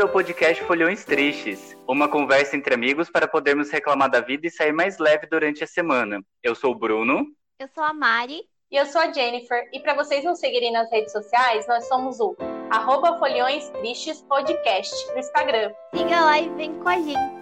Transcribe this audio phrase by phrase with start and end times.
[0.00, 4.50] Bem-vindo ao podcast Folhões Tristes, uma conversa entre amigos para podermos reclamar da vida e
[4.50, 6.22] sair mais leve durante a semana.
[6.42, 7.26] Eu sou o Bruno.
[7.58, 8.40] Eu sou a Mari.
[8.70, 9.68] E eu sou a Jennifer.
[9.74, 12.34] E para vocês nos seguirem nas redes sociais, nós somos o
[12.70, 15.70] arroba Folhões Tristes Podcast no Instagram.
[15.94, 17.34] Siga lá e vem com a gente.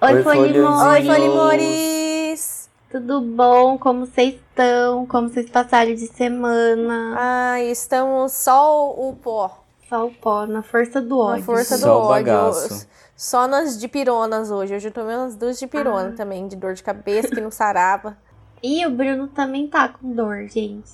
[0.00, 1.08] Oi, Oi, Folimores!
[1.08, 2.70] Oi, Folimores!
[2.88, 3.76] Tudo bom?
[3.78, 5.06] Como vocês estão?
[5.06, 7.16] Como vocês passaram de semana?
[7.18, 9.61] Ai, estamos só o pó.
[9.92, 11.40] Só o pó, na força do ódio.
[11.40, 12.24] Na força do Só o ódio.
[12.24, 12.88] bagaço.
[13.14, 14.74] Só nas dipironas hoje.
[14.74, 16.16] Hoje eu tomei umas duas dipirona Ah.
[16.16, 18.16] também, de dor de cabeça, que não sarava.
[18.62, 20.90] E o Bruno também tá com dor, gente.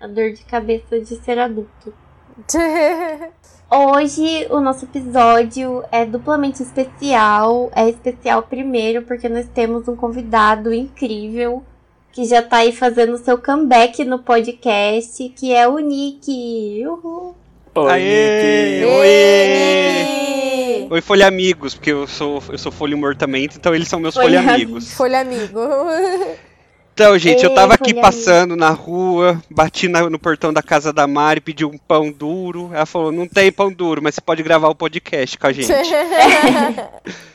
[0.00, 1.92] A dor de cabeça de ser adulto.
[3.70, 7.70] Hoje o nosso episódio é duplamente especial.
[7.76, 11.62] É especial primeiro porque nós temos um convidado incrível
[12.10, 16.82] que já tá aí fazendo seu comeback no podcast, que é o Nick.
[16.86, 17.34] Uhul.
[17.76, 18.80] Oi, Aê!
[18.80, 18.86] Nick.
[18.92, 20.86] Oi!
[20.90, 24.40] Oi, Folha Amigos, porque eu sou, eu sou Folha Mortamento, então eles são meus Folha
[24.40, 24.92] Folha Amigos.
[24.94, 25.58] Folha amigo.
[26.94, 30.92] Então, gente, eu Ei, tava aqui passando na rua, bati na- no portão da casa
[30.92, 32.70] da Mari, pedi um pão duro.
[32.72, 35.66] Ela falou: não tem pão duro, mas você pode gravar o podcast com a gente.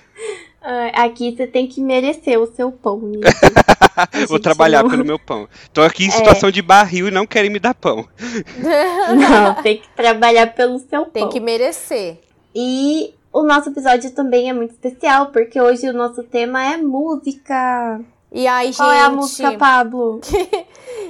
[0.61, 3.01] Ah, Aqui você tem que merecer o seu pão.
[3.95, 5.47] A Vou trabalhar não- pelo meu pão.
[5.73, 6.07] Tô aqui É.
[6.07, 8.07] em situação de barril e não querem me dar pão.
[9.17, 11.11] Não, tem que trabalhar pelo seu pão.
[11.11, 12.17] Tem que merecer.
[12.55, 17.99] E o nosso episódio também é muito especial, porque hoje o nosso tema é música.
[18.31, 18.77] E aí, gente.
[18.77, 20.21] Qual é a música, Pablo?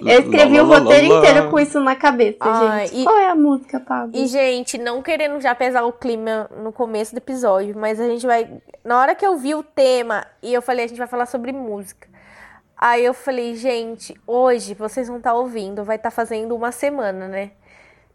[0.05, 1.19] Eu escrevi Lá, o roteiro lá, lá.
[1.27, 3.01] inteiro com isso na cabeça, Ai, gente.
[3.01, 4.11] e- Qual é a música, Pablo?
[4.15, 8.25] E, gente, não querendo já pesar o clima no começo do episódio, mas a gente
[8.25, 8.49] vai.
[8.85, 11.51] Na hora que eu vi o tema e eu falei, a gente vai falar sobre
[11.51, 12.07] música.
[12.77, 17.51] Aí eu falei, gente, hoje vocês vão estar ouvindo, vai estar fazendo uma semana, né?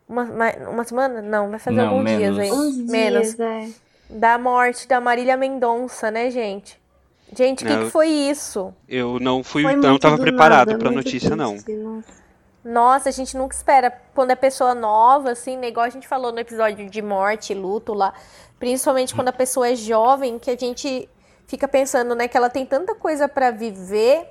[0.09, 1.21] Uma, ma- uma semana?
[1.21, 2.19] Não, vai fazer Não, alguns menos.
[2.19, 2.51] dias aí.
[2.51, 3.35] Uns menos.
[3.37, 3.69] dias, é.
[4.09, 6.81] Da morte da Marília Mendonça, né, gente?
[7.33, 8.73] Gente, o que, que foi isso?
[8.89, 11.57] Eu não fui, Foi não muito tava do preparado pra muito notícia, não.
[11.57, 12.25] nossa.
[12.65, 15.69] Nossa, a gente nunca espera quando é pessoa nova, assim, né?
[15.69, 18.15] Igual a gente falou no episódio de morte e luto lá.
[18.59, 21.09] Principalmente quando a pessoa é jovem, que a gente
[21.47, 24.27] fica pensando, né, que ela tem tanta coisa pra viver.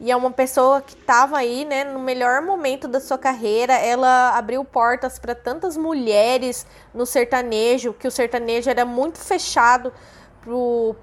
[0.00, 3.74] E é uma pessoa que tava aí, né, no melhor momento da sua carreira.
[3.74, 9.92] Ela abriu portas para tantas mulheres no sertanejo, que o sertanejo era muito fechado
[10.40, 10.96] pro,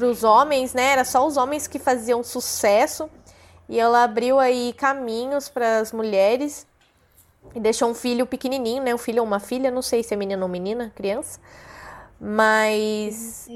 [0.00, 0.92] pros homens, né?
[0.92, 3.10] Era só os homens que faziam sucesso.
[3.68, 6.66] E ela abriu aí caminhos para as mulheres
[7.54, 8.94] e deixou um filho pequenininho, né?
[8.94, 11.38] Um filho ou uma filha, não sei se é menino ou menina, criança.
[12.18, 13.46] Mas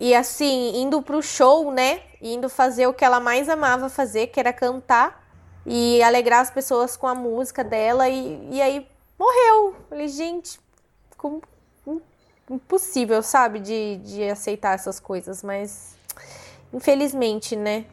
[0.00, 2.00] e assim, indo pro show, né?
[2.20, 5.24] Indo fazer o que ela mais amava fazer, que era cantar
[5.64, 8.08] e alegrar as pessoas com a música dela.
[8.08, 8.86] E, e aí
[9.16, 9.76] morreu.
[9.88, 10.58] Falei, gente,
[11.16, 11.40] como
[12.50, 13.60] impossível, sabe?
[13.60, 15.96] De, de aceitar essas coisas, mas
[16.72, 17.84] infelizmente, né?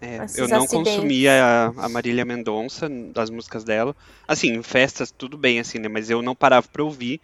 [0.00, 0.94] É, eu não acidentes.
[0.94, 3.94] consumia a, a Marília Mendonça, das músicas dela.
[4.26, 5.88] Assim, em festas, tudo bem, assim, né?
[5.88, 7.20] Mas eu não parava pra ouvir.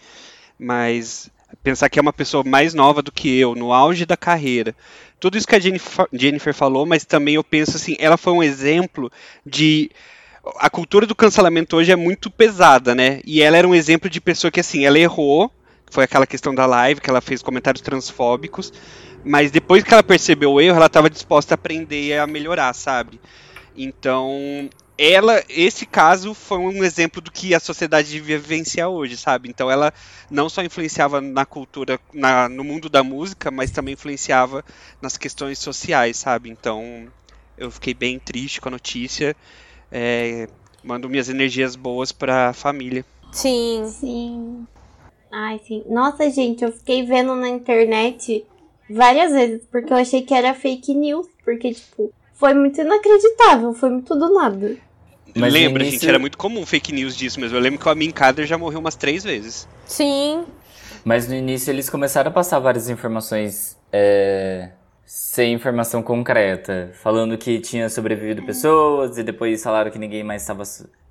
[0.57, 1.29] Mas
[1.63, 4.77] pensar que é uma pessoa mais nova do que eu, no auge da carreira.
[5.19, 8.43] Tudo isso que a Jennifer, Jennifer falou, mas também eu penso assim, ela foi um
[8.43, 9.11] exemplo
[9.45, 9.91] de.
[10.57, 13.21] A cultura do cancelamento hoje é muito pesada, né?
[13.25, 15.53] E ela era um exemplo de pessoa que, assim, ela errou.
[15.91, 18.73] Foi aquela questão da live, que ela fez comentários transfóbicos.
[19.25, 22.73] Mas depois que ela percebeu o erro, ela estava disposta a aprender e a melhorar,
[22.75, 23.21] sabe?
[23.77, 29.49] Então, ela, esse caso foi um exemplo do que a sociedade devia vivenciar hoje, sabe?
[29.49, 29.93] Então, ela
[30.29, 34.65] não só influenciava na cultura, na, no mundo da música, mas também influenciava
[35.01, 36.51] nas questões sociais, sabe?
[36.51, 37.07] Então,
[37.57, 39.37] eu fiquei bem triste com a notícia.
[39.91, 40.49] É,
[40.83, 43.05] mando minhas energias boas pra família.
[43.33, 43.89] Sim.
[43.89, 44.67] Sim.
[45.31, 45.85] Ai, sim.
[45.89, 48.45] Nossa, gente, eu fiquei vendo na internet
[48.89, 53.91] várias vezes, porque eu achei que era fake news, porque, tipo, foi muito inacreditável, foi
[53.91, 54.77] muito do nada.
[55.37, 57.57] Mas Lembra, no gente, início- era muito comum fake news disso mesmo.
[57.57, 59.69] Eu lembro que o Amin Kader já morreu umas três vezes.
[59.87, 60.45] Sim.
[61.05, 64.71] Mas no início eles começaram a passar várias informações é,
[65.05, 70.63] sem informação concreta, falando que tinha sobrevivido pessoas e depois falaram que ninguém mais tava,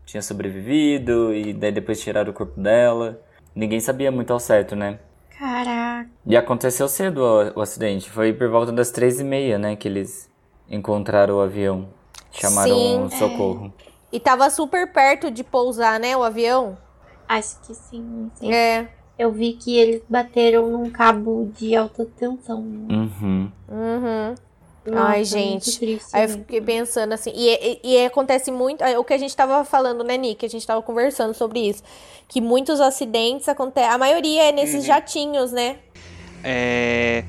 [0.05, 3.21] tinha sobrevivido e daí depois tiraram o corpo dela.
[3.57, 4.99] Ninguém sabia muito ao certo, né?
[5.35, 6.07] Caraca.
[6.23, 8.07] E aconteceu cedo o, o acidente.
[8.07, 10.29] Foi por volta das três e meia, né, que eles
[10.69, 11.89] encontraram o avião.
[12.31, 13.73] Chamaram Sim, o socorro.
[14.11, 16.77] E tava super perto de pousar, né, o avião?
[17.27, 18.53] Acho que sim, sei.
[18.53, 18.89] É.
[19.17, 22.61] Eu vi que eles bateram num cabo de alta tensão.
[22.61, 22.95] né?
[22.95, 23.51] Uhum.
[23.67, 24.35] Uhum.
[24.93, 25.65] Ai, Nossa, gente.
[25.65, 29.13] muito triste Aí eu fiquei pensando assim, e, e- e acontece muito, é o que
[29.13, 30.45] a gente tava falando, né, Nick?
[30.45, 31.83] A gente tava conversando sobre isso.
[32.27, 35.77] Que muitos acidentes acontecem, a maioria é nesses jatinhos, né?
[36.43, 37.23] É,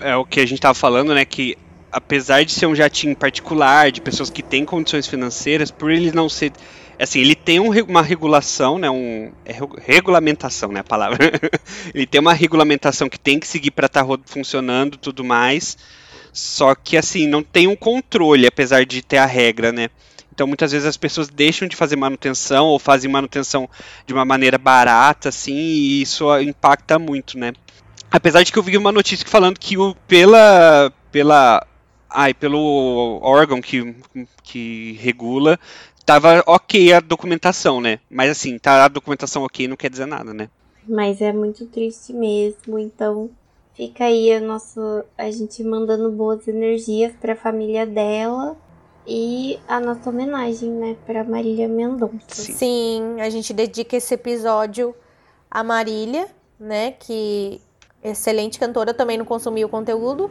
[0.00, 1.24] é o que a gente tava falando, né?
[1.24, 1.56] Que
[1.90, 6.28] apesar de ser um jatinho particular, de pessoas que têm condições financeiras, por ele não
[6.28, 6.52] ser.
[6.98, 8.88] Assim, ele tem um uma regulação, né?
[8.90, 10.80] Um, é regu- regulamentação, né?
[10.80, 11.18] A palavra.
[11.94, 15.76] ele tem uma regulamentação que tem que seguir para estar funcionando e tudo mais.
[16.32, 19.90] Só que, assim, não tem um controle, apesar de ter a regra, né?
[20.34, 23.68] Então, muitas vezes as pessoas deixam de fazer manutenção ou fazem manutenção
[24.06, 27.52] de uma maneira barata, assim, e isso impacta muito, né?
[28.10, 31.66] Apesar de que eu vi uma notícia falando que o, pela, pela,
[32.08, 33.94] ai, pelo órgão que,
[34.42, 35.58] que regula,
[36.04, 38.00] tava ok a documentação, né?
[38.10, 40.48] Mas assim, tá a documentação ok não quer dizer nada, né?
[40.88, 43.30] Mas é muito triste mesmo, então
[43.74, 48.56] fica aí a nossa a gente mandando boas energias para a família dela
[49.06, 52.20] e a nossa homenagem, né, para Marília Mendonça.
[52.28, 52.52] Sim.
[52.52, 54.94] Sim, a gente dedica esse episódio
[55.50, 56.28] a Marília,
[56.58, 56.92] né?
[56.92, 57.60] Que
[58.02, 60.30] excelente cantora, também não consumi o conteúdo,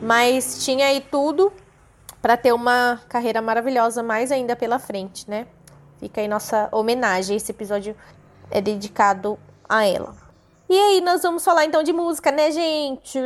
[0.00, 1.52] mas tinha aí tudo
[2.22, 5.46] para ter uma carreira maravilhosa mais ainda pela frente, né?
[5.98, 7.36] Fica aí nossa homenagem.
[7.36, 7.96] Esse episódio
[8.50, 9.38] é dedicado
[9.68, 10.14] a ela.
[10.70, 13.18] E aí, nós vamos falar então de música, né, gente?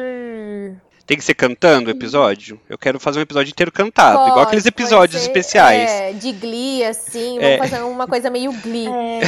[1.05, 2.58] Tem que ser cantando o episódio?
[2.67, 5.91] Eu quero fazer um episódio inteiro cantado, igual Pode, aqueles pode episódios ser, especiais.
[5.91, 7.38] É, de Glee, assim.
[7.38, 7.58] É.
[7.58, 8.88] Vamos fazer uma coisa meio Glee.
[8.88, 9.20] É.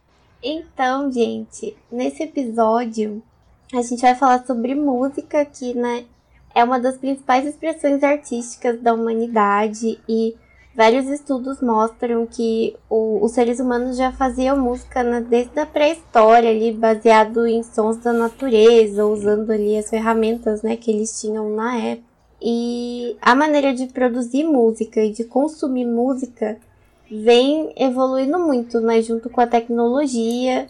[0.46, 3.22] Então, gente, nesse episódio
[3.72, 6.04] a gente vai falar sobre música, que né,
[6.54, 10.36] é uma das principais expressões artísticas da humanidade e
[10.76, 16.50] vários estudos mostram que o- os seres humanos já faziam música né, desde a pré-história
[16.50, 21.76] ali, baseado em sons da natureza, usando ali as ferramentas né, que eles tinham na
[21.76, 22.08] época.
[22.42, 26.58] E a maneira de produzir música e de consumir música
[27.10, 30.66] vem evoluindo muito, né, junto com a tecnologia.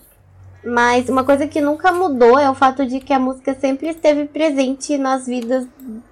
[0.64, 4.25] Mas uma coisa que nunca mudou é o fato de que a música sempre esteve
[4.25, 5.66] presente nas vidas,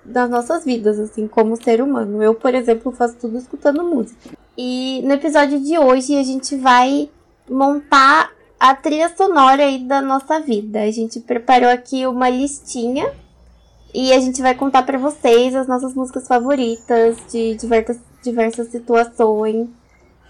[0.04, 2.22] nas nossas vidas, assim, como ser humano.
[2.22, 4.30] Eu, por exemplo, faço tudo escutando música.
[4.56, 7.08] E no episódio de hoje a gente vai
[7.48, 10.82] montar a trilha sonora aí da nossa vida.
[10.82, 13.10] A gente preparou aqui uma listinha
[13.94, 19.68] e a gente vai contar pra vocês as nossas músicas favoritas de diversas, diversas situações.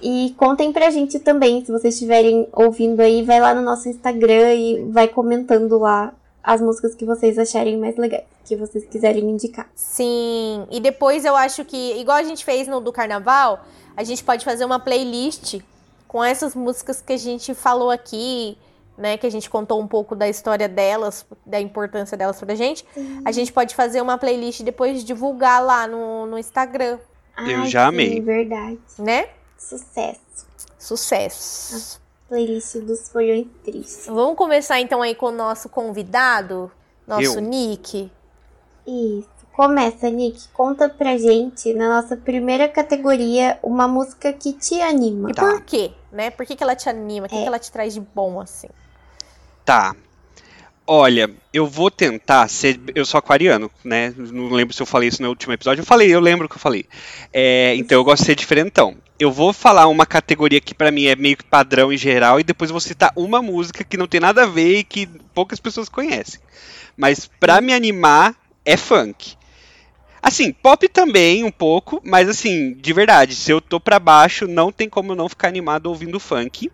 [0.02, 4.54] E contem pra gente também, se vocês estiverem ouvindo aí, vai lá no nosso Instagram
[4.54, 6.12] e vai comentando lá
[6.42, 9.68] as músicas que vocês acharem mais legais, que vocês quiserem indicar.
[9.76, 13.64] Sim, e depois eu acho que, igual a gente fez no do carnaval,
[13.96, 15.60] a gente pode fazer uma playlist
[16.08, 18.58] com essas músicas que a gente falou aqui,
[18.98, 19.16] né?
[19.16, 22.84] Que a gente contou um pouco da história delas, da importância delas pra gente.
[23.24, 26.98] A gente pode fazer uma playlist e depois divulgar lá no, no Instagram,
[27.48, 28.20] Eu Ai, já sim, amei.
[28.20, 28.78] verdade.
[28.98, 29.26] né?
[29.68, 30.46] Sucesso.
[30.78, 32.00] Sucesso.
[32.28, 34.06] Playlist dos folhões tristes.
[34.06, 36.70] Vamos começar então aí com o nosso convidado,
[37.06, 37.40] nosso Eu.
[37.40, 38.10] Nick.
[38.86, 39.28] Isso.
[39.52, 40.48] Começa, Nick.
[40.48, 45.30] Conta pra gente, na nossa primeira categoria, uma música que te anima.
[45.30, 45.42] E Tá.
[45.42, 46.30] por quê, né?
[46.30, 47.26] Por que, que ela te anima?
[47.26, 47.42] O que, É.
[47.42, 48.68] que ela te traz de bom, assim?
[49.64, 49.94] Tá.
[50.86, 52.78] Olha, eu vou tentar ser.
[52.94, 54.12] Eu sou aquariano, né?
[54.16, 55.82] Não lembro se eu falei isso no último episódio.
[55.82, 56.86] Eu falei, eu lembro que eu falei.
[57.32, 58.96] É, então eu gosto de ser diferentão.
[59.18, 62.44] Eu vou falar uma categoria que pra mim é meio que padrão em geral e
[62.44, 65.88] depois vou citar uma música que não tem nada a ver e que poucas pessoas
[65.88, 66.40] conhecem.
[66.96, 68.34] Mas pra me animar
[68.64, 69.36] é funk.
[70.20, 74.70] Assim, pop também um pouco, mas assim, de verdade, se eu tô pra baixo, não
[74.70, 76.70] tem como eu não ficar animado ouvindo funk.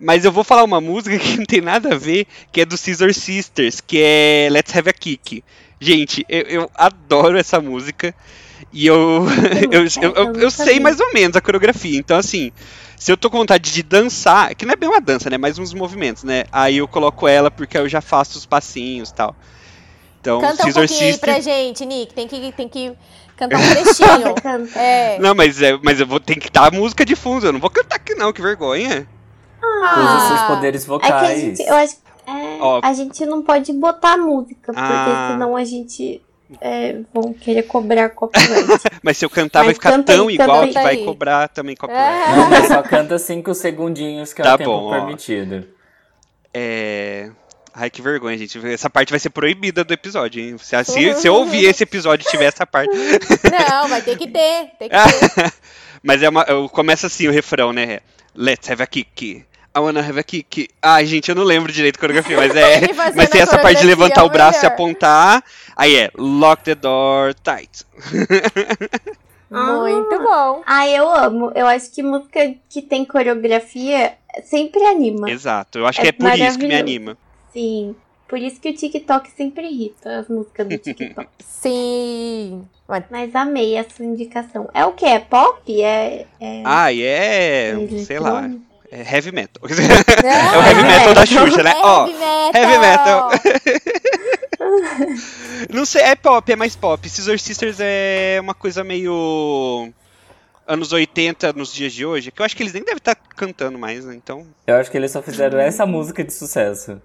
[0.00, 2.76] Mas eu vou falar uma música que não tem nada a ver, que é do
[2.76, 5.42] Scissor Sisters, que é Let's Have a Kick.
[5.80, 8.14] Gente, eu, eu adoro essa música.
[8.72, 9.26] E eu,
[9.70, 11.98] eu, eu, eu, eu sei mais ou menos a coreografia.
[11.98, 12.52] Então, assim,
[12.96, 15.38] se eu tô com vontade de dançar, que não é bem uma dança, né?
[15.38, 16.44] Mais uns movimentos, né?
[16.50, 19.36] Aí eu coloco ela porque eu já faço os passinhos e tal.
[20.20, 21.18] Então, Canta um Scissor pouquinho aí Sisters.
[21.18, 22.14] pra gente, Nick.
[22.14, 22.92] Tem que, tem que
[23.36, 24.34] cantar um trechinho.
[24.76, 25.18] É.
[25.18, 27.46] Não, mas, é, mas eu vou ter que dar a música de fundo.
[27.46, 29.08] Eu não vou cantar aqui, não, que vergonha.
[29.62, 30.46] Usa seus Ah.
[30.48, 31.40] poderes É que a vocais.
[31.40, 31.96] gente, eu acho
[32.26, 35.30] é, a gente não pode botar música, porque Ah.
[35.32, 36.20] senão a gente
[36.60, 38.48] é, vão querer cobrar copyright.
[39.02, 40.68] Mas se eu cantar, vai Mas ficar canta tão igual aí.
[40.68, 41.04] que vai Aí.
[41.04, 42.30] cobrar também copyright.
[42.30, 42.36] É.
[42.36, 44.90] Não, mas só canta cinco segundinhos, que é Tá o tempo bom, ó.
[44.92, 45.66] permitido.
[46.52, 47.30] É.
[47.74, 48.58] Ai, que vergonha, gente.
[48.66, 50.56] Essa parte vai ser proibida do episódio, hein?
[50.58, 52.90] Se, se, se eu ouvir esse episódio e tiver essa parte.
[52.96, 54.70] Não, vai ter que ter.
[54.78, 55.52] Tem que ter.
[56.02, 58.00] Mas é uma, começa assim o refrão, né?
[58.34, 59.44] Let's have a kick.
[59.78, 60.68] A Wanna Have a Kick.
[60.82, 62.80] Ai, gente, eu não lembro direito a coreografia, mas é.
[63.14, 65.42] Mas tem essa parte de levantar é o braço e apontar.
[65.76, 67.84] Aí é lock the door tight.
[69.50, 70.62] Muito bom.
[70.66, 71.52] Ah, eu amo.
[71.54, 75.30] Eu acho que música que tem coreografia sempre anima.
[75.30, 75.78] Exato.
[75.78, 77.16] Eu acho É que é por isso que me anima.
[77.52, 77.94] Sim.
[78.26, 81.28] Por isso que o TikTok sempre irrita as músicas do TikTok.
[81.38, 82.64] Sim.
[82.86, 84.68] Mas- Mas amei a sua indicação.
[84.74, 85.06] É o que?
[85.06, 85.82] É pop?
[85.82, 86.26] É.
[86.40, 87.68] é Ah, é.
[87.70, 88.04] eletrônico?
[88.04, 88.50] sei lá.
[88.90, 89.62] É heavy metal.
[89.68, 91.26] É o heavy heavy metal da.
[91.26, 91.74] Xuxa, né?
[91.76, 92.52] Ó, Heavy metal.
[92.54, 93.30] heavy metal.
[95.72, 97.08] não sei, é pop, é mais pop.
[97.08, 99.92] Scissor Sisters é uma coisa meio.
[100.66, 103.78] anos 80 nos dias de hoje, que eu acho que eles nem devem estar cantando
[103.78, 104.14] mais, né?
[104.14, 104.46] Então.
[104.66, 107.00] Eu acho que eles só fizeram essa música de sucesso.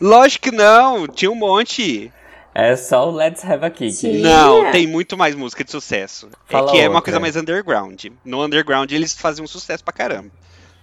[0.00, 2.12] Lógico que não, tinha um monte.
[2.54, 3.92] É só o Let's Have a Kick.
[3.92, 4.18] Sim.
[4.20, 6.28] Não, tem muito mais música de sucesso.
[6.46, 7.02] Fala é que é uma outra.
[7.02, 8.06] coisa mais underground.
[8.24, 10.30] No underground eles faziam sucesso pra caramba.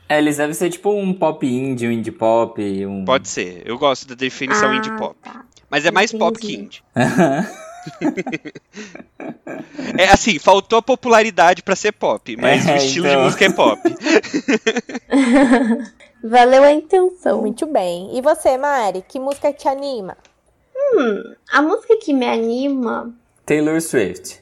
[0.08, 3.04] É, eles devem ser tipo um pop indie, um indie pop, um...
[3.06, 3.64] Pode ser.
[3.66, 5.16] Eu gosto da definição Ah, indie pop.
[5.24, 5.44] tá.
[5.70, 6.66] Mas é mais pop que Entendi.
[6.66, 6.84] indie.
[9.98, 13.24] É assim, faltou popularidade pra ser pop, mas É, o estilo de então.
[13.26, 13.80] música é pop.
[16.24, 17.42] Valeu a intenção.
[17.42, 18.18] Muito bem.
[18.18, 19.04] E você, Mari?
[19.08, 20.18] Que música te anima?
[21.52, 23.14] A música que me anima.
[23.46, 24.40] Taylor Swift.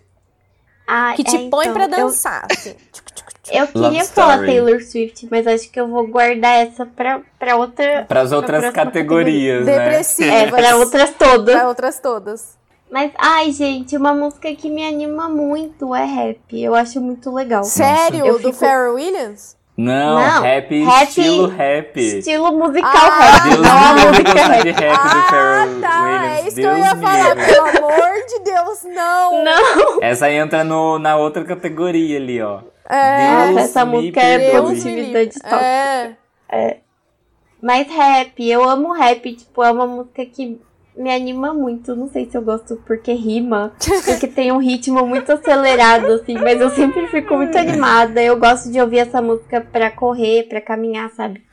[0.87, 2.47] Ah, Que é, te põe então, pra eu- dançar.
[2.49, 2.75] assim.
[3.53, 4.39] Eu, queria falar.
[4.45, 8.05] Taylor Swift, mas acho que eu vou guardar essa pra, pra outra.
[8.07, 9.77] Para as outras categorias, né?
[9.79, 10.33] Depressivas.
[10.33, 11.55] É, pra outras todas.
[11.55, 12.57] Pra outras todas.
[12.91, 16.39] Mas, ai, gente, uma música que me anima muito é rap.
[16.61, 17.63] Eu acho muito legal.
[17.63, 18.25] Sério?
[18.25, 19.55] Eu Do fico- Pharrell Williams?
[19.75, 21.99] Não, Não, rap, rap- estilo rap.
[21.99, 24.63] Estilo musical Ah, rap, Deus não me livre música rap.
[24.63, 26.03] de rap do ah, Pharrell tá.
[26.03, 26.27] Williams.
[26.43, 27.35] É isso Deus que eu ia falar.
[27.35, 27.45] livre.
[27.53, 29.43] Pelo amor de Deus, não.
[29.43, 32.59] Não, Essa entra no, na outra categoria ali, ó.
[32.93, 33.47] É.
[33.47, 36.17] Deus essa música é positividade tóxica.
[36.49, 36.77] É.
[37.59, 40.59] Mas rap, eu amo rap, tipo, é uma música que
[40.95, 41.95] me anima muito.
[41.95, 43.73] Não sei se eu gosto porque rima,
[44.05, 48.21] porque tem um ritmo muito acelerado, assim, mas eu sempre fico muito animada.
[48.21, 51.43] Eu gosto de ouvir essa música pra correr, pra caminhar, sabe?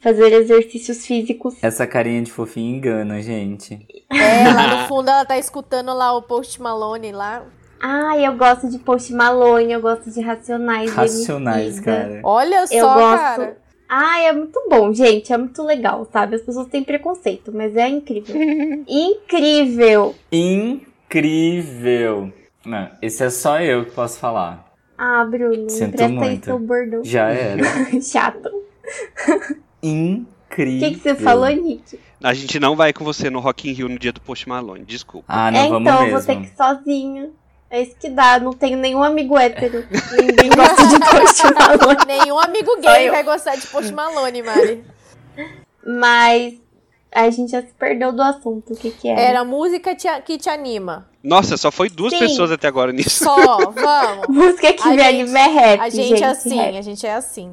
[0.00, 1.54] Fazer exercícios físicos.
[1.62, 3.86] Essa carinha de fofinho engana, gente.
[4.10, 7.42] É, lá no fundo ela tá escutando lá o Post Malone lá.
[7.80, 10.92] Ah, eu gosto de Post Malone, eu gosto de Racionais.
[10.92, 12.20] Racionais, cara.
[12.22, 13.18] Olha Eu só, gosto.
[13.20, 13.56] cara.
[13.88, 15.32] Ai, é muito bom, gente.
[15.32, 16.36] É muito legal, sabe?
[16.36, 18.36] As pessoas têm preconceito, mas é incrível.
[18.86, 20.14] incrível!
[20.30, 22.32] Incrível.
[22.64, 24.68] Não, esse é só eu que posso falar.
[24.96, 26.44] Ah, Bruno, Sinto aí muito.
[26.44, 27.02] seu bordão.
[27.02, 27.62] Já era.
[28.02, 28.50] Chato.
[29.82, 30.90] O Incrível.
[30.90, 31.98] que, que você falou, Nick?
[32.22, 34.84] A gente não vai com você no Rock in Rio no dia do Post Malone,
[34.84, 35.24] desculpa.
[35.26, 36.18] Ah, não, é, vamos então, eu mesmo.
[36.18, 37.30] vou ter que ir sozinha.
[37.70, 38.38] É isso que dá.
[38.40, 39.86] Não tenho nenhum amigo hétero.
[40.20, 42.04] Ninguém gosta de Post Malone.
[42.06, 44.84] Nenhum amigo gay vai gostar de Post Malone, Mari.
[45.86, 46.54] Mas
[47.12, 48.72] a gente já se perdeu do assunto.
[48.72, 49.20] O que que era?
[49.20, 51.08] Era a música te- que te anima.
[51.22, 52.18] Nossa, só foi duas Sim.
[52.18, 53.24] pessoas até agora nisso.
[53.24, 53.36] Só,
[53.70, 54.26] vamos.
[54.28, 56.22] Música que A me gente- anima é rap, A gente, gente.
[56.24, 56.76] é assim, Rap.
[56.76, 57.52] a gente é assim.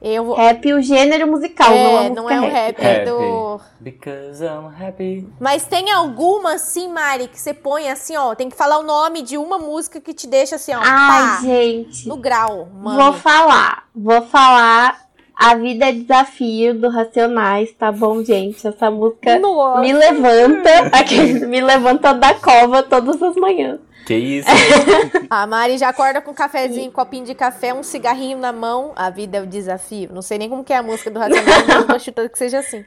[0.00, 0.34] Eu.
[0.34, 3.04] Rap, o gênero musical, não é, música não é o rap, é Happy.
[3.10, 3.60] do.
[3.80, 5.28] Because I'm happy.
[5.40, 8.34] Mas tem alguma assim, Mari, que você põe assim, ó.
[8.34, 10.80] Tem que falar o nome de uma música que te deixa assim, ó.
[10.80, 12.06] Ai, pá, gente.
[12.06, 13.02] no grau, mano.
[13.02, 13.84] Vou falar.
[13.94, 15.00] Vou falar
[15.34, 18.66] A Vida é Desafio do Racionais, tá bom, gente?
[18.66, 19.80] Essa música Nossa.
[19.80, 23.80] me levanta, aquele, me levanta da cova todas as manhãs.
[24.06, 24.48] Que isso?
[25.28, 28.92] A Mari já acorda com um cafezinho, um copinho de café, um cigarrinho na mão.
[28.94, 30.10] A vida é o desafio.
[30.12, 32.38] Não sei nem como que é a música do Racionais, mas eu tô chutando que
[32.38, 32.84] seja assim.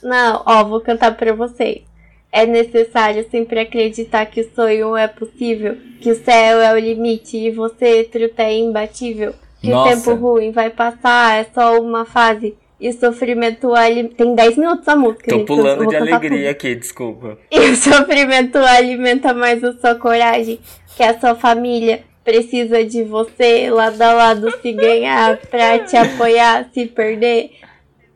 [0.00, 1.82] Não, ó, vou cantar pra vocês.
[2.30, 7.36] É necessário sempre acreditar que o sonho é possível, que o céu é o limite
[7.36, 9.34] e você, truta, é imbatível.
[9.60, 9.90] Que Nossa.
[9.90, 12.56] o tempo ruim vai passar, é só uma fase.
[12.80, 14.08] E o sofrimento ali...
[14.08, 16.50] Tem 10 minutos a música, Tô gente, pulando de alegria tudo.
[16.50, 17.38] aqui, desculpa.
[17.50, 20.58] E o sofrimento alimenta mais a sua coragem,
[20.96, 26.68] que a sua família precisa de você lado a lado se ganhar pra te apoiar,
[26.72, 27.52] se perder.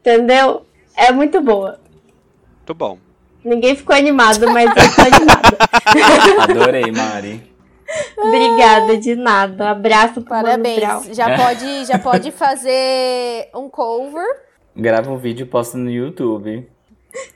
[0.00, 0.62] Entendeu?
[0.96, 1.78] É muito boa.
[2.56, 2.98] Muito bom.
[3.44, 5.58] Ninguém ficou animado, mas eu tô animada.
[6.42, 7.42] Adorei, Mari.
[8.16, 9.70] Obrigada, de nada.
[9.70, 10.42] Abraço Brown.
[10.42, 11.16] Parabéns.
[11.16, 14.26] Já pode, já pode fazer um cover.
[14.78, 16.64] Grava um vídeo e posta no YouTube.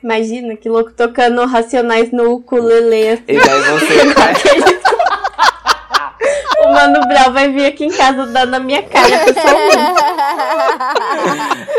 [0.00, 3.20] Imagina que louco tocando Racionais no ukulele.
[3.26, 4.82] E daí você.
[6.62, 9.76] O Mano Brown vai vir aqui em casa dar na minha cara pessoalmente.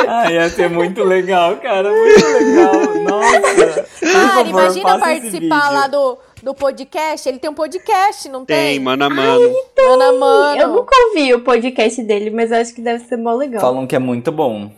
[0.09, 1.89] ah, ia ser muito legal, cara.
[1.89, 2.73] Muito legal.
[3.01, 3.83] Nossa.
[3.83, 7.29] Favor, imagina participar lá do, do podcast.
[7.29, 8.57] Ele tem um podcast, não tem?
[8.57, 9.53] Tem, mano a mano.
[9.77, 10.61] Mano a mano.
[10.61, 13.61] Eu nunca ouvi o podcast dele, mas eu acho que deve ser mó legal.
[13.61, 14.69] Falam que é muito bom.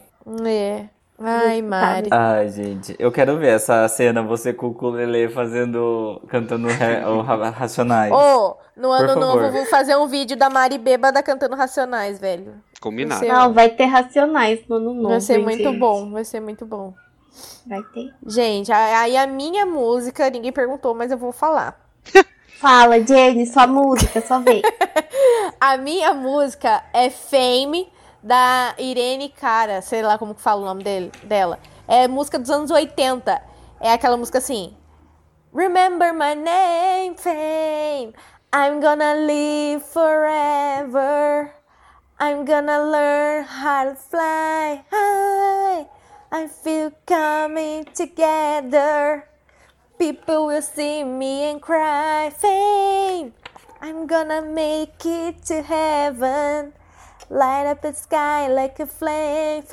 [0.46, 0.86] É.
[1.18, 2.10] Ai, Mari.
[2.12, 7.22] Ai, gente, eu quero ver essa cena, você com o ukulele fazendo, cantando re- o
[7.22, 8.12] Ra- Racionais.
[8.12, 12.56] Ô, no ano Por novo vou fazer um vídeo da Mari bêbada cantando Racionais, velho.
[12.82, 13.22] Combinado.
[13.22, 15.10] Você- Não, vai ter racionais no ano novo.
[15.10, 15.80] vai ser hein, muito gente?
[15.80, 16.94] bom, vai ser muito bom.
[17.66, 18.14] Vai ter.
[18.28, 21.80] Gente, aí a minha música, ninguém perguntou, mas eu vou falar.
[22.60, 24.62] Fala, Jenny, sua música, só vê.
[25.60, 27.88] A minha música é Fame,
[28.26, 31.60] da Irene Cara, sei lá como que fala o nome dele, dela.
[31.88, 33.40] É música dos anos 80.
[33.80, 34.76] É aquela música assim.
[35.54, 38.16] Remember my name, Fame.
[38.52, 41.54] I'm gonna live forever.
[42.20, 45.86] I'm gonna learn how to fly high.
[46.32, 49.24] I feel coming together.
[50.00, 52.32] People will see me and cry.
[52.32, 53.34] Fame.
[53.82, 56.74] I'm gonna make it to heaven.
[57.30, 59.64] Light up the sky like a flame.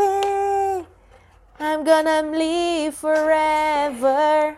[1.61, 4.57] I'm gonna live forever.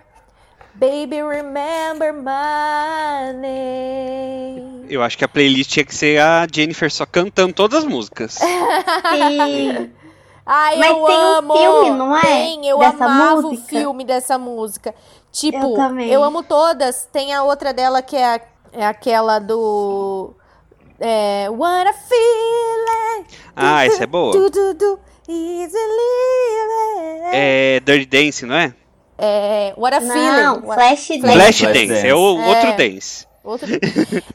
[0.78, 4.86] Baby, remember my name.
[4.88, 8.34] Eu acho que a playlist tinha que ser a Jennifer só cantando todas as músicas.
[8.34, 9.90] Sim.
[10.46, 11.54] Ai, Mas eu tem um amo.
[11.56, 12.20] filme, não é?
[12.20, 13.62] Tem, eu Dessa amava música?
[13.64, 14.94] o filme dessa música.
[15.32, 16.10] Tipo, Eu também.
[16.10, 17.08] eu amo todas.
[17.10, 18.40] Tem a outra dela que é, a-
[18.72, 20.34] é aquela do.
[21.00, 23.36] É, What I feel like.
[23.56, 24.32] Ah, essa é boa.
[24.32, 24.98] Du, du, du,
[25.28, 25.78] easily.
[27.32, 28.74] É Dirty Dance, não é?
[29.18, 30.66] É, What a Não, Feeling.
[30.66, 31.20] What- Flash Dance.
[31.32, 32.06] Flash Dance, Dance.
[32.06, 32.48] é o É.
[32.48, 33.26] outro dance.
[33.44, 33.68] Outro...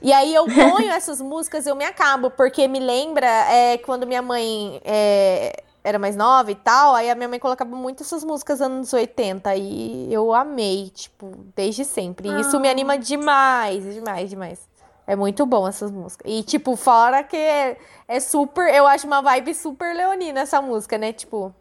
[0.01, 4.21] e aí eu ponho essas músicas eu me acabo, porque me lembra é, quando minha
[4.21, 8.61] mãe é, era mais nova e tal, aí a minha mãe colocava muito essas músicas
[8.61, 12.29] anos 80 e eu amei, tipo, desde sempre.
[12.29, 14.68] E isso me anima demais, demais, demais.
[15.09, 16.31] É muito bom essas músicas.
[16.31, 18.71] E, tipo, fora que é, é super.
[18.71, 21.11] Eu acho uma vibe super leonina essa música, né?
[21.11, 21.51] Tipo.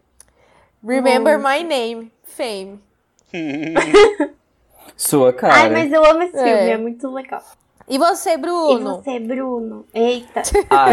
[0.87, 2.78] Remember my name, fame.
[4.95, 5.55] Sua cara.
[5.55, 6.45] Ai, mas eu amo esse É.
[6.45, 7.43] filme, é muito legal.
[7.89, 8.97] E você, E Bruno?
[9.02, 9.87] você, Bruno?
[9.95, 10.43] Eita.
[10.69, 10.91] Ah,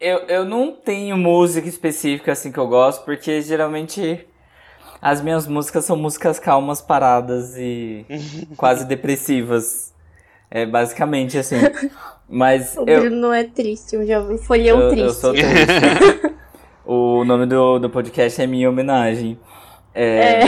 [0.00, 4.26] eu, eu não tenho música específica assim que eu gosto, porque geralmente
[5.00, 8.04] as minhas músicas são músicas calmas, paradas e
[8.56, 9.93] quase depressivas.
[10.54, 11.56] É basicamente assim.
[12.30, 15.06] Mas O eu, Bruno é triste, um jovem folhão eu, triste.
[15.06, 16.34] eu sou triste.
[16.86, 19.36] o nome do, do podcast é minha homenagem.
[19.92, 20.42] É,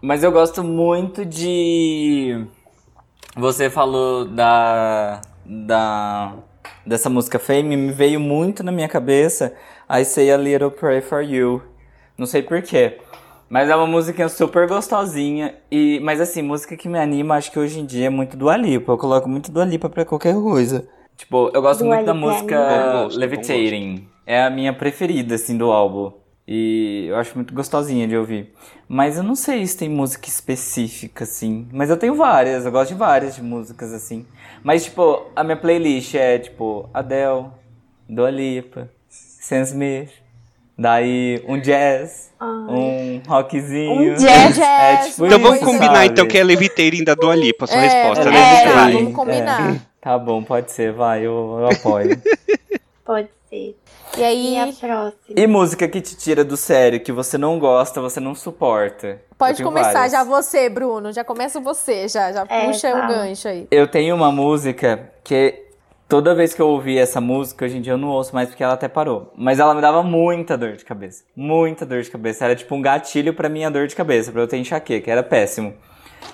[0.00, 2.46] Mas eu gosto muito de.
[3.36, 5.20] Você falou da.
[5.44, 6.34] da
[6.86, 9.52] dessa música Fame, me veio muito na minha cabeça
[9.90, 11.62] I Say a Little Pray for You.
[12.16, 12.98] Não sei porquê.
[13.48, 15.54] Mas é uma música super gostosinha.
[15.70, 18.48] E, mas assim, música que me anima, acho que hoje em dia é muito do
[18.48, 18.92] Alipa.
[18.92, 20.86] Eu coloco muito do Alipa pra qualquer coisa.
[21.16, 24.08] Tipo, eu gosto Dua muito da Lipa é música gosto, Levitating.
[24.26, 26.12] É a minha preferida, assim, do álbum.
[26.46, 28.54] E eu acho muito gostosinha de ouvir.
[28.88, 31.68] Mas eu não sei se tem música específica, assim.
[31.72, 34.24] Mas eu tenho várias, eu gosto de várias de músicas, assim.
[34.62, 37.46] Mas, tipo, a minha playlist é, tipo, Adele,
[38.08, 40.10] Dua Lipa, Sam Smith.
[40.78, 44.12] Daí, um jazz, um rockzinho.
[44.12, 44.58] Um jazz.
[44.78, 46.06] É, tipo Então vamos isso, combinar sabe?
[46.08, 48.62] então que é Levitating da Dua Lipa, sua É, resposta, é, né?
[48.62, 48.92] é, Vai.
[48.92, 49.74] vamos combinar.
[49.74, 49.80] É.
[50.00, 52.20] Tá bom, pode ser, vai, eu, eu apoio.
[53.04, 53.74] Pode ser.
[54.18, 55.14] E aí, E a próxima?
[55.34, 59.18] e música que te tira do sério, que você não gosta, você não suporta?
[59.38, 60.12] Pode começar várias.
[60.12, 61.10] já você, Bruno.
[61.10, 62.30] Já começa você, já.
[62.32, 63.04] Já É, puxa fala.
[63.04, 63.66] o gancho aí.
[63.70, 65.67] Eu tenho uma música que
[66.08, 68.64] toda vez que eu ouvi essa música, hoje em dia eu não ouço mais porque
[68.64, 69.32] ela até parou.
[69.36, 71.22] Mas ela me dava muita dor de cabeça.
[71.36, 72.44] Muita dor de cabeça.
[72.46, 75.10] Era tipo um gatilho pra minha dor de cabeça, pra eu ter enxaqueca.
[75.10, 75.74] Era péssimo.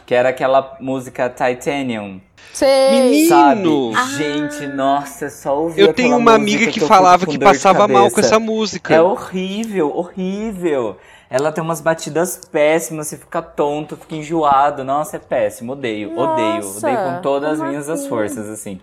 [0.06, 2.20] Que era aquela música Titanium.
[2.52, 2.90] Sei.
[2.90, 3.92] Menino!
[3.94, 4.14] Sabe?
[4.16, 8.38] Gente, nossa, só ouvir Eu tenho uma amiga que falava que passava mal com essa
[8.38, 8.94] música.
[8.94, 10.96] É horrível, horrível.
[11.28, 14.84] Ela tem umas batidas péssimas, você fica tonto, fica enjoado.
[14.84, 16.56] Nossa, é péssimo, odeio, odeio.
[16.56, 18.08] Nossa, Odeio com todas as minhas assim?
[18.08, 18.80] forças, assim.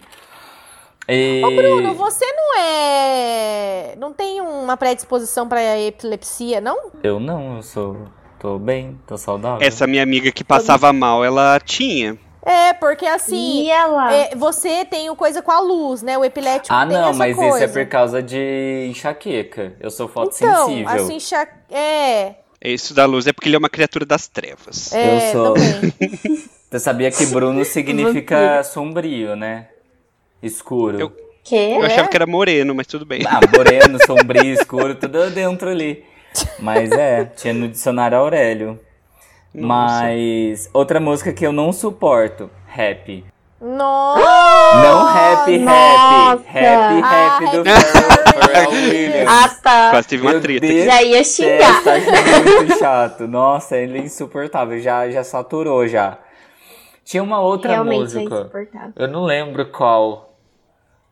[1.09, 1.41] E...
[1.43, 3.95] Ô, Bruno, você não é.
[3.97, 6.91] Não tem uma predisposição pra epilepsia, não?
[7.03, 7.97] Eu não, eu sou.
[8.39, 9.65] tô bem, tô saudável.
[9.65, 12.17] Essa minha amiga que passava mal, ela tinha.
[12.43, 13.63] É, porque assim.
[13.63, 14.13] E ela?
[14.13, 16.17] é, você tem o coisa com a luz, né?
[16.17, 17.55] O epilético Ah, tem não, essa mas coisa.
[17.55, 19.73] isso é por causa de enxaqueca.
[19.79, 20.89] Eu sou Então, fotossensível.
[20.89, 21.47] assim, cha...
[21.69, 22.35] é.
[22.63, 24.93] Isso da luz é porque ele é uma criatura das trevas.
[24.93, 25.93] É, Eu sou- também.
[26.71, 29.67] Você sabia que Bruno significa sombrio, né?
[30.41, 30.99] Escuro.
[30.99, 31.11] Eu-
[31.43, 31.75] Quê?
[31.75, 33.23] Eu achava que era moreno, mas tudo bem.
[33.25, 36.05] Ah, moreno, sombrio, escuro, tudo dentro ali.
[36.59, 38.79] Mas é, tinha no dicionário Aurélio.
[39.53, 40.03] Nossa.
[40.03, 43.25] Mas outra música que eu não suporto, rap.
[43.59, 44.21] Nossa!
[44.83, 46.43] Não rap, nossa.
[46.45, 46.45] rap.
[46.45, 47.81] Rap, Ah, rap do rap
[48.39, 49.27] Pharrell Williams.
[49.29, 49.89] Ah, tá.
[49.91, 50.85] Quase teve uma treta aqui.
[50.85, 51.81] Já ia xingar.
[51.87, 53.27] Acho muito chato.
[53.27, 54.79] Nossa, ele é insuportável.
[54.79, 56.17] Já, já saturou já.
[57.03, 58.21] Tinha uma outra Realmente é música.
[58.35, 58.93] insuportável.
[58.95, 60.30] Eu não lembro qual.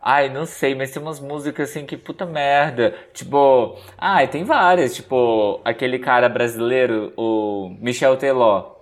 [0.02, 2.96] Ai, não sei, mas tem umas músicas assim que puta merda.
[3.14, 4.96] Tipo, ai, tem várias.
[4.96, 8.76] Tipo, aquele cara brasileiro, o Michel Teló.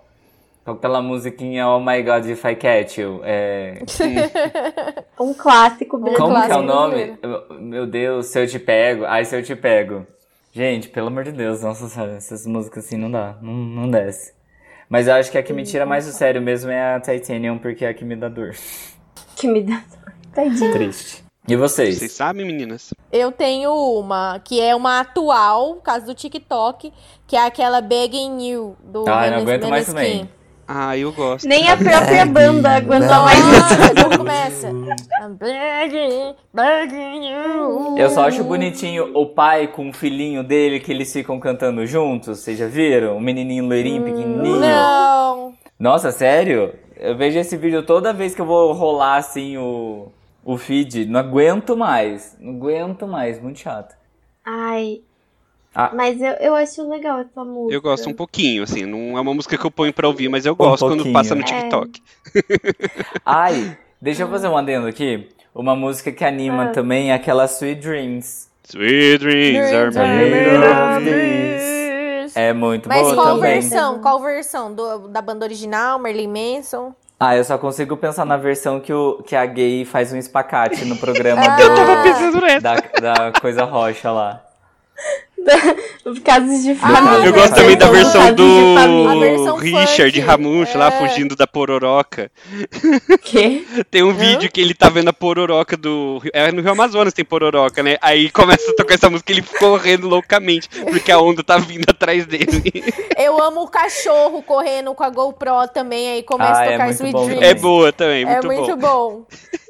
[0.64, 3.22] Com aquela musiquinha Oh My God If I Catch You.
[3.24, 3.80] É...
[5.20, 6.46] Um clássico Como brasileiro.
[6.48, 7.18] que é o nome?
[7.60, 9.06] Meu Deus, se eu te pego.
[9.06, 10.06] Ai, se eu te pego.
[10.52, 14.34] Gente, pelo amor de Deus, nossa senhora, essas músicas assim não dá, não, não desce.
[14.90, 17.58] Mas eu acho que a que me tira mais do sério mesmo é a Titanium,
[17.58, 18.56] porque é a que me dá dor.
[19.36, 20.14] Que me dá dor.
[20.38, 20.72] Tadinho.
[20.72, 21.24] Triste.
[21.48, 21.98] E vocês?
[21.98, 22.90] Vocês sabem, meninas?
[23.12, 26.92] Eu tenho uma, que é uma atual, caso do TikTok,
[27.26, 30.30] que é aquela Begging You, do Ah, eu não Menes- aguento mais também.
[30.68, 31.48] Ah, eu gosto.
[31.48, 34.18] Nem a própria banda aguenta mais isso.
[34.18, 34.68] Começa.
[34.68, 37.98] I'm begging, begging you.
[37.98, 42.40] Eu só acho bonitinho o pai com o filhinho dele que eles ficam cantando juntos.
[42.40, 43.16] Vocês já viram?
[43.16, 44.60] O menininho loirinho, pequenininho.
[44.60, 45.54] Não.
[45.80, 46.74] Nossa, sério?
[46.98, 50.12] Eu vejo esse vídeo toda vez que eu vou rolar assim o,
[50.54, 51.06] o feed.
[51.06, 52.36] Não aguento mais.
[52.40, 53.42] Não aguento mais.
[53.42, 53.96] Muito chato.
[54.46, 55.02] Ai.
[55.76, 55.92] Ah.
[55.94, 57.76] Mas eu, eu acho legal essa música.
[57.76, 58.86] Eu gosto um pouquinho, assim.
[58.86, 61.14] Não é uma música que eu ponho pra ouvir, mas eu gosto quando pouquinho.
[61.14, 61.44] passa no É.
[61.44, 62.02] TikTok.
[63.26, 65.28] Ai, deixa eu fazer um adendo aqui.
[65.54, 66.72] Uma música que anima Ah.
[66.72, 68.48] também é aquela Sweet Dreams.
[68.64, 72.36] Sweet dreams are made of this.
[72.36, 73.54] É muito Mas boa qual também.
[73.62, 74.00] versão?
[74.02, 74.74] Qual versão?
[74.74, 76.94] Do- da banda original, Marilyn Manson?
[77.20, 80.86] Ah, eu só consigo pensar na versão que, o, que a gay faz um espacate
[80.86, 81.56] no programa Ah.
[81.58, 82.62] do- Eu tava pensando nessa.
[82.62, 84.42] da, da coisa roxa lá.
[86.06, 87.26] Os casos de Ah, família.
[87.28, 90.20] Eu gosto também da São versão do versão Richard funk.
[90.20, 90.92] Ramucho lá É.
[90.92, 92.30] fugindo da pororoca.
[93.24, 93.64] Quê?
[93.90, 96.22] Tem um vídeo que ele tá vendo a pororoca do.
[96.34, 97.98] É no Rio Amazonas tem pororoca, né?
[98.02, 102.26] Aí começa a tocar essa música ele correndo loucamente, porque a onda tá vindo atrás
[102.26, 102.84] dele.
[103.18, 106.84] Eu amo o cachorro correndo com a GoPro também, aí começa Ah, a é tocar
[106.86, 107.44] muito Sweet Dreams.
[107.46, 108.88] É boa também, É muito, muito bom.
[109.22, 109.26] bom.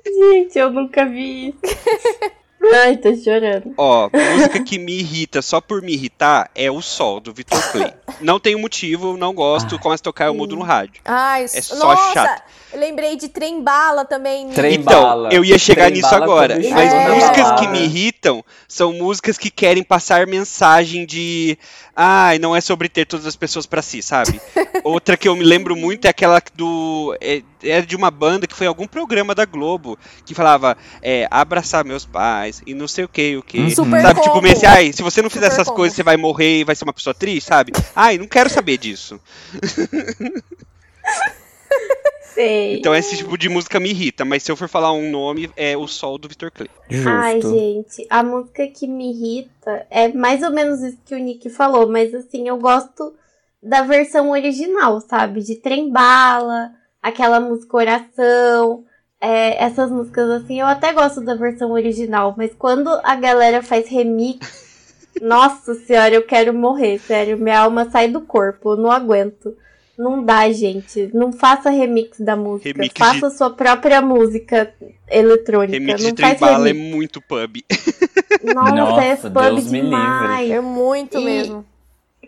[0.05, 1.77] Gente, eu nunca vi isso.
[2.73, 3.73] Ai, tô chorando.
[3.77, 7.93] Ó, música que me irrita só por me irritar é o Sol, do Victor Clay.
[8.21, 11.01] Não tenho motivo, não gosto, começa a tocar, eu mudo no rádio.
[11.05, 12.43] Ai, É só nossa, chato.
[12.73, 14.49] eu lembrei de Trem Bala também.
[14.49, 15.29] Trem Então, bala.
[15.31, 16.55] eu ia chegar Trem nisso agora.
[16.57, 21.57] Mas na músicas que me irritam são músicas que querem passar mensagem de.
[21.95, 24.39] Ai, não é sobre ter todas as pessoas pra si, sabe?
[24.83, 27.15] Outra que eu me lembro muito é aquela do.
[27.19, 31.27] É, é de uma banda que foi em algum programa da Globo que falava é,
[31.31, 33.69] abraçar meus pais e não sei o que, o que.
[33.71, 34.21] Super sabe?
[34.21, 34.43] Tipo, combo.
[34.43, 35.77] meio assim, ai, se você não fizer Super essas combo.
[35.77, 37.71] coisas, você vai morrer e vai ser uma pessoa triste, sabe?
[37.95, 39.19] Ai, não quero saber disso.
[42.33, 42.77] Sei.
[42.77, 45.75] Então esse tipo de música me irrita, mas se eu for falar um nome, é
[45.75, 46.69] o Sol do Victor Clay.
[46.87, 47.09] Justo.
[47.09, 51.49] Ai, gente, a música que me irrita é mais ou menos isso que o Nick
[51.49, 53.15] falou, mas assim, eu gosto
[53.61, 55.41] da versão original, sabe?
[55.41, 58.83] De Trem Bala, aquela música Oração,
[59.19, 63.87] é, essas músicas assim, eu até gosto da versão original, mas quando a galera faz
[63.89, 69.55] remix, nossa senhora, eu quero morrer, sério, minha alma sai do corpo, eu não aguento.
[69.97, 71.09] Não dá, gente.
[71.11, 72.69] Não faça remix da música.
[72.69, 74.71] Remix de- faça sua própria música
[75.09, 75.73] eletrônica.
[75.73, 77.57] Remix não de Trem faz Bala é muito pub.
[78.53, 80.51] Nossa, Nossa, é pub Deus demais.
[80.51, 81.65] É muito E- mesmo.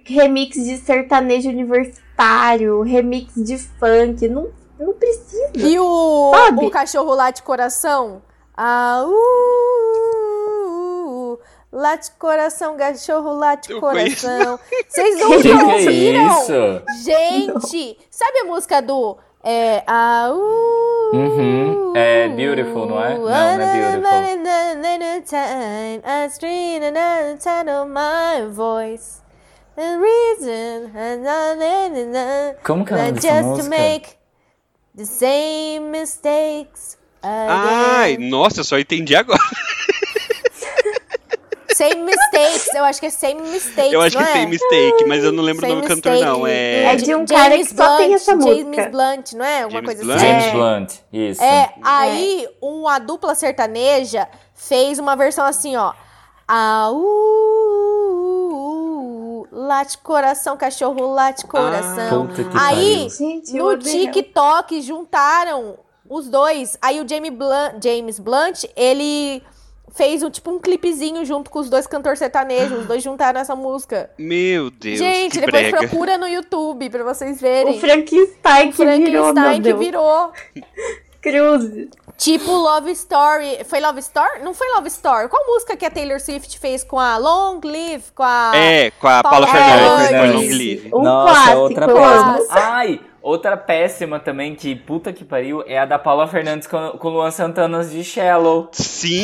[0.04, 4.48] Remix de sertanejo universitário, remix de funk, não,
[4.80, 5.52] não precisa.
[5.56, 6.66] E o, Sabe?
[6.66, 8.22] o cachorro lá de coração?
[8.56, 9.20] Ah, uh,
[11.72, 14.60] late coração, cachorro late Eu coração.
[14.88, 16.42] Vocês Que nunca que é ouviram?
[16.42, 16.82] isso?
[17.04, 21.94] Gente, sabe a música do é, ah, uh, Uhum.
[21.96, 23.18] É Beautiful, não é?
[23.18, 24.12] Não, não é Beautiful.
[32.64, 34.19] Como que é o nome dessa just to música?
[35.00, 38.30] The same mistakes Ai, again.
[38.30, 39.40] nossa, eu só entendi agora.
[41.74, 44.34] Same mistakes, eu acho que é same mistakes, Eu acho que é?
[44.34, 46.32] tem mistake, mas eu não lembro o Same nome do cantor, mistake.
[46.40, 46.46] não.
[46.48, 46.96] É É.
[46.98, 48.56] de um cara que só tem essa música.
[48.74, 49.62] James Blunt, não é?
[49.64, 50.18] Alguma James coisa Blunt?
[50.18, 50.28] assim.
[50.28, 50.52] James É.
[50.52, 51.42] Blunt, isso.
[51.44, 55.94] É, aí uma dupla sertaneja fez uma versão assim, ó.
[56.52, 56.92] Uh,
[59.52, 62.28] late coração, cachorro late coração.
[62.28, 63.08] Puta que aí.
[63.10, 63.78] Gente, no.
[63.78, 65.78] TikTok, juntaram
[66.10, 66.78] os dois.
[66.82, 69.44] Aí o James Blunt, James Blunt ele
[69.92, 72.80] fez um, tipo um clipezinho junto com os dois cantores sertanejos.
[72.80, 74.10] Os dois juntaram essa música.
[74.18, 75.78] Meu Deus, Gente, que depois brega.
[75.78, 77.78] procura no YouTube pra vocês verem.
[77.78, 79.80] O Frankenstein que virou, meu Frankenstein que Deus.
[79.80, 80.32] virou.
[81.22, 81.90] Cruzes.
[82.18, 83.64] Tipo Love Story.
[83.66, 84.42] Foi Love Story?
[84.44, 85.30] Não foi Love Story.
[85.30, 88.12] Qual música que a Taylor Swift fez com a Long Live?
[88.14, 88.52] Com a.
[88.56, 90.08] É, com a Paula Paula Fernandes.
[90.08, 90.90] Fernandes, foi Long Live.
[90.94, 92.48] Um Nossa, clássico, outra amo.
[92.50, 97.08] Ai, outra péssima também, que puta que pariu, é a da Paula Fernandes com, com
[97.08, 98.70] o Luan Santana de Shallow.
[98.72, 99.24] Sim!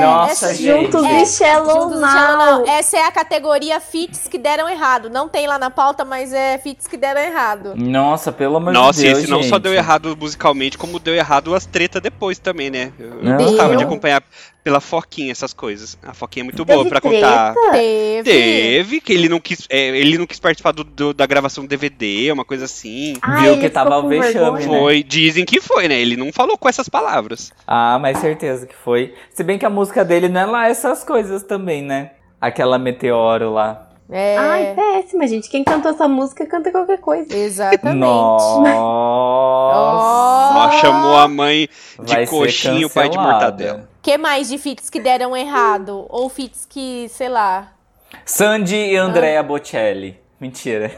[0.00, 0.84] Nossa, essa- gente.
[0.92, 2.66] Juntos É, e Shallow Juntos e Shallow, não.
[2.68, 5.08] Essa é a categoria fits que deram errado.
[5.08, 7.74] Não tem lá na pauta, mas é fits que deram errado.
[7.76, 9.62] Nossa, pelo amor Nossa, de Deus, esse não só gente.
[9.62, 12.92] deu errado musicalmente, como deu errado as tretas depois também, né?
[12.98, 13.36] Eu, Não.
[13.36, 14.22] gostava de acompanhar
[14.64, 15.96] pela Foquinha essas coisas.
[16.02, 17.52] A Foquinha é muito boa Teve pra contar.
[17.52, 17.72] treta?
[17.76, 18.22] Teve.
[18.24, 21.68] Teve, que ele não quis, é, ele não quis participar do, do- da gravação do
[21.68, 23.14] DVD, uma coisa assim.
[23.20, 24.66] Ah, Viu que tava o vexame, né?
[24.66, 25.94] Foi, dizem que foi, né?
[26.00, 27.52] Ele não falou com essas palavras.
[27.66, 29.14] Ah, mas certeza que foi.
[29.34, 32.12] Se bem que a música dele não é lá essas coisas também, né?
[32.40, 33.90] Aquela meteoro lá.
[34.10, 35.48] É, Ai, péssima, gente.
[35.50, 37.34] Quem cantou essa música canta qualquer coisa.
[37.36, 37.98] exatamente.
[37.98, 38.74] Nossa.
[38.76, 41.68] Ó, chamou a mãe
[42.02, 43.88] de Vai coxinha e o pai de mortadela.
[44.04, 46.06] Que mais de fits que deram errado?
[46.08, 47.72] Ou fits que, sei lá.
[48.24, 50.16] Sandy e Andrea Bocelli.
[50.38, 50.90] Mentira.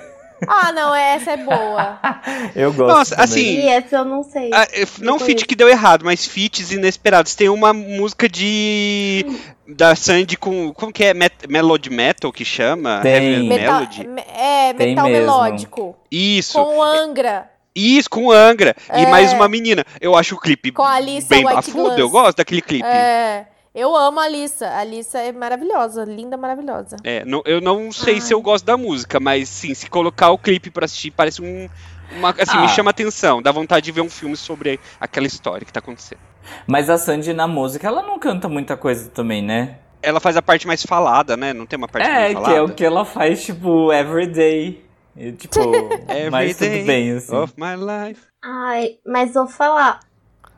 [0.46, 1.98] Ah, não, essa é boa.
[2.54, 2.94] Eu gosto.
[2.94, 3.24] Nossa, também.
[3.24, 4.50] assim, E essa eu não sei.
[4.52, 5.46] Ah, eh, não conheço.
[5.46, 7.34] que deu errado, mas feats inesperados.
[7.34, 9.24] Tem uma música de.
[9.66, 10.74] da Sandy com.
[10.74, 11.14] Como que é?
[11.14, 13.00] Met- Melody Metal que chama?
[13.02, 13.14] Tem.
[13.32, 14.06] Heavy Metal, Melody?
[14.06, 15.20] me- é, Tem metal mesmo.
[15.22, 15.96] melódico.
[16.12, 16.52] Isso.
[16.62, 17.50] Com Angra.
[17.76, 18.74] Isso, com Angra.
[18.94, 19.06] E É.
[19.10, 19.84] mais uma menina.
[20.00, 22.00] Eu acho o clipe Com a Alissa bem White bafudo.
[22.00, 22.86] Eu gosto daquele clipe.
[22.86, 23.46] É.
[23.74, 24.66] Eu amo a Alissa.
[24.68, 26.02] A Alissa é maravilhosa.
[26.04, 26.96] Linda, maravilhosa.
[27.04, 30.38] É, não- eu não sei se eu gosto da música, mas sim, se colocar o
[30.38, 31.68] clipe pra assistir, parece um.
[32.16, 32.60] Uma, assim, Ah.
[32.62, 36.20] me chama atenção, dá vontade de ver um filme sobre aquela história que tá acontecendo.
[36.66, 39.78] Mas a Sandy na música, ela não canta muita coisa também, né?
[40.00, 41.52] Ela faz a parte mais falada, né?
[41.52, 42.54] Não tem uma parte É, mais que falada.
[42.54, 44.85] é o que ela faz, tipo, everyday.
[45.16, 45.58] E, tipo,
[46.30, 47.34] mas tudo bem, assim.
[47.34, 48.20] Of my life.
[48.44, 50.00] Ai, mas vou falar.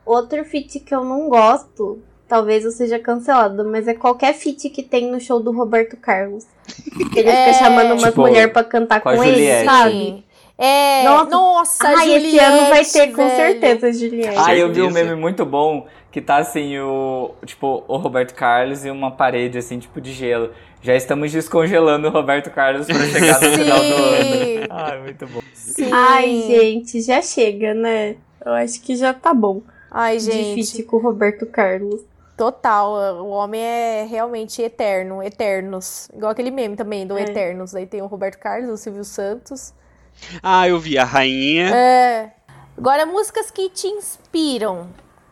[0.05, 4.83] Outro feat que eu não gosto, talvez eu seja cancelado, mas é qualquer feat que
[4.83, 6.45] tem no show do Roberto Carlos.
[7.17, 9.65] Ele É, fica chamando umas tipo, mulheres pra cantar com a com, ele, Juliette.
[9.67, 10.25] sabe?
[10.61, 11.31] É, Nossa.
[11.31, 13.37] nossa, Ai, Juliette, esse ano vai ter com velho.
[13.37, 14.37] certeza, Juliette.
[14.39, 17.33] Ah, eu vi um meme muito bom que tá assim, o.
[17.47, 20.51] Tipo, o Roberto Carlos e uma parede, assim, tipo, de gelo.
[20.83, 24.57] Já estamos descongelando o Roberto Carlos pra chegar no final do Sim.
[24.59, 24.67] ano.
[24.71, 25.41] Ai, muito bom.
[25.53, 25.91] Sim.
[25.93, 28.17] Ai, gente, já chega, né?
[28.45, 29.61] Eu acho que já tá bom.
[29.91, 30.65] Ai, gente.
[30.65, 32.01] feat com o Roberto Carlos.
[32.37, 36.09] Total, o homem é realmente eterno, eternos.
[36.15, 37.23] Igual aquele meme também do É.
[37.23, 37.75] Eternos.
[37.75, 39.75] Aí tem o Roberto Carlos, o Silvio Santos.
[40.41, 41.75] Ah, eu vi a rainha.
[41.75, 42.31] É.
[42.77, 44.87] Agora, músicas que te inspiram,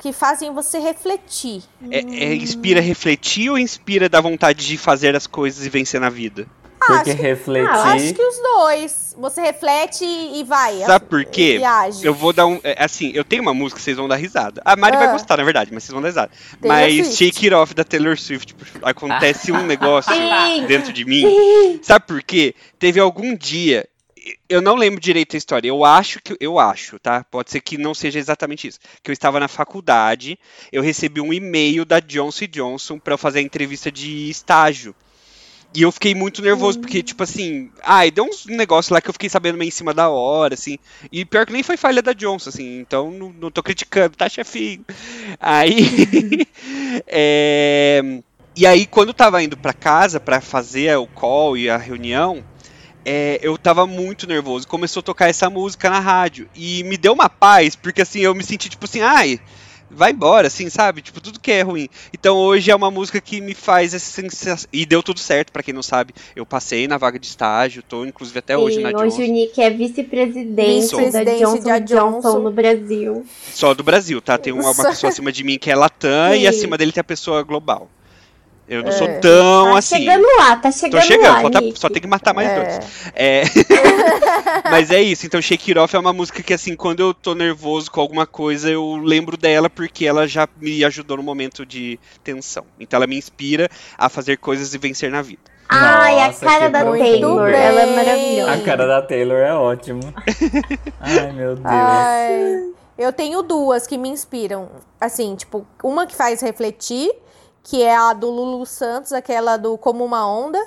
[0.07, 1.63] que fazem você refletir.
[1.91, 6.09] É, é, inspira refletir ou inspira dar vontade de fazer as coisas e vencer na
[6.09, 6.47] vida?
[6.79, 7.69] Porque acho- refletir.
[7.69, 9.17] Ah, acho que os dois.
[9.19, 10.79] Você reflete e vai.
[10.85, 11.61] Sabe por quê?
[12.03, 12.61] Eu vou dar um.
[12.63, 14.63] é, Assim, eu tenho uma música que vocês vão dar risada.
[14.65, 15.01] A Mari Ah.
[15.01, 16.31] vai gostar, na verdade, mas vocês vão dar risada.
[16.61, 17.17] Taylor mas Swift.
[17.17, 18.55] Shake It Off da Taylor Swift.
[18.83, 20.13] Acontece um negócio
[20.69, 21.81] dentro de mim.
[21.83, 22.55] Sabe por quê?
[22.79, 23.89] Teve algum dia.
[24.49, 25.69] Eu não lembro direito a história.
[25.69, 26.37] Eu acho que.
[26.41, 27.25] Eu acho, tá?
[27.25, 28.79] Pode ser que não seja exatamente isso.
[29.03, 30.39] Que eu estava na faculdade,
[30.73, 34.95] eu recebi um e-mail da Johnson Johnson para fazer a entrevista de estágio.
[35.75, 39.13] E eu fiquei muito nervoso, porque, tipo assim, ai, deu uns negócios lá que eu
[39.13, 40.79] fiquei sabendo meio em cima da hora, assim.
[41.13, 44.29] E pior que nem foi falha da Johnson, assim, então não, não tô criticando, tá,
[44.29, 44.85] chefinho?
[45.39, 46.47] Aí.
[47.07, 48.23] é,
[48.57, 52.43] E aí, quando eu tava indo pra casa pra fazer o call e a reunião,
[53.09, 54.67] é, eu tava muito nervoso.
[54.67, 56.49] Começou a tocar essa música na rádio.
[56.57, 59.39] E me deu uma paz, porque assim, eu me senti tipo assim, ai,
[59.89, 61.03] vai embora, assim, sabe?
[61.03, 61.89] Tipo, tudo que é ruim.
[62.13, 64.69] Então hoje é uma música que me faz essa sensação.
[64.73, 66.13] E deu tudo certo, pra quem não sabe.
[66.35, 69.23] Eu passei na vaga de estágio, tô inclusive até hoje Sim, na hoje Johnson.
[69.23, 72.39] o Nick é vice-presidente Johnson da Johnson Johnson.
[72.41, 73.25] no Brasil.
[73.53, 74.37] Só do Brasil, tá?
[74.37, 76.47] Tem uma, uma pessoa acima de mim que é Latam e Sim.
[76.49, 77.89] acima dele tem a pessoa global.
[78.69, 79.19] Eu não sou É.
[79.21, 79.97] tão tá assim.
[79.99, 81.79] chegando lá, tá Tô chegando chegando, lá, só, tá- Nick.
[81.79, 82.55] só tem que matar mais É.
[82.65, 83.13] dois.
[83.15, 83.43] É.
[84.71, 87.35] Mas é isso, então Shake It Off é uma música que, assim, quando eu tô
[87.35, 91.99] nervoso com alguma coisa, eu lembro dela porque ela já me ajudou no momento de
[92.25, 92.65] tensão.
[92.81, 95.43] Então ela me inspira a fazer coisas e vencer na vida.
[95.69, 96.85] Ai, a cara da.
[96.85, 98.53] Taylor, ela é maravilhosa.
[98.53, 100.01] A cara da Taylor é ótimo.
[101.01, 101.67] Ai, meu Deus.
[101.67, 104.69] Ai, eu tenho duas que me inspiram.
[105.01, 107.11] Assim, tipo, uma que faz refletir,
[107.67, 110.65] que é a do Lulu Santos, aquela do Como uma Onda.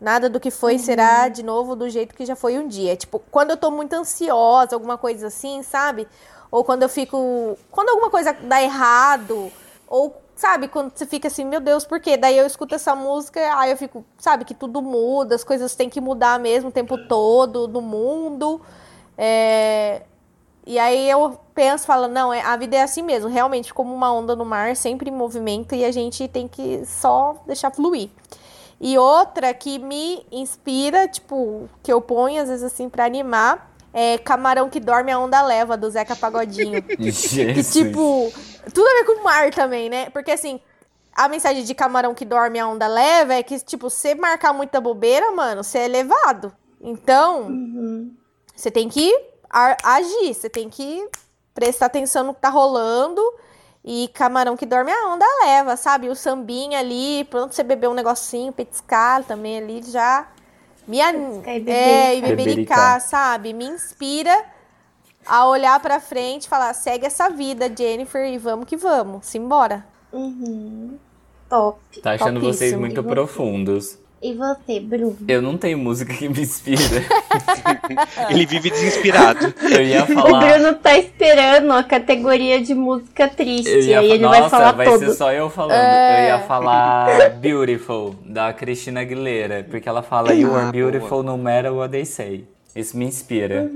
[0.00, 2.96] Nada do que foi será de novo do jeito que já foi um dia.
[2.96, 6.08] Tipo, quando eu tô muito ansiosa, alguma coisa assim, sabe?
[6.50, 7.58] Ou quando eu fico.
[7.70, 9.52] Quando alguma coisa dá errado,
[9.86, 12.16] ou, sabe, quando você fica assim, meu Deus, por quê?
[12.16, 15.90] Daí eu escuto essa música, aí eu fico, sabe, que tudo muda, as coisas têm
[15.90, 18.58] que mudar mesmo o tempo todo no mundo.
[19.18, 20.00] É,
[20.64, 24.12] E aí eu penso, falo, não, é, a vida é assim mesmo, realmente como uma
[24.12, 28.10] onda no mar, sempre em movimento e a gente tem que só deixar fluir.
[28.80, 34.18] E outra que me inspira, tipo, que eu ponho às vezes assim para animar, é
[34.18, 36.82] Camarão que dorme a onda leva do Zeca Pagodinho.
[36.96, 38.32] que tipo,
[38.72, 40.10] tudo a ver com o mar também, né?
[40.10, 40.60] Porque assim,
[41.14, 44.80] a mensagem de camarão que dorme a onda leva é que, tipo, você marcar muita
[44.80, 46.52] bobeira, mano, você é levado.
[46.80, 47.48] Então,
[48.54, 49.12] você tem que
[49.52, 51.06] agir, você tem que
[51.54, 53.20] prestar atenção no que tá rolando.
[53.84, 56.08] E camarão que dorme a onda leva, sabe?
[56.08, 60.28] O sambinha ali, pronto, você beber um negocinho, petiscar também ali, já
[60.86, 61.40] me an...
[61.42, 63.00] Petiscar e É, e bebericar.
[63.00, 63.52] sabe?
[63.52, 64.44] Me inspira
[65.26, 69.84] a olhar pra frente e falar, segue essa vida, Jennifer, e vamos que vamos, simbora.
[70.12, 70.96] Uhum.
[71.48, 71.80] Top.
[72.00, 73.08] Tá achando vocês muito você?
[73.08, 73.98] profundos.
[74.22, 75.16] E você, Bruno?
[75.26, 76.78] Eu não tenho música que me inspira.
[78.30, 79.52] Ele vive desinspirado.
[79.60, 80.40] Eu ia O falar.
[80.58, 83.68] Bruno tá esperando a categoria de música triste.
[83.68, 84.98] Ia aí fa- ele Nossa, vai falar vai todo.
[85.00, 85.76] ser só eu falando.
[85.76, 86.22] É.
[86.22, 89.66] Eu ia falar Beautiful, da Cristina Aguilera.
[89.68, 92.44] Porque ela fala You Ah, are beautiful no matter what they say.
[92.76, 93.68] Isso me inspira.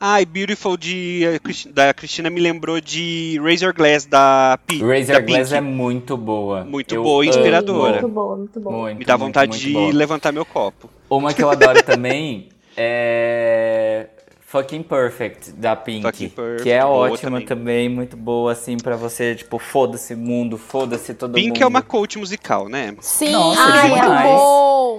[0.00, 1.40] Ai, Beautiful de, eh,
[1.72, 4.78] da Cristina me lembrou de Razor Glass da P.
[4.78, 5.54] Razor da Glass Pink.
[5.54, 6.64] é muito boa.
[6.64, 7.92] Muito Eu boa e inspiradora.
[8.00, 8.76] Muito boa, muito boa.
[8.82, 9.92] Muito, Me dá muito, vontade muito de boa.
[9.92, 10.88] levantar meu copo.
[11.10, 14.06] Uma que eu adoro também é
[14.46, 17.46] Fucking Perfect da Pink, Fucking Perfect, que é ótima também.
[17.46, 17.88] também.
[17.88, 21.62] muito boa assim pra você, tipo, foda-se mundo, foda-se todo Pink mundo.
[21.62, 22.94] é uma coach musical, né?
[23.00, 24.04] Sim, Nossa, ai, demais.
[24.04, 24.93] muito bom.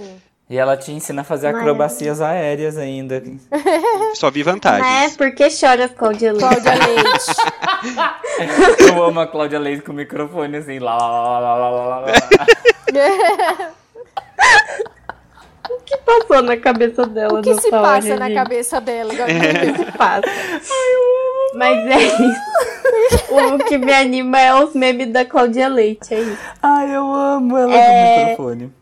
[0.47, 3.21] E ela te ensina a fazer Mas- acrobacias aéreas ainda.
[4.13, 5.17] Só vi Não é vantagens.
[5.17, 6.47] porque chora, Claudia Leite.
[6.47, 7.35] Cláudia Leite.
[8.93, 11.99] Eu amo a Cláudia Leite com o microfone assim, lá, lá, lá, lá, lá, lá,
[11.99, 12.05] lá.
[15.67, 18.35] O que passou na cabeça dela o que se passa hora, na gente?
[18.35, 19.11] cabeça dela?
[19.13, 20.21] O que se passa?
[21.55, 22.41] Mas é isso.
[23.31, 26.37] O que me anima é os memes da Cláudia Leite, é isso.
[26.61, 28.35] Ai, eu amo ela É.
[28.35, 28.73] com o microfone.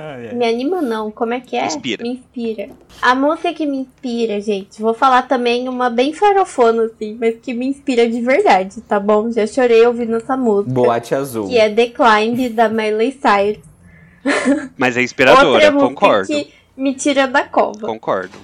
[0.00, 0.34] Ai, ai.
[0.34, 1.66] Me anima não, como é que é?
[1.66, 2.04] Inspira.
[2.04, 2.70] Me inspira.
[3.02, 7.52] A música que me inspira, gente, vou falar também uma bem farofona, assim, mas que
[7.52, 9.30] me inspira de verdade, tá bom?
[9.32, 10.72] Já chorei ouvindo essa música.
[10.72, 11.48] Boate azul.
[11.48, 13.64] Que é The Climb, da Miley Cyrus.
[14.76, 16.26] Mas é inspiradora, Outra música concordo.
[16.28, 17.86] que me tira da cova.
[17.86, 18.36] Concordo.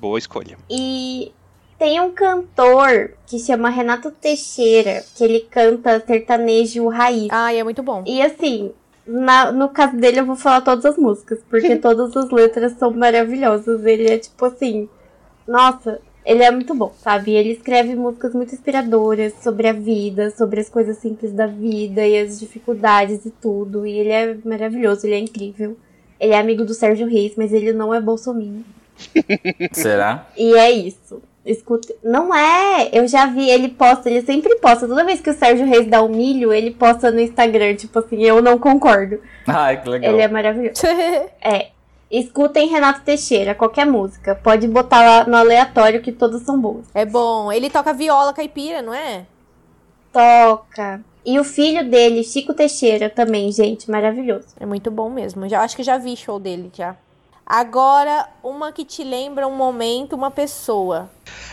[0.00, 0.56] Boa escolha.
[0.70, 1.32] E
[1.78, 7.28] tem um cantor que chama Renato Teixeira, que ele canta sertanejo raiz.
[7.30, 8.02] Ai, é muito bom.
[8.06, 8.72] E assim,
[9.06, 12.90] na- no caso dele eu vou falar todas as músicas, porque todas as letras são
[12.92, 13.84] maravilhosas.
[13.84, 14.88] Ele é tipo assim,
[15.46, 17.32] nossa, ele é muito bom, sabe?
[17.32, 22.18] Ele escreve músicas muito inspiradoras sobre a vida, sobre as coisas simples da vida e
[22.20, 23.86] as dificuldades e tudo.
[23.86, 25.76] E ele é maravilhoso, ele é incrível.
[26.20, 28.62] Ele é amigo do Sérgio Reis, mas ele não é bolsominion.
[29.72, 30.28] Será?
[30.36, 31.20] E é isso.
[31.44, 31.92] Escuta.
[32.02, 32.88] Não é!
[32.92, 34.86] Eu já vi, ele posta, ele sempre posta.
[34.86, 38.22] Toda vez que o Sérgio Reis dá um milho, ele posta no Instagram, tipo assim,
[38.22, 39.20] eu não concordo.
[39.46, 40.12] Ai, que legal.
[40.12, 40.86] Ele é maravilhoso.
[41.40, 41.70] É.
[42.10, 44.34] Escutem Renato Teixeira, qualquer música.
[44.34, 46.84] Pode botar lá no aleatório que todas são boas.
[46.94, 47.50] É bom.
[47.50, 49.24] Ele toca viola caipira, não é?
[50.12, 51.00] Toca.
[51.24, 54.48] E o filho dele, Chico Teixeira, também, gente, maravilhoso.
[54.60, 55.48] É muito bom mesmo.
[55.48, 56.96] Já acho que já vi show dele já.
[57.46, 61.10] Agora, uma que te lembra um momento, uma pessoa.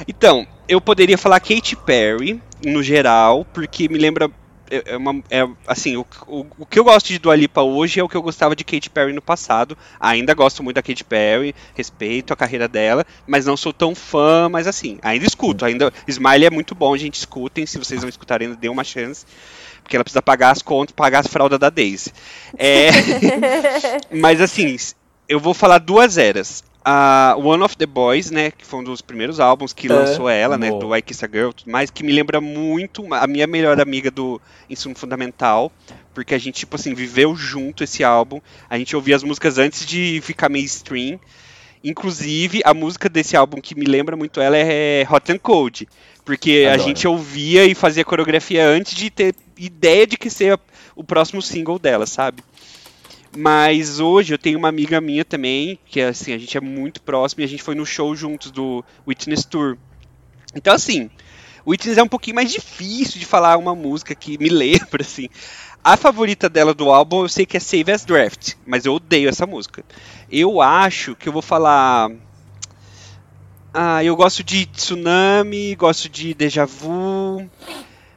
[0.08, 4.30] Então, eu poderia falar Katy Perry, no geral, porque me lembra.
[4.72, 8.00] É, é uma, é, assim, o, o, o que eu gosto de Dua Lipa hoje
[8.00, 9.76] é o que eu gostava de Katy Perry no passado.
[10.00, 14.48] Ainda gosto muito da Katy Perry, respeito a carreira dela, mas não sou tão fã,
[14.48, 15.66] mas assim, ainda escuto.
[15.66, 17.66] Ainda, Smiley é muito bom, gente, escutem.
[17.66, 19.26] Se vocês não escutarem, ainda dê uma chance.
[19.82, 22.14] Porque ela precisa pagar as contas, pagar as fraldas da Daisy.
[22.56, 22.90] É,
[24.16, 24.78] mas assim,
[25.30, 26.64] eu vou falar duas eras.
[26.84, 30.30] A One of the Boys, né, que foi um dos primeiros álbuns que É, lançou
[30.30, 30.80] ela, né, boa.
[30.80, 34.42] do I Kiss a Girl, mais, que me lembra muito a minha melhor amiga do
[34.70, 35.72] ensino fundamental,
[36.16, 38.40] porque a gente tipo assim viveu junto esse álbum.
[38.70, 41.20] A gente ouvia as músicas antes de ficar mainstream.
[41.84, 45.88] Inclusive, a música desse álbum que me lembra muito ela é Hot and Cold,
[46.26, 46.88] porque a Adoro.
[46.90, 50.60] gente ouvia e fazia coreografia antes de ter ideia de que ser
[50.96, 52.42] o próximo single dela, sabe?
[53.38, 57.42] Mas hoje eu tenho uma amiga minha também, que assim, a gente é muito próximo
[57.42, 59.78] e a gente foi no show juntos do Witness Tour.
[60.56, 61.10] Então assim,
[61.66, 65.30] Witness é um pouquinho mais difícil de falar uma música que me lembra, assim.
[65.84, 69.30] A favorita dela do álbum eu sei que é Save as Draft, mas eu odeio
[69.30, 69.84] essa música.
[70.32, 72.12] Eu acho que eu vou falar.
[73.74, 77.50] Ah, eu gosto de Tsunami, gosto de Deja Vu.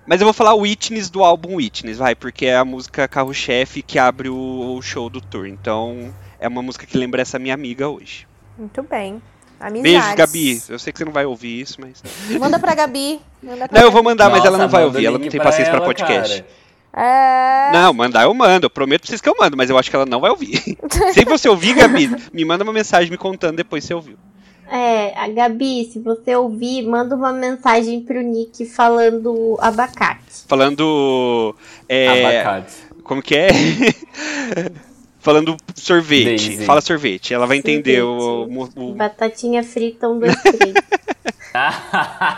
[0.06, 3.98] Mas eu vou falar Witness do álbum Witness, vai, porque é a música carro-chefe que
[3.98, 5.46] abre o, o show do tour.
[5.46, 8.26] Então é uma música que lembra essa minha amiga hoje.
[8.58, 9.22] Muito bem.
[9.60, 9.82] Amizades.
[9.82, 10.62] Beijo, Gabi.
[10.68, 12.02] Eu sei que você não vai ouvir isso, mas.
[12.38, 13.20] Manda pra Gabi.
[13.40, 15.06] Manda pra Não, eu vou mandar, mas Nossa, ela não vai ouvir.
[15.06, 16.42] Ela não tem pra paciência pra ela, podcast.
[16.42, 16.62] cara.
[16.94, 17.70] É.
[17.72, 18.66] Não, mandar eu mando.
[18.66, 20.60] Eu prometo pra vocês que eu mando, mas eu acho que ela não vai ouvir.
[21.14, 24.18] Se você ouvir, Gabi, me manda uma mensagem me contando depois se você ouviu.
[24.74, 30.44] É, a Gabi, se você ouvir, manda uma mensagem pro Nick falando abacate.
[30.48, 31.54] Falando.
[31.86, 32.74] É, Abacate.
[33.04, 33.48] como que é?
[35.20, 36.24] Falando sorvete.
[36.24, 36.64] Daisy.
[36.64, 37.32] Fala sorvete.
[37.34, 38.78] Ela vai entender o, Sorvete.
[38.78, 40.74] o- o- Batatinha frita, um, dois, três.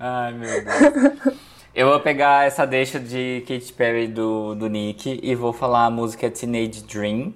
[0.00, 1.34] Ai, meu Deus.
[1.74, 5.90] Eu vou pegar essa deixa de Katy Perry do, do Nick e vou falar a
[5.90, 7.32] música Teenage Dream,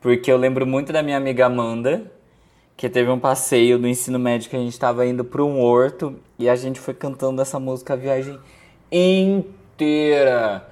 [0.00, 2.10] porque eu lembro muito da minha amiga Amanda,
[2.78, 6.14] que teve um passeio do ensino médio que a gente estava indo para um horto
[6.38, 8.38] e a gente foi cantando essa música a viagem
[8.92, 10.64] inteira.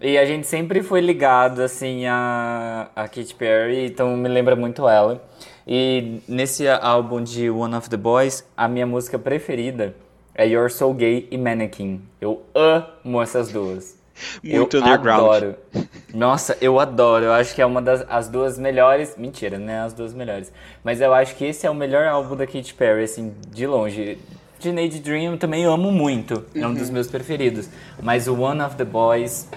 [0.00, 4.88] E a gente sempre foi ligado, assim, a, a Katy Perry, então me lembra muito
[4.88, 5.24] ela.
[5.64, 9.94] E nesse álbum de One of the Boys, a minha música preferida
[10.34, 12.02] é You're So Gay e Mannequin.
[12.20, 14.03] Eu amo essas duas.
[14.42, 15.20] Muito eu underground.
[15.20, 15.54] adoro.
[16.12, 17.24] Nossa, eu adoro.
[17.26, 19.14] Eu acho que é uma das as duas melhores.
[19.16, 19.80] Mentira, né?
[19.82, 20.52] As duas melhores.
[20.82, 24.18] Mas eu acho que esse é o melhor álbum da Katy Perry, assim, de longe.
[24.60, 26.44] Teenage Dream eu também amo muito.
[26.54, 26.74] É um Uhum.
[26.74, 27.68] dos meus preferidos.
[28.02, 29.48] Mas o One of the Boys.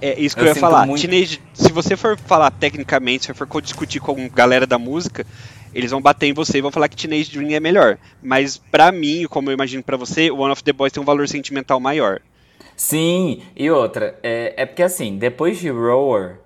[0.00, 0.86] É isso que Eu eu, ia falar.
[0.86, 4.78] muito- Teenage, se você for falar tecnicamente, se você for discutir com a galera da
[4.78, 5.26] música,
[5.74, 7.98] eles vão bater em você e vão falar que Teenage Dream é melhor.
[8.22, 11.26] Mas pra mim, como eu imagino pra você, One of the Boys tem um valor
[11.28, 12.20] sentimental maior.
[12.78, 16.38] Sim, e outra, é, é porque assim, depois de Roar,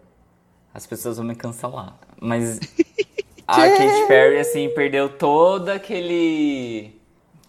[0.72, 1.98] as pessoas vão me cancelar.
[2.18, 2.58] Mas
[3.46, 6.98] a Katy Perry, assim, perdeu todo aquele.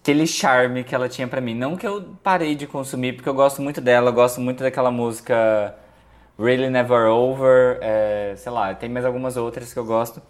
[0.02, 1.54] aquele charme que ela tinha pra mim.
[1.54, 4.90] Não que eu parei de consumir, porque eu gosto muito dela, eu gosto muito daquela
[4.90, 5.74] música
[6.38, 10.20] Really Never Over, é, sei lá, tem mais algumas outras que eu gosto.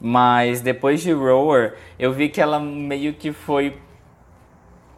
[0.00, 3.76] Mas depois de Roar, eu vi que ela meio que foi.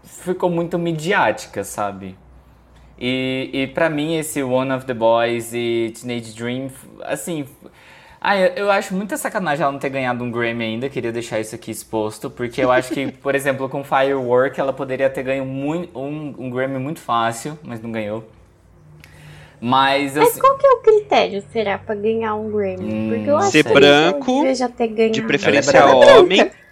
[0.04, 2.14] ficou muito midiática, sabe?
[3.00, 6.70] E, e para mim, esse One of the Boys e Teenage Dream,
[7.02, 7.46] assim.
[8.20, 11.40] Ah, eu, eu acho muita sacanagem ela não ter ganhado um Grammy ainda, queria deixar
[11.40, 15.46] isso aqui exposto, porque eu acho que, por exemplo, com Firework ela poderia ter ganho
[15.46, 18.28] muito, um, um Grammy muito fácil, mas não ganhou.
[19.58, 20.22] Mas eu.
[20.22, 23.08] Mas qual que é o critério, será, pra ganhar um Grammy?
[23.08, 25.14] Porque eu acho Ser que branco, já ter ganhado.
[25.14, 26.50] De preferência Ela é homem.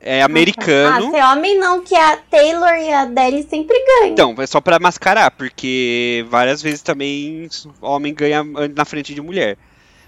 [0.00, 1.08] É americano.
[1.08, 4.12] Ah, ser homem não, que a Taylor e a Adele sempre ganham.
[4.12, 7.48] Então, é só pra mascarar, porque várias vezes também
[7.80, 8.44] homem ganha
[8.74, 9.56] na frente de mulher.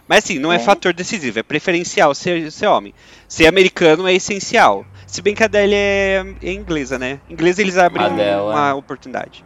[0.07, 0.59] Mas assim, não é, É.
[0.59, 2.95] fator decisivo, é preferencial ser, ser homem.
[3.26, 4.86] Ser americano é essencial.
[5.07, 7.18] Se bem que a Adele é, é inglesa, né?
[7.28, 8.72] Inglesa eles abrem Adele, uma é.
[8.74, 9.45] oportunidade.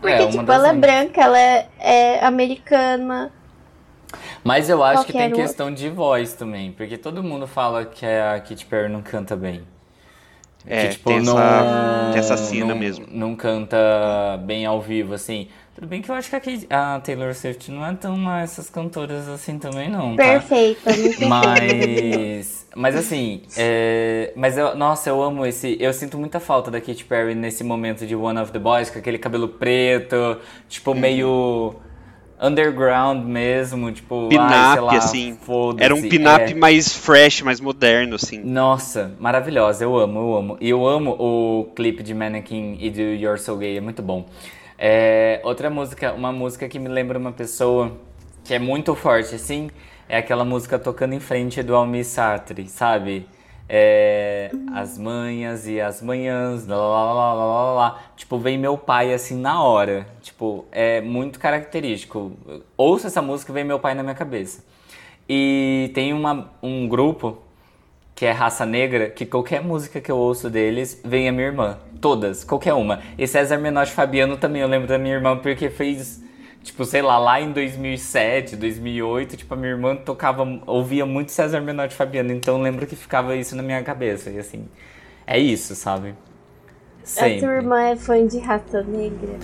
[0.00, 3.32] Porque, uma tipo, ela é branca, ela é, é americana.
[4.44, 8.04] Mas eu acho que tem Qualquer questão de voz também, porque todo mundo fala que
[8.06, 9.62] a Katy Perry não canta bem.
[10.64, 13.06] É, que, tipo, tem, não, essa, tem essa cena não- mesmo.
[13.10, 13.76] Não canta
[14.44, 15.48] bem ao vivo, assim.
[15.74, 18.42] Tudo bem que eu acho que a, Kate- a Taylor Swift não é tão lá
[18.42, 20.14] essas cantoras assim também, não.
[20.14, 20.22] Tá?
[20.22, 20.90] Perfeita,
[21.26, 25.76] Mas, mas assim, é, mas eu, nossa, eu amo esse.
[25.80, 28.98] Eu sinto muita falta da Katy Perry nesse momento de One of the Boys, com
[28.98, 30.38] aquele cabelo preto,
[30.68, 31.74] tipo, meio
[32.42, 35.38] underground mesmo, tipo, Pin-up, lá, assim.
[35.78, 36.54] Era um pin-up é.
[36.54, 38.42] mais fresh, mais moderno, assim.
[38.42, 40.56] Nossa, maravilhosa, eu amo, eu amo.
[40.60, 44.26] E eu amo o clipe de Mannequin e do You're So Gay, é muito bom.
[44.76, 47.92] É, outra música, uma música que me lembra uma pessoa
[48.44, 49.70] que é muito forte, assim,
[50.08, 53.26] é aquela música tocando em frente do Almir Sartre, sabe?
[53.74, 58.02] É, as manhas e as manhãs, lá, lá, lá, lá, lá, lá.
[58.14, 60.06] Tipo, vem meu pai assim na hora.
[60.20, 62.32] Tipo, é muito característico.
[62.76, 64.62] Ouço essa música e vem meu pai na minha cabeça.
[65.26, 67.38] E tem uma, um grupo
[68.14, 71.78] que é Raça Negra, que qualquer música que eu ouço deles vem a minha irmã.
[71.98, 73.00] Todas, qualquer uma.
[73.16, 76.22] E César Menotti Fabiano também, eu lembro da minha irmã, porque fez,
[76.62, 81.60] tipo, sei lá, lá em 2007, 2008, tipo, a minha irmã tocava, ouvia muito César
[81.60, 84.30] Menotti e Fabiano, então eu lembro que ficava isso na minha cabeça.
[84.30, 84.68] E assim,
[85.26, 86.14] é isso, sabe?
[87.02, 87.40] A Sempre.
[87.40, 89.36] sua irmã é fã de raça negra.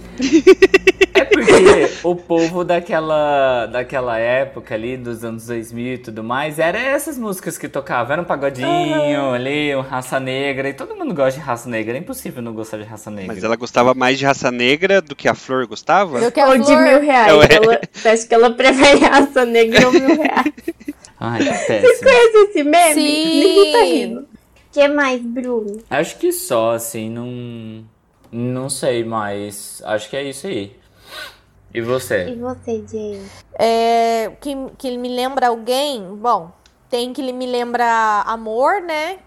[1.14, 6.78] É porque o povo daquela, daquela época ali, dos anos 2000 e tudo mais, era
[6.78, 8.12] essas músicas que tocavam.
[8.12, 10.68] Era um pagodinho ali, um raça negra.
[10.68, 11.96] E todo mundo gosta de raça negra.
[11.96, 13.34] É impossível não gostar de raça negra.
[13.34, 16.20] Mas ela gostava mais de raça negra do que a Flor gostava?
[16.20, 16.80] Do que a Ou de flor.
[16.82, 17.32] mil reais.
[17.32, 17.80] Eu- Ela,
[18.12, 20.52] acho que ela prefere raça negra ou mil reais.
[21.20, 21.98] Ai, que péssimo.
[22.04, 22.94] Conhece esse meme?
[22.94, 23.40] Sim.
[23.42, 24.27] Ninguém tá rindo.
[24.68, 25.82] O que mais, Bruno?
[25.90, 27.84] Acho que só, assim, não.
[28.30, 30.76] Não sei, mas acho que é isso aí.
[31.74, 32.34] E E você?
[32.34, 33.22] você, Jay?
[33.54, 36.50] É, que, que me lembra alguém, bom,
[36.90, 39.18] tem que me lembra amor, né?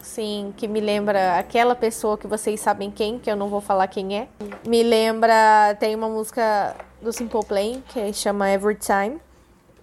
[0.00, 3.86] Sim, que me lembra aquela pessoa que vocês sabem quem, que eu não vou falar
[3.88, 4.28] quem é.
[4.66, 9.18] Me lembra, tem uma música do Simple Plan que chama Every Time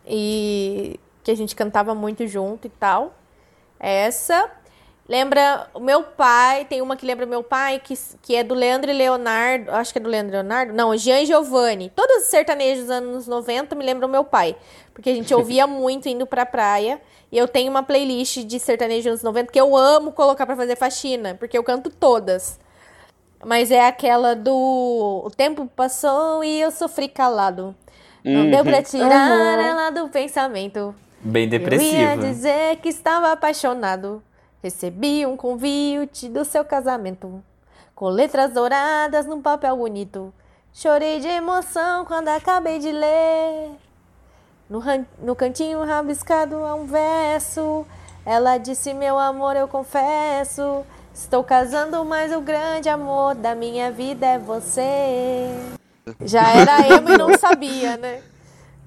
[0.06, 3.16] e que a gente cantava muito junto e tal.
[3.80, 4.50] Essa
[5.12, 8.90] lembra o meu pai, tem uma que lembra meu pai que, que é do Leandro
[8.90, 11.92] e Leonardo, acho que é do Leandro e Leonardo, não, Jean Giovanni.
[11.94, 14.56] Todos os sertanejos dos anos 90 me lembram meu pai,
[14.94, 17.02] porque a gente ouvia muito indo pra praia.
[17.30, 20.78] E eu tenho uma playlist de sertanejo anos 90 que eu amo colocar pra fazer
[20.78, 22.58] faxina, porque eu canto todas.
[23.44, 25.24] Mas é aquela do.
[25.26, 27.76] O tempo passou e eu sofri calado.
[28.24, 29.62] Não deu pra tirar Uhum.
[29.62, 30.94] ela do pensamento.
[31.22, 34.22] Bem Eu ia dizer que estava apaixonado.
[34.62, 37.44] Recebi um convite do seu casamento.
[37.96, 40.34] Com letras douradas num papel bonito.
[40.74, 43.72] Chorei de emoção quando acabei de ler.
[44.70, 47.86] No, ran- no cantinho rabiscado há um verso.
[48.26, 50.84] Ela disse: Meu amor, eu confesso.
[51.14, 55.50] Estou casando, mas o grande amor da minha vida é você.
[56.24, 58.22] Já era emo e não sabia, né?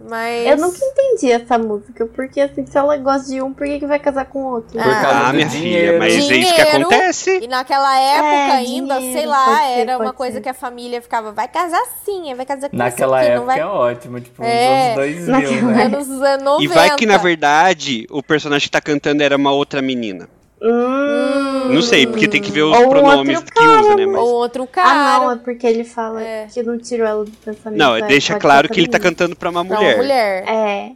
[0.07, 0.47] Mas.
[0.47, 3.87] Eu nunca entendi essa música, porque assim, se ela gosta de um, por que, que
[3.87, 4.73] vai casar com outro?
[4.79, 5.87] Por Ah, do minha dinheiro.
[5.95, 6.81] filha, mas é isso que Dinheiro.
[6.83, 7.39] acontece.
[7.43, 10.41] E naquela época É, ainda, dinheiro, sei lá, ser, era uma coisa ser.
[10.43, 13.61] que a família ficava, vai casar sim, vai casar com Naquela aqui, época não vai...
[13.61, 14.93] é ótimo, tipo, nos É.
[14.93, 15.85] anos 2000, Naquela né?
[15.85, 16.63] Anos 90.
[16.63, 20.29] E vai que, na verdade, o personagem que tá cantando era uma outra menina.
[20.65, 21.75] Hum.
[21.75, 24.07] Não sei, porque tem que ver os Ou pronomes outro que usa, né?
[24.07, 24.21] Ou Mas...
[24.23, 26.47] outro Ah, cara, não, é porque ele fala É.
[26.47, 27.79] que não tirou ela do pensamento.
[27.79, 29.95] Não, é, deixa claro que ele tá cantando pra uma pra mulher.
[29.95, 30.45] uma mulher.
[30.49, 30.93] É.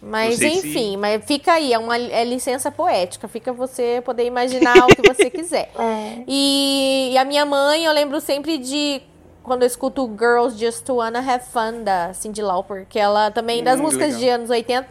[0.00, 4.24] Mas sei se- enfim, mas fica aí, é uma é licença poética, fica você poder
[4.26, 5.70] imaginar o que você quiser.
[5.78, 6.22] É.
[6.26, 9.00] E, e a minha mãe, eu lembro sempre de
[9.44, 13.78] quando eu escuto Girls Just Wanna Have Fun da Cyndi Lauper, que ela também das
[13.78, 14.20] Hum, músicas legal.
[14.20, 14.88] de anos 80,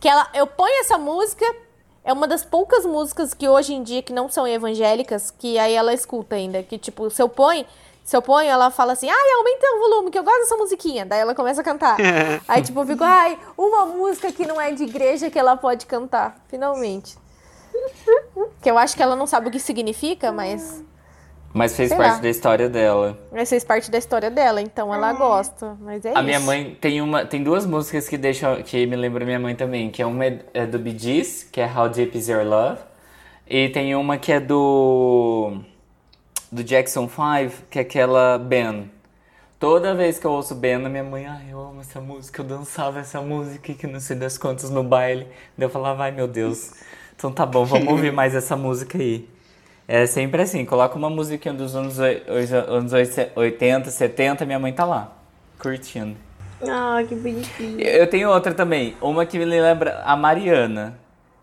[0.00, 1.44] que ela eu ponho essa música,
[2.04, 5.72] é uma das poucas músicas que hoje em dia que não são evangélicas, que aí
[5.72, 7.64] ela escuta ainda, que tipo, se eu ponho,
[8.04, 11.06] se eu ponho, ela fala assim: "Ai, aumenta o volume, que eu gosto dessa musiquinha".
[11.06, 11.96] Daí ela começa a cantar.
[12.46, 15.86] aí tipo, eu fico: "Ai, uma música que não é de igreja que ela pode
[15.86, 17.16] cantar, finalmente".
[18.60, 20.84] Que eu acho que ela não sabe o que significa, mas
[21.54, 22.18] Mas fez Sei parte lá.
[22.18, 23.16] da história dela.
[23.30, 25.76] Mas fez parte da história dela, então ela gosta.
[25.80, 26.22] Mas é A isso.
[26.24, 29.88] minha mãe tem uma, tem duas músicas que deixam, que me lembram minha mãe também,
[29.88, 32.80] que é uma é, é do Bee Gees, que é How Deep Is Your Love,
[33.46, 35.58] e tem uma que é do
[36.50, 38.90] do Jackson 5, que é aquela Ben.
[39.60, 42.46] Toda vez que eu ouço Ben, a minha mãe, ai, eu amo essa música, eu
[42.46, 45.26] dançava essa música, que não sei das quantas no baile.
[45.56, 46.72] Daí eu falava, ai meu Deus,
[47.16, 49.28] então tá bom, vamos ouvir mais essa música aí.
[49.86, 52.92] É sempre assim, coloca uma musiquinha dos anos, anos
[53.36, 55.12] 80, 70, minha mãe tá lá,
[55.58, 56.16] curtindo.
[56.66, 57.80] Ah, que bonitinho.
[57.80, 60.98] Eu tenho outra também, uma que me lembra a Mariana,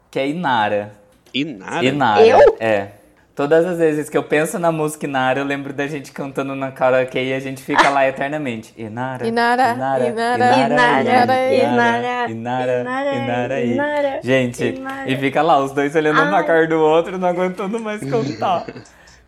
[0.09, 0.93] que é Inara.
[1.33, 1.85] Inara?
[1.85, 2.57] Inara, Eu?
[2.59, 2.91] é.
[3.33, 6.69] Todas as vezes que eu penso na música Inara, eu lembro da gente cantando na
[6.69, 8.73] karaokê e a gente fica lá eternamente.
[8.77, 16.21] Inara, Inara, Inara, Inara, Inara, Inara, Inara, Inara, Gente, e fica lá os dois olhando
[16.21, 18.65] um na cara do outro, não aguentando mais cantar.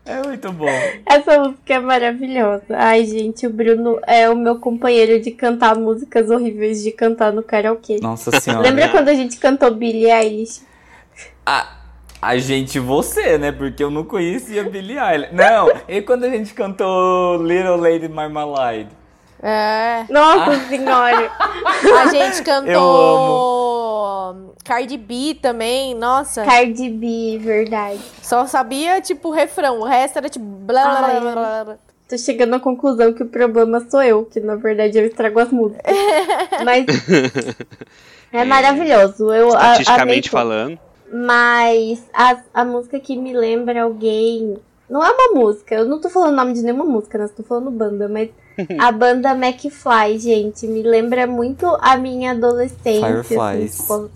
[0.05, 0.67] É muito bom.
[1.05, 2.65] Essa música é maravilhosa.
[2.71, 7.41] Ai, gente, o Bruno é o meu companheiro de cantar músicas horríveis de cantar no
[7.41, 7.99] karaokê.
[8.01, 8.63] Nossa senhora.
[8.63, 10.61] Lembra quando a gente cantou Billie Eilish?
[11.45, 11.82] A,
[12.23, 13.51] a gente, você, né?
[13.51, 15.33] Porque eu não conhecia Billie Eilish.
[15.33, 18.89] Não, e quando a gente cantou Little Lady Marmalade?
[19.41, 20.05] É.
[20.09, 20.59] Nossa Ah.
[20.69, 21.31] senhora!
[22.01, 26.45] A gente cantou Cardi B também, nossa.
[26.45, 27.99] Cardi B, verdade.
[28.21, 29.81] Só sabia, tipo, o refrão.
[29.81, 30.45] O resto era tipo.
[30.45, 31.75] Blá, blá, blá, blá, blá.
[32.07, 35.49] Tô chegando à conclusão que o problema sou eu, que na verdade eu estrago as
[35.51, 35.83] músicas.
[36.63, 36.85] Mas
[38.31, 39.33] é maravilhoso.
[39.33, 40.79] Eu Estatisticamente tudo.
[41.13, 44.57] Mas a, a música que me lembra alguém.
[44.89, 47.27] Não é uma música, eu não tô falando o nome de nenhuma música, né?
[47.35, 48.29] Tô falando banda, mas
[48.79, 53.07] a banda McFly, gente, me lembra muito a minha adolescência.
[53.07, 53.79] Fireflies.
[53.79, 54.11] Assim, tipo,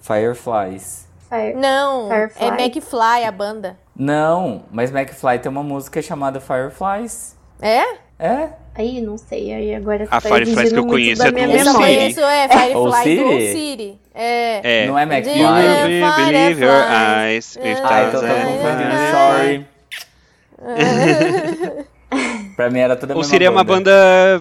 [0.00, 1.06] Fireflies.
[1.28, 2.44] Fire- Não, Firefly.
[2.46, 3.76] é McFly a banda.
[3.96, 7.36] Não, mas McFly tem uma música chamada Fireflies.
[7.60, 7.82] É?
[8.18, 8.50] É?
[8.74, 11.48] Aí, não sei, aí agora A tá Fireflies que eu conheço da é do Eu
[11.50, 11.64] Siri.
[11.64, 11.96] memória.
[11.96, 14.01] conheço, é, Firefly do Siri?
[14.14, 14.82] É.
[14.82, 14.86] É.
[14.86, 15.38] Não é McFly?
[15.38, 15.82] Yeah.
[15.86, 17.56] Believe, believe your eyes.
[17.56, 19.66] If Ah, então eu tô thousand- confundindo, sorry.
[22.56, 23.90] pra mim era tudo a Ou mesma seria uma banda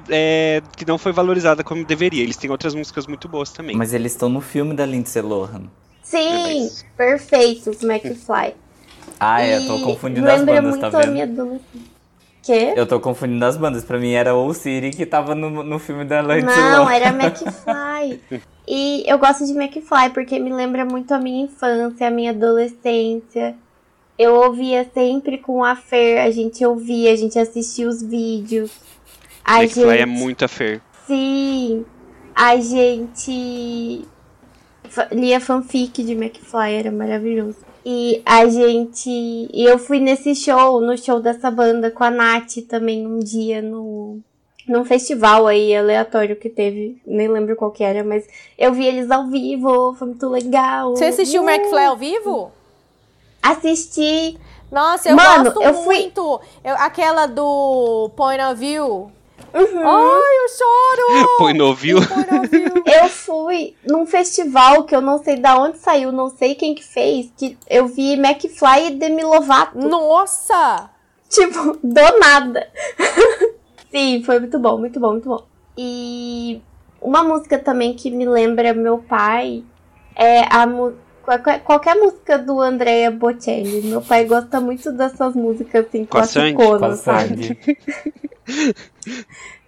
[0.09, 2.21] é, que não foi valorizada como deveria.
[2.23, 3.75] Eles têm outras músicas muito boas também.
[3.75, 5.63] Mas eles estão no filme da Lindsay Lohan.
[6.03, 8.53] Sim, mas- perfeitos, McFly.
[9.19, 11.11] Ah, é, tô E confundindo as lembra bandas, muito tá a vendo?
[11.13, 11.91] minha adolescência.
[12.43, 12.73] Quê?
[12.75, 13.83] Eu tô confundindo as bandas.
[13.83, 18.19] Pra mim era o City que tava no, no filme da Lindsay Não, era McFly.
[18.67, 23.55] E eu gosto de McFly porque me lembra muito a minha infância, a minha adolescência.
[24.17, 28.71] Eu ouvia sempre com a Fer, a gente ouvia, a gente assistia os vídeos.
[29.43, 30.01] A McFly gente...
[30.01, 30.81] é muito a Fer.
[31.07, 31.85] Sim,
[32.35, 34.05] a gente
[35.11, 37.70] lia fanfic de McFly, era maravilhoso.
[37.85, 39.09] E a gente.
[39.09, 43.61] E eu fui nesse show, no show dessa banda com a Nath também um dia
[43.61, 44.19] no.
[44.67, 48.25] Num festival aí aleatório que teve, nem lembro qual que era, mas
[48.57, 50.95] eu vi eles ao vivo, foi muito legal.
[50.95, 52.51] Você assistiu o McFly ao vivo?
[53.41, 54.37] Assisti.
[54.71, 56.39] Nossa, eu Mano, gosto eu fui- muito.
[56.63, 59.11] Eu- aquela do Point of View.
[59.53, 59.87] Uhum.
[59.87, 61.37] Ai, eu choro!
[61.37, 61.97] Põe no ouviu.
[62.05, 62.83] Point of View.
[62.85, 66.83] Eu fui num festival que eu não sei da onde saiu, não sei quem que
[66.83, 69.77] fez, que eu vi McFly e Demi Lovato.
[69.77, 70.89] Nossa!
[71.29, 72.67] Tipo, do nada.
[73.91, 75.43] Sim, foi muito bom, muito bom, muito bom.
[75.77, 76.61] E
[77.01, 79.63] uma música também que me lembra meu pai
[80.15, 80.93] é a mu-
[81.31, 83.81] qualquer, qualquer música do Andrea Bocelli.
[83.83, 86.53] Meu pai gosta muito dessas músicas assim, Com a Sandy?
[86.55, 87.27] Com a sabe?
[87.27, 87.57] Sandy.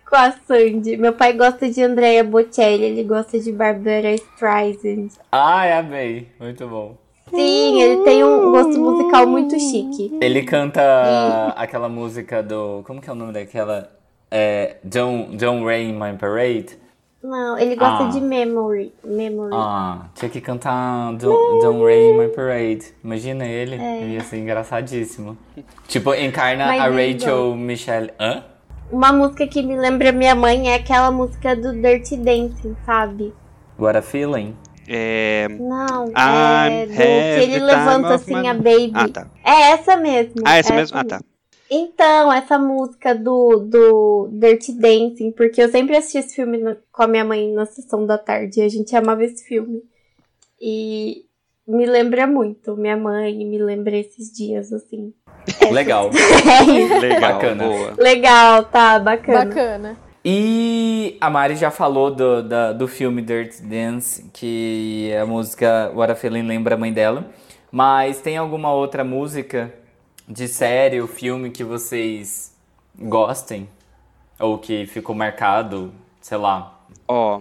[0.10, 0.98] Com a Sandy.
[0.98, 5.10] Meu pai gosta de Andrea Bocelli, ele gosta de Barbara Streisand.
[5.32, 6.28] Ai, amei.
[6.40, 6.98] Muito bom.
[7.30, 10.18] Sim, ele tem um gosto musical muito chique.
[10.22, 12.84] Ele canta aquela música do.
[12.86, 13.90] Como que é o nome daquela?
[14.30, 16.83] É, Don't, Don't Rain My Parade.
[17.24, 18.08] Não, ele gosta Ah.
[18.10, 18.94] de Memory.
[19.04, 19.52] Memory.
[19.54, 22.94] Ah, tinha que cantar Don't, Don't Rain My Parade.
[23.04, 23.78] Imagina ele.
[23.78, 25.38] Ia ser engraçadíssimo.
[25.88, 28.12] Tipo, encarna Mas a ele Rachel Michelle.
[28.20, 28.44] Hã?
[28.92, 33.34] Uma música que me lembra minha mãe é aquela música do Dirty Dancing, sabe?
[33.80, 34.56] What a Feeling?
[34.88, 35.48] É.
[35.50, 38.92] Não, I'm é do que ele levanta assim my- a baby.
[38.96, 39.28] Ah, tá.
[39.46, 40.34] É essa mesmo.
[40.46, 40.98] Ah, essa mesmo?
[40.98, 41.22] Ah, tá.
[41.76, 47.02] Então, essa música do, do Dirty Dancing, porque eu sempre assisti esse filme na- com
[47.04, 49.82] a minha mãe na sessão da tarde, e a gente amava esse filme.
[50.62, 51.26] E
[51.68, 55.14] me lembra muito, minha mãe me lembra esses dias, assim.
[55.72, 56.10] Legal.
[56.64, 57.00] É.
[57.00, 57.64] Legal, Bacana.
[57.68, 57.94] boa.
[57.98, 59.46] Legal, tá, bacana.
[59.46, 59.98] Bacana.
[60.24, 66.12] E a Mari já falou do, da- do filme Dirty Dance, que a música What
[66.12, 67.26] a Feeling lembra a mãe dela.
[67.72, 69.74] Mas tem alguma outra música
[70.28, 72.54] de série ou filme que vocês
[72.98, 73.68] gostem?
[74.40, 76.80] Ou que ficou marcado, sei lá.
[77.08, 77.40] Ó,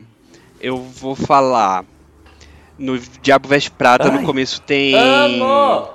[0.60, 1.84] eu vou falar.
[2.78, 4.18] No Diabo Veste Prata, Ai.
[4.18, 4.94] no começo tem.
[4.94, 5.88] Amo!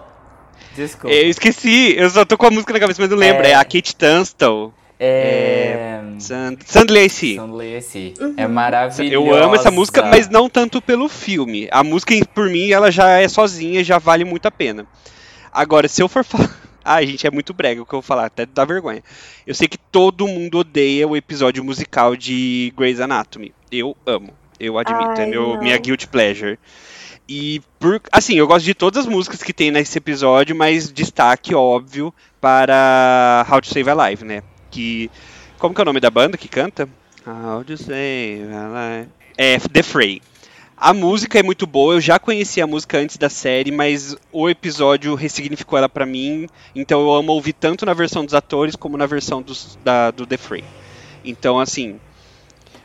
[0.75, 1.13] Desculpa.
[1.13, 3.43] Eu esqueci, eu só tô com a música na cabeça, mas não lembro.
[3.43, 3.51] É.
[3.51, 4.73] É, a Kate Tunstall.
[4.99, 5.99] É.
[6.19, 7.35] Sand Sandley AC.
[7.35, 8.13] Sandley AC.
[8.37, 9.03] É maravilhosa.
[9.03, 11.67] Eu amo essa música, mas não tanto pelo filme.
[11.71, 14.85] A música, por mim, ela já é sozinha já vale muito a pena.
[15.51, 16.66] Agora, se eu for falar.
[16.89, 19.03] Ai, gente, é muito brega o que eu vou falar, até dá vergonha.
[19.45, 23.53] Eu sei que todo mundo odeia o episódio musical de Grey's Anatomy.
[23.69, 24.33] Eu amo.
[24.57, 25.19] Eu admito.
[25.19, 25.59] é Ai, meu, não.
[25.61, 26.57] minha guilty pleasure.
[27.27, 31.53] E, por, assim, eu gosto de todas as músicas que tem nesse episódio, mas destaque,
[31.53, 34.41] óbvio, para How to Save a Life, né?
[34.71, 35.11] Que.
[35.59, 36.87] Como que é o nome da banda que canta?
[37.27, 39.11] How to Save a Life.
[39.37, 40.21] É The Fray.
[40.79, 44.47] A música é muito boa, eu já conhecia a música antes da série, mas o
[44.47, 48.95] episódio ressignificou ela pra mim, então eu amo ouvir tanto na versão dos atores como
[48.95, 50.63] na versão dos, da, do The Fray.
[51.25, 51.99] Então, assim,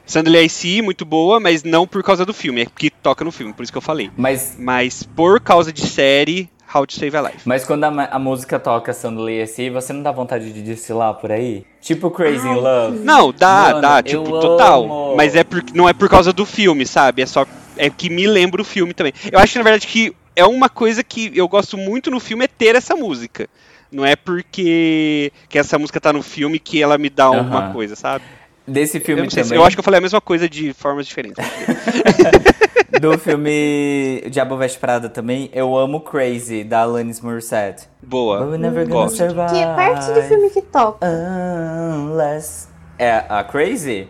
[0.07, 3.53] Sandley AC, muito boa, mas não por causa do filme, é porque toca no filme,
[3.53, 4.11] por isso que eu falei.
[4.17, 7.41] Mas, Mas por causa de série, How to Save a Life.
[7.45, 11.31] mas quando a, a música toca Sandley AC, você não dá vontade de desfilar por
[11.31, 11.67] aí?
[11.83, 12.99] Tipo Crazy in Love?
[13.01, 14.85] Não, dá, Mano, dá, tipo, total.
[14.85, 15.15] amo.
[15.15, 17.21] Mas é por, não é por causa do filme, sabe?
[17.21, 17.45] É só.
[17.85, 19.13] É que me lembra o filme também.
[19.31, 22.49] Eu acho na verdade, que é uma coisa que eu gosto muito no filme é
[22.49, 23.49] ter essa música.
[23.91, 27.73] Não é porque que essa música tá no filme que ela me dá alguma Aham.
[27.73, 28.25] coisa, sabe?
[28.67, 29.59] Desse Eu, filme se- também.
[29.59, 31.45] eu acho que eu falei a mesma coisa de formas diferentes.
[33.01, 37.89] Do filme Diabo Veste Prada também, eu amo Crazy, da Alanis Morissette.
[38.01, 38.41] But Boa.
[38.45, 39.17] we're never gonna Gosto.
[39.17, 39.49] survive.
[39.53, 41.07] Que parte do filme que toca?
[41.07, 42.69] Unless...
[42.99, 44.09] É a Crazy?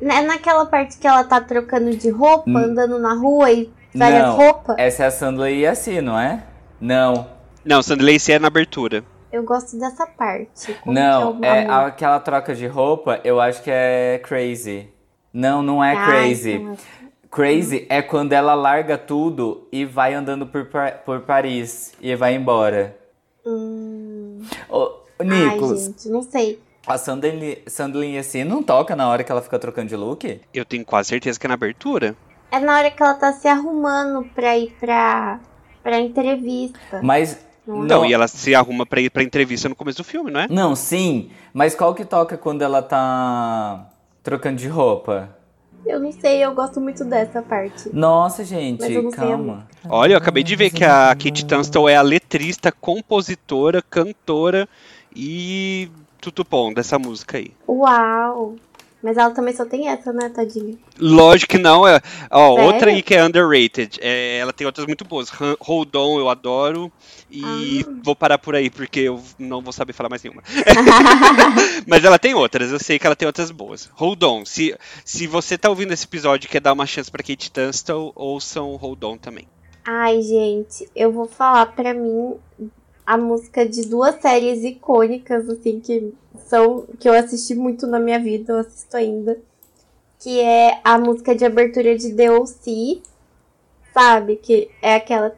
[0.00, 4.36] É naquela parte que ela tá trocando de roupa, andando na rua e várias Não,
[4.36, 4.76] roupas?
[4.78, 6.42] essa é a Sandley AC, não é?
[6.80, 7.26] Não,
[7.64, 9.04] Não, Sandley C é na abertura.
[9.32, 10.72] Eu gosto dessa parte.
[10.82, 14.88] Como não, que é é aquela troca de roupa, eu acho que é Crazy.
[15.32, 16.66] Não, não é Ah, Crazy.
[17.30, 20.66] Crazy é quando ela larga tudo e vai andando por,
[21.04, 22.96] por Paris e vai embora.
[23.46, 24.42] Hum...
[24.68, 24.90] Ô,
[25.20, 26.58] Ai, Nicolas, gente, não sei.
[26.86, 30.40] A Sandley assim não toca na hora que ela fica trocando de look?
[30.52, 32.16] Eu tenho quase certeza que é na abertura.
[32.50, 35.38] É na hora que ela tá se arrumando pra ir pra,
[35.82, 37.00] pra entrevista.
[37.02, 40.40] Mas Não, e ela se arruma pra ir pra entrevista no começo do filme, não
[40.40, 40.48] é?
[40.48, 41.30] Não, sim.
[41.52, 43.88] Mas qual que toca quando ela tá
[44.22, 45.36] trocando de roupa?
[45.86, 47.88] Eu não sei, eu gosto muito dessa parte.
[47.92, 49.66] Nossa, gente, não calma.
[49.88, 54.68] Olha, eu acabei de ver que a Kate Tunstall é a letrista, compositora, cantora
[55.14, 55.90] e
[56.20, 57.52] tutupom dessa música aí.
[57.68, 58.56] Uau!
[59.02, 60.76] Mas ela também só tem essa, né, tadinha?
[60.98, 61.88] Lógico que não.
[61.88, 62.70] É, ó, Sério?
[62.70, 63.98] outra aí que é underrated.
[64.02, 65.30] É, ela tem outras muito boas.
[65.58, 66.92] Hold On eu adoro.
[67.30, 67.92] E Ah.
[68.04, 70.42] vou parar por aí porque eu não vou saber falar mais nenhuma.
[71.86, 73.88] Mas ela tem outras, eu sei que ela tem outras boas.
[73.94, 74.44] Hold On.
[74.44, 78.12] Se, se você tá ouvindo esse episódio e quer dar uma chance pra Kate Tunstall,
[78.14, 79.48] ouçam Hold On também.
[79.86, 82.34] Ai, gente, eu vou falar pra mim
[83.10, 86.14] a música de duas séries icônicas, assim, que
[86.46, 89.36] são que eu assisti muito na minha vida, eu assisto ainda.
[90.20, 93.02] Que é a música de abertura de DLC,
[93.92, 94.36] sabe?
[94.36, 95.34] Que é aquela.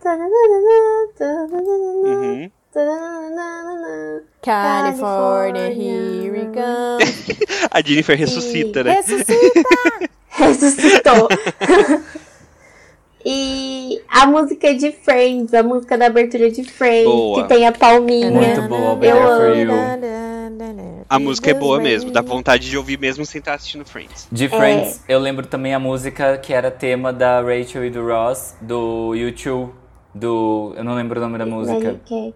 [2.04, 2.50] Uhum.
[4.42, 6.98] California, here we go.
[7.72, 8.96] A Jennifer ressuscita, né?
[8.96, 10.10] Ressuscita!
[10.28, 11.28] Ressuscitou.
[13.24, 17.42] e a música de Friends, a música da abertura de Friends, Boa.
[17.42, 18.30] que tem a palminha.
[18.30, 19.72] Muito boa, Eu Better for amo.
[19.72, 21.02] You.
[21.08, 24.28] A música é boa mesmo, dá vontade de ouvir mesmo sem estar assistindo Friends.
[24.30, 28.54] De Friends, eu lembro também a música que era tema da Rachel e do Ross,
[28.60, 29.72] do YouTube,
[30.14, 30.72] do...
[30.76, 31.78] Eu não lembro o nome da música.
[31.78, 32.00] Smelly
[32.32, 32.34] Cat.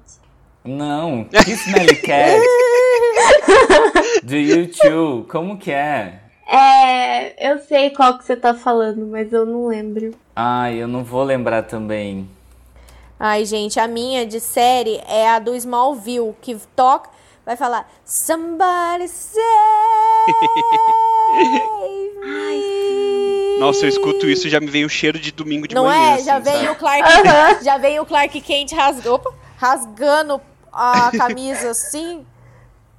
[0.64, 2.41] Não, que Smelly Cat?
[4.22, 6.20] do YouTube, como que é?
[6.49, 10.14] É, eu sei qual que você tá falando, mas eu não lembro.
[10.37, 12.28] Ai, eu não vou lembrar também.
[13.18, 17.09] Ai, gente, a minha de série é a do Smallville, que toca,
[17.45, 19.41] vai falar Somebody save
[22.24, 23.59] me.
[23.61, 26.16] Nossa, eu escuto isso e já me vem o cheiro de domingo de Não manhã.
[26.16, 26.22] é?
[26.22, 26.68] Já assim, vem sabe?
[26.68, 27.64] o Clark, Aham.
[27.64, 30.41] já vem o Clark Kent rasga, opa, rasgando
[30.72, 32.26] a camisa assim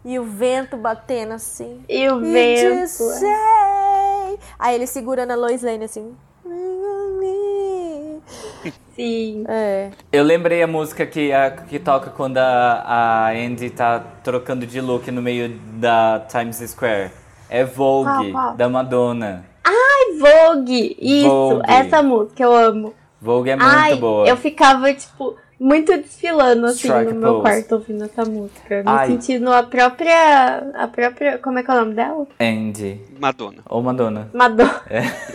[0.03, 1.83] e o vento batendo assim.
[1.87, 2.87] E o E vento.
[2.87, 4.39] sei.
[4.57, 6.15] Aí ele segurando a Lois Lane assim.
[8.95, 9.43] Sim.
[9.47, 9.89] É.
[10.11, 14.81] Eu lembrei a música que, a, que toca quando a, a Andy tá trocando de
[14.81, 17.11] look no meio da Times Square.
[17.49, 18.55] É Vogue, qual?
[18.55, 19.45] da Madonna.
[19.63, 20.97] Ai, Vogue!
[20.99, 21.61] Isso, Vogue.
[21.67, 22.93] essa música eu amo.
[23.21, 24.27] Vogue é muito Ai, boa.
[24.27, 27.41] eu ficava, tipo, muito desfilando, assim, Strike no meu pose.
[27.43, 28.77] quarto ouvindo essa música.
[28.83, 29.07] Me Ai.
[29.07, 30.71] sentindo a própria.
[30.75, 31.37] A própria.
[31.37, 32.27] Como é que é o nome dela?
[32.39, 33.01] Andy.
[33.19, 33.59] Madonna.
[33.69, 34.29] Ou Madonna.
[34.33, 34.81] Madonna.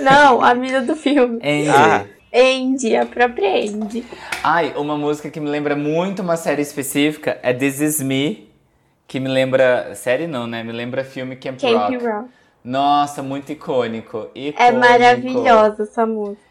[0.01, 1.37] Não, a mina do filme.
[1.37, 1.69] Andy.
[1.71, 2.05] Ah.
[2.33, 4.05] Andy, a própria Andy.
[4.43, 8.49] Ai, uma música que me lembra muito uma série específica é This Is Me,
[9.07, 9.95] que me lembra.
[9.95, 10.65] Série não, né?
[10.65, 11.97] Me lembra filme Camp, Camp Rock.
[11.97, 12.29] Rock.
[12.65, 14.29] Nossa, muito icônico.
[14.35, 14.63] icônico.
[14.63, 16.43] É maravilhosa essa música.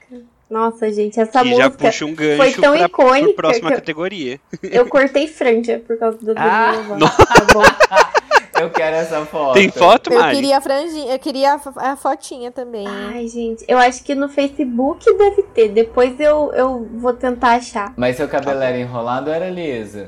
[0.49, 1.85] Nossa, gente, essa e já música.
[1.85, 4.39] puxa um gancho foi tão pra, icônica pra próxima categoria.
[4.61, 7.63] Eu cortei franja por causa do Ah, tá bom?
[8.61, 9.53] Eu quero essa foto.
[9.53, 10.35] Tem foto, Eu Mari?
[10.35, 12.85] queria a franjinha, eu queria a, a fotinha também.
[12.87, 15.69] Ai, gente, eu acho que no Facebook deve ter.
[15.69, 17.93] Depois eu, eu vou tentar achar.
[17.97, 20.07] Mas seu cabelo era enrolado ou era liso?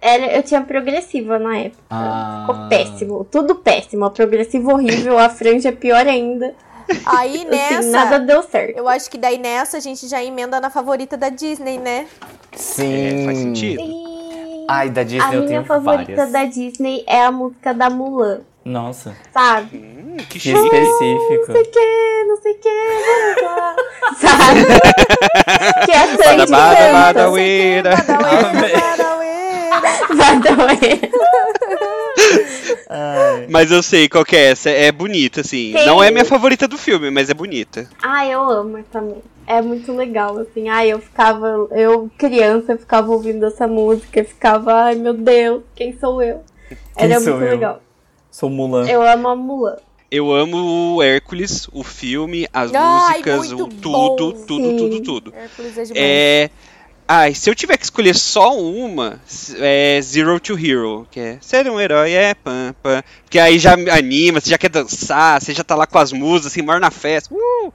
[0.00, 1.82] Era, eu tinha progressiva na época.
[1.90, 2.44] Ah.
[2.46, 3.24] Ficou péssimo.
[3.24, 4.04] Tudo péssimo.
[4.04, 6.54] A progressiva horrível, a franja pior ainda.
[7.06, 8.76] Aí nessa, Assim, nada deu certo.
[8.76, 12.06] eu acho que daí nessa a gente já emenda na favorita da Disney, né?
[12.52, 13.22] Sim.
[13.22, 13.80] É, faz sentido.
[13.80, 14.13] E
[14.68, 16.32] Ai, da Disney a eu minha tenho favorita várias.
[16.32, 19.76] da Disney é a música da Mulan, Nossa, sabe?
[19.76, 21.44] Hum, que que específico.
[21.48, 22.70] Não sei o que, não sei o que,
[23.06, 23.76] vamos lá.
[24.16, 24.60] sabe?
[25.84, 26.92] que é a Sandy Bada, bada, canta.
[26.92, 27.90] bada, ueira.
[27.96, 29.44] Badaueira, badaueira.
[30.14, 31.10] Badauê.
[32.88, 33.46] Ai.
[33.50, 34.70] Mas eu sei qual que é essa.
[34.70, 35.72] É bonita, assim.
[35.72, 35.86] Tem.
[35.86, 37.88] Não é minha favorita do filme, mas é bonita.
[38.02, 39.34] Ai, eu amo essa música.
[39.46, 40.68] É muito legal, assim.
[40.68, 46.22] Ai, eu ficava, eu criança, ficava ouvindo essa música, ficava, ai meu Deus, quem sou
[46.22, 46.42] eu?
[46.96, 47.50] Quem Era sou muito eu?
[47.50, 47.82] legal.
[48.30, 48.88] Sou Mulan.
[48.88, 49.76] Eu amo a Mulan.
[50.10, 54.76] Eu amo o Hércules, o filme, as Ai, músicas, o tudo, bom, tudo, sim.
[54.76, 55.34] tudo, tudo.
[55.36, 55.96] Hércules é demais.
[55.96, 56.50] É.
[57.06, 59.20] Ai, se eu tiver que escolher só uma,
[59.58, 63.02] é Zero to Hero, que é ser um herói é pam, pam.
[63.22, 66.46] Porque aí já anima, você já quer dançar, você já tá lá com as musas,
[66.46, 67.34] assim, maior na festa.
[67.34, 67.72] uh!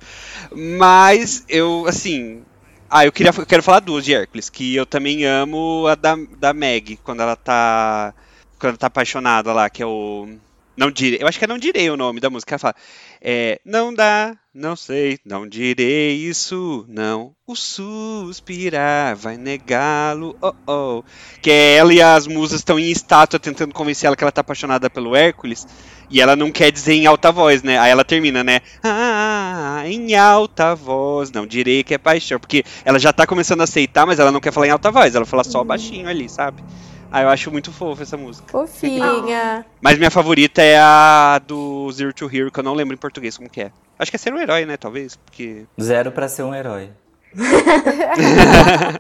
[0.51, 2.43] Mas eu, assim.
[2.89, 6.15] Ah, eu, queria, eu quero falar duas de Hércules, que eu também amo a da,
[6.39, 8.13] da Meg, quando ela tá.
[8.57, 10.27] Quando ela tá apaixonada lá, que é o.
[10.75, 11.21] Não direi.
[11.21, 12.53] Eu acho que é Não Direi o nome da música.
[12.55, 12.75] Ela fala.
[13.21, 17.33] É, não dá, não sei, não direi isso, não.
[17.45, 21.03] O suspirar vai negá-lo, oh oh.
[21.41, 24.41] Que é ela e as musas estão em estátua tentando convencer ela que ela tá
[24.41, 25.67] apaixonada pelo Hércules.
[26.09, 27.77] E ela não quer dizer em alta voz, né?
[27.77, 28.61] Aí ela termina, né?
[28.83, 32.39] Ah, em alta voz, não direi que é paixão.
[32.39, 35.13] Porque ela já tá começando a aceitar, mas ela não quer falar em alta voz,
[35.13, 36.63] ela fala só baixinho ali, sabe?
[37.11, 38.47] Ah, eu acho muito fofo essa música.
[38.51, 39.65] Fofinha.
[39.81, 43.35] Mas minha favorita é a do Zero to Hero, que eu não lembro em português
[43.37, 43.71] como que é.
[43.97, 44.77] Acho que é ser um herói, né?
[44.77, 45.65] Talvez, porque...
[45.81, 46.91] Zero pra ser um herói.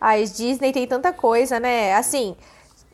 [0.00, 1.94] Ai, Disney tem tanta coisa, né?
[1.94, 2.34] Assim,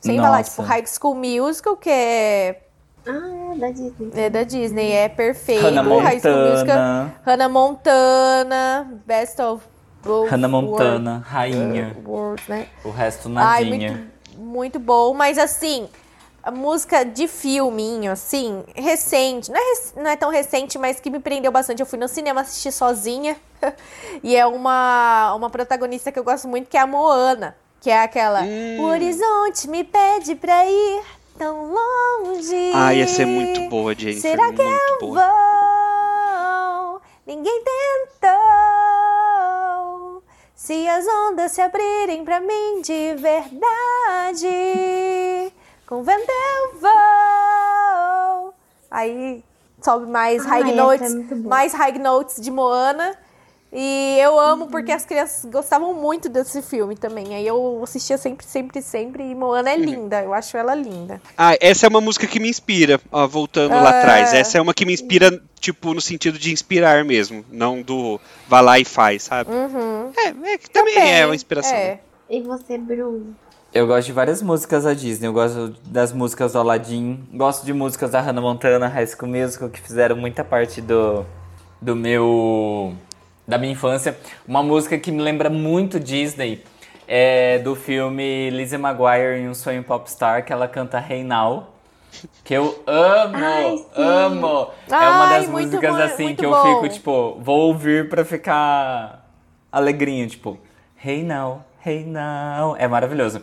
[0.01, 0.29] sem Nossa.
[0.29, 2.61] falar, tipo, High School Musical, que é,
[3.07, 4.11] Ah, da Disney.
[4.15, 5.63] é da Disney, é perfeito.
[5.63, 7.15] Hannah High School Musical, Montana.
[7.25, 9.65] Hannah Montana, Best of
[10.03, 11.97] Both Hannah World- Montana, rainha.
[12.05, 12.69] Worlds, né?
[12.85, 14.11] O resto Ai, nadinha.
[14.37, 15.13] muito, muito bom.
[15.15, 15.89] Mas assim,
[16.43, 19.51] a música de filminho, assim, recente.
[19.51, 21.81] Não é, rec- não é tão recente, mas que me prendeu bastante.
[21.81, 23.37] Eu fui no cinema assistir sozinha.
[24.23, 27.57] e é uma, uma protagonista que eu gosto muito, que é a Moana.
[27.81, 28.43] Que é aquela.
[28.79, 31.03] O horizonte me pede pra ir
[31.39, 32.73] tão longe.
[32.75, 34.21] Ah, ia ser muito boa, Jennifer.
[34.21, 35.21] Será que muito eu boa.
[36.93, 37.01] vou?
[37.25, 38.88] Ninguém tentou.
[40.61, 44.49] Se as ondas se abrirem pra mim de verdade,
[45.87, 48.53] com vento eu vou.
[48.91, 49.45] Aí
[49.81, 51.41] sobe mais Ah, high é notes, boa.
[51.49, 53.17] mais high notes de Moana.
[53.71, 57.35] E eu amo porque as crianças gostavam muito desse filme também.
[57.35, 59.23] Aí eu assistia sempre, sempre, sempre.
[59.23, 61.21] E Moana é linda, eu acho ela linda.
[61.37, 63.99] Ah, essa é uma música que me inspira, ó, voltando lá É.
[63.99, 64.33] atrás.
[64.33, 68.63] Essa é uma que me inspira, tipo, no sentido de inspirar mesmo, não do vá
[68.63, 69.51] lá e faz, sabe?
[69.51, 70.13] Uhum.
[70.17, 71.75] É, é que também é uma inspiração.
[71.75, 72.01] É.
[72.31, 73.37] E você, Bruno?
[73.75, 75.29] Eu gosto de várias músicas da Disney.
[75.29, 77.23] Eu gosto das músicas do Aladdin.
[77.35, 81.27] Gosto de músicas da Hannah Montana, High School Musical, que fizeram muita parte do,
[81.83, 82.95] do meu...
[83.49, 84.15] Da minha infância.
[84.47, 86.63] Uma música que me lembra muito Disney
[87.07, 91.69] é do filme Lizzie McGuire em Um Sonho Popstar, que ela canta Hey Now.
[92.45, 94.69] Que eu amo, Ai, amo.
[94.91, 96.63] é uma Ai, das músicas bom, assim que eu bom.
[96.83, 99.27] fico, tipo, vou ouvir pra ficar
[99.73, 100.59] alegrinho, tipo,
[101.03, 102.77] Hey Now, Hey Now.
[102.79, 103.41] É maravilhoso.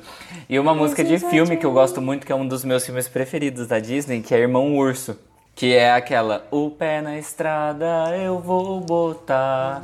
[0.48, 3.08] E uma música de filme que eu gosto muito, que é um dos meus filmes
[3.08, 5.18] preferidos da Disney, que é Irmão Urso.
[5.56, 9.82] Que é aquela, o pé na estrada eu vou botar.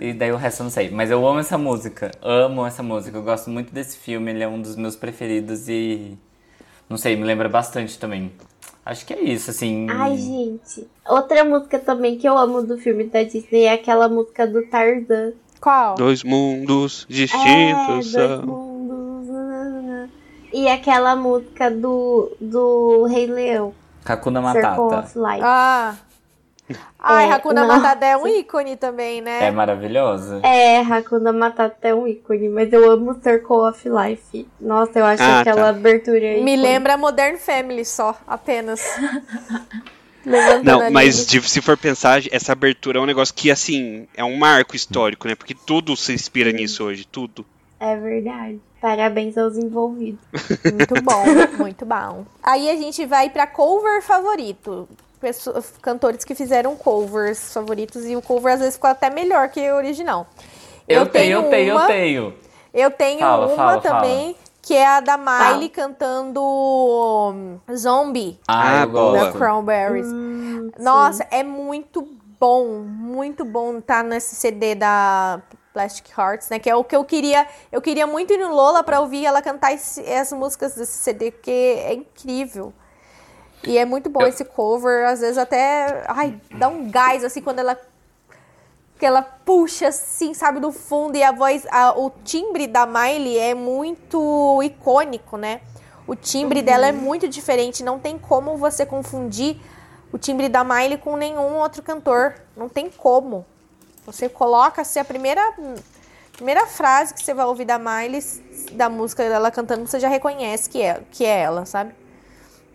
[0.00, 0.90] E daí o resto eu não sei.
[0.90, 2.10] Mas eu amo essa música.
[2.22, 3.16] Amo essa música.
[3.16, 4.30] Eu gosto muito desse filme.
[4.30, 6.16] Ele é um dos meus preferidos e.
[6.88, 8.32] Não sei, me lembra bastante também.
[8.86, 9.86] Acho que é isso, assim.
[9.90, 10.86] Ai, gente.
[11.06, 15.32] Outra música também que eu amo do filme da Disney é aquela música do Tarzan.
[15.60, 15.94] Qual?
[15.96, 17.86] Dois mundos É, distintos.
[17.86, 18.42] dois são.
[18.46, 20.10] mundos.
[20.52, 23.74] E aquela música do, do Rei Leão.
[24.06, 24.98] Hakuna Circle Matata.
[24.98, 25.40] of Life.
[25.42, 25.94] Ah.
[26.98, 27.76] Ai, É, Hakuna nossa.
[27.80, 29.44] Matata é um ícone também, né?
[29.46, 30.40] É maravilhosa.
[30.42, 34.48] É, Hakuna Matata é um ícone, mas eu amo Circle of Life.
[34.60, 35.68] Nossa, eu acho Ah, aquela tá.
[35.68, 36.62] abertura Me icônica.
[36.62, 38.80] lembra Modern Family só, apenas.
[40.64, 44.36] Não, mas de- se for pensar, essa abertura é um negócio que, assim, é um
[44.36, 45.36] marco histórico, né?
[45.36, 47.46] Porque tudo se inspira nisso hoje, tudo.
[47.78, 48.60] É verdade.
[48.80, 50.20] Parabéns aos envolvidos.
[50.72, 51.24] Muito bom,
[51.58, 52.24] muito bom.
[52.42, 54.88] Aí a gente vai pra cover favorito.
[55.20, 55.52] Pesso-
[55.82, 59.74] cantores que fizeram covers favoritos e o cover às vezes ficou até melhor que o
[59.76, 60.26] original.
[60.88, 62.34] Eu, tenho, eu tenho, uma- eu tenho.
[62.72, 68.80] Eu tenho Fala, uma fala, também, que é a da Miley cantando hum, Zombie Ah,
[68.80, 69.18] Ah, eu boa.
[69.24, 69.32] da.
[69.32, 70.06] Cranberries.
[70.06, 72.06] Hum, Nossa, é muito
[72.38, 75.40] bom, muito bom estar nesse CD da
[75.76, 76.58] Plastic Hearts, né?
[76.58, 77.46] Que é o que eu queria.
[77.70, 81.30] Eu queria muito ir no Lola pra ouvir ela cantar esse- as músicas desse CD,
[81.30, 82.72] porque é incrível.
[83.62, 86.02] E é muito bom Eu- esse cover, às vezes até.
[86.08, 87.78] Ai, dá um gás assim quando ela.
[88.98, 91.66] Que ela puxa assim, sabe, do fundo, e a voz.
[91.70, 95.60] a- o timbre da Miley é muito icônico, né?
[96.06, 99.60] O timbre dela é muito diferente, não tem como você confundir
[100.10, 102.34] o timbre da Miley com nenhum outro cantor.
[102.56, 103.44] Não tem como.
[104.06, 105.42] Você coloca assim, a primeira,
[106.32, 108.22] primeira frase que você vai ouvir da Miley,
[108.72, 111.92] da música dela cantando, você já reconhece que é, que é ela, sabe?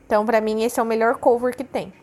[0.05, 1.93] Então, pra mim, esse é o melhor cover que tem.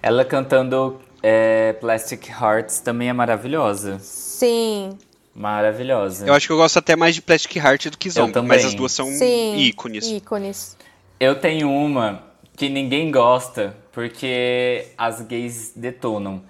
[0.00, 3.98] Ela cantando é, Plastic Hearts também é maravilhosa.
[3.98, 4.96] Sim,
[5.34, 6.26] Maravilhosa.
[6.26, 8.48] Eu acho que eu gosto até mais de Plastic Heart do que Zombie, também.
[8.48, 9.56] mas as duas são sim.
[9.56, 10.06] ícones.
[10.06, 10.76] Ícones.
[11.18, 12.22] Eu tenho uma
[12.56, 16.42] que ninguém gosta porque as gays detonam.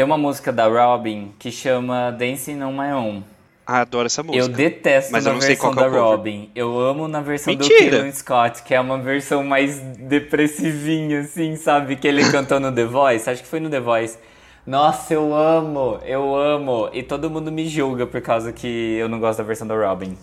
[0.00, 3.22] Tem uma música da Robin que chama Dancing on My Own.
[3.66, 4.42] Ah, adoro essa música.
[4.42, 6.16] Eu detesto Mas na eu não sei versão qual da que é cover.
[6.16, 6.50] Robin.
[6.54, 7.98] Eu amo na versão do Mentira.
[7.98, 11.96] Kevin Scott, que é uma versão mais depressivinha, assim, sabe?
[11.96, 13.28] Que ele cantou no The Voice.
[13.28, 14.16] Acho que foi no The Voice.
[14.66, 16.88] Nossa, eu amo, eu amo.
[16.94, 20.16] E todo mundo me julga por causa que eu não gosto da versão da Robin.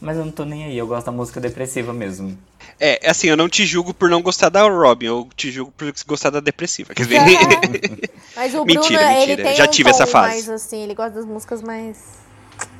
[0.00, 2.38] Mas eu não tô nem aí, eu gosto da música depressiva mesmo.
[2.78, 5.92] É, assim, eu não te julgo por não gostar da Robin, eu te julgo por
[6.06, 6.94] gostar da depressiva.
[6.94, 7.20] Quer dizer,
[8.36, 9.42] Mas o Bruno, Mentira, ele mentira.
[9.48, 10.28] tem Já um tive essa fase.
[10.28, 11.96] mais assim, ele gosta das músicas mais...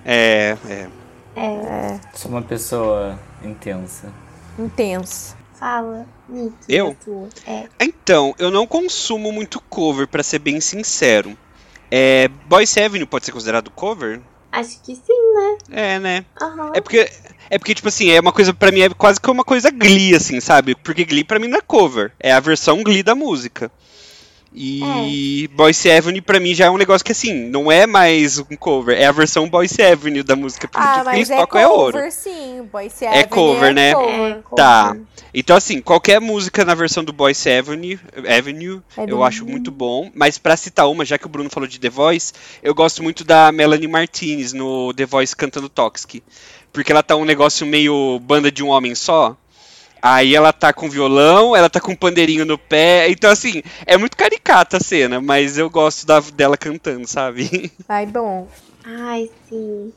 [0.04, 0.56] é,
[1.34, 2.00] é.
[2.14, 4.12] Sou uma pessoa intensa.
[4.58, 5.36] Intenso.
[5.58, 6.54] Fala, Nick.
[6.68, 6.96] Eu?
[7.44, 7.66] É.
[7.80, 11.36] Então, eu não consumo muito cover, pra ser bem sincero.
[11.90, 14.20] É, Boyce Avenue pode ser considerado cover?
[14.59, 15.59] Acho que sim, né?
[15.70, 16.24] É, né?
[16.42, 16.72] Aham.
[16.74, 17.09] É porque,
[17.48, 20.16] é porque, tipo assim, é uma coisa, pra mim, é quase que uma coisa Glee,
[20.16, 20.74] assim, sabe?
[20.74, 23.70] Porque Glee pra mim não é cover, é a versão Glee da música.
[24.55, 28.57] E Boyce Avenue pra mim já é um negócio que, assim, não é mais um
[28.57, 31.40] cover, é a versão Boyce Avenue da música, porque Ah, tudo que eles mas é
[31.40, 31.92] tocam é ouro.
[31.92, 32.62] cover, sim.
[32.72, 33.94] Boyce É Avenue cover, né?
[33.94, 34.11] cover.
[34.30, 34.88] É, Tá.
[34.88, 35.03] cover.
[35.34, 38.01] Então, assim, qualquer música na versão do Boyce Avenue,
[38.38, 40.11] Avenue eu acho muito bom.
[40.14, 42.32] Mas pra citar uma, já que o Bruno falou de The Voice,
[42.62, 46.22] eu gosto muito da Melanie Martinez no The Voice cantando Toxic.
[46.72, 49.36] Porque ela tá um negócio meio banda de um homem só.
[50.01, 53.11] Aí ela tá com violão, ela tá com um pandeirinho no pé.
[53.11, 57.72] Então, assim, é muito caricata a cena, mas eu gosto da, dela cantando, sabe?
[57.88, 58.46] Ai, bom.
[58.84, 59.92] Ai, sim.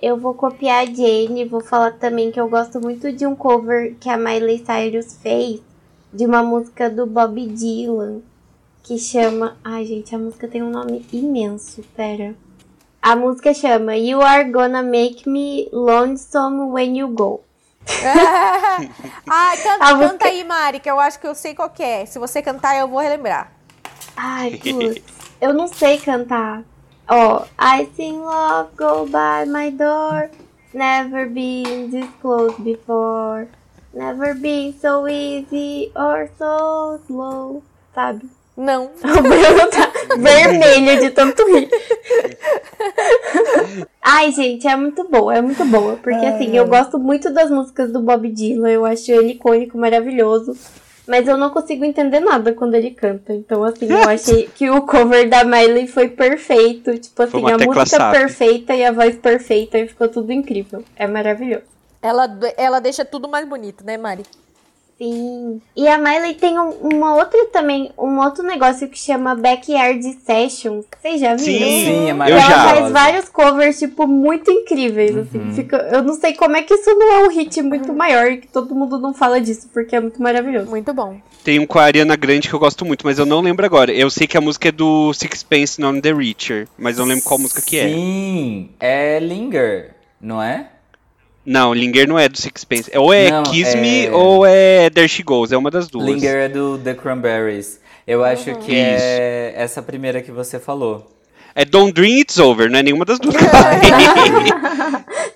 [0.00, 3.36] Eu vou copiar a Jane e vou falar também que eu gosto muito de um
[3.36, 5.60] cover que a Miley Cyrus fez
[6.12, 8.20] de uma música do Bob Dylan
[8.82, 9.56] que chama.
[9.62, 11.82] Ai, gente, a música tem um nome imenso.
[11.96, 12.34] Pera.
[13.00, 17.40] A música chama You Are Gonna Make Me Lonesome When You Go.
[19.28, 21.82] Ai, canta, A música- canta aí, Mari, que eu acho que eu sei qual que
[21.82, 22.06] é.
[22.06, 23.52] Se você cantar, eu vou relembrar.
[24.16, 25.02] Ai, putz.
[25.40, 26.62] eu não sei cantar.
[27.08, 30.30] Ó, I seen love go by my door.
[30.72, 33.46] Never been this close before.
[33.92, 37.62] Never been so easy or so slow.
[37.94, 38.22] Sabe?
[38.56, 38.90] Não.
[39.02, 41.68] O Bruno tá vermelho de tanto rir.
[44.02, 45.96] Ai, gente, é muito boa, é muito boa.
[45.96, 48.70] Porque assim, eu gosto muito das músicas do Bob Dylan.
[48.70, 50.56] Eu acho ele icônico, maravilhoso.
[51.06, 53.32] Mas eu não consigo entender nada quando ele canta.
[53.32, 56.96] Então, assim, eu achei que o cover da Miley foi perfeito.
[56.98, 58.12] Tipo assim, a música SAP.
[58.12, 59.78] perfeita e a voz perfeita.
[59.78, 60.84] E ficou tudo incrível.
[60.96, 61.64] É maravilhoso.
[62.00, 64.24] Ela, ela deixa tudo mais bonito, né, Mari?
[65.02, 65.60] Sim.
[65.76, 70.84] E a Miley tem um- uma outra também, um outro negócio que chama Backyard Sessions.
[71.00, 71.66] Vocês já viram?
[71.68, 72.68] Sim, Sim, é já.
[72.70, 75.52] Ela faz vários covers, tipo, muito incríveis, assim.
[75.54, 78.36] Fica, eu não sei como é que isso não é um hit muito maior e
[78.38, 80.70] que todo mundo não fala disso, porque é muito maravilhoso.
[80.70, 81.16] Muito bom.
[81.42, 83.90] Tem um com a Ariana Grande que eu gosto muito, mas eu não lembro agora.
[83.92, 87.24] Eu sei que a música é do Sixpence Non The Richer, mas eu não lembro
[87.24, 87.88] qual música que é.
[87.88, 89.90] Sim, é Linger,
[90.20, 90.68] não é?
[91.44, 92.90] Não, Linger não é do Sixpence.
[92.96, 96.06] Ou é Não, Kiss é- Me ou é There She Goes, é uma das duas.
[96.06, 97.80] Linger é do The Cranberries.
[98.06, 101.10] Eu acho que é essa primeira que você falou.
[101.54, 103.34] É Don't Dream It's Over, não é nenhuma das duas.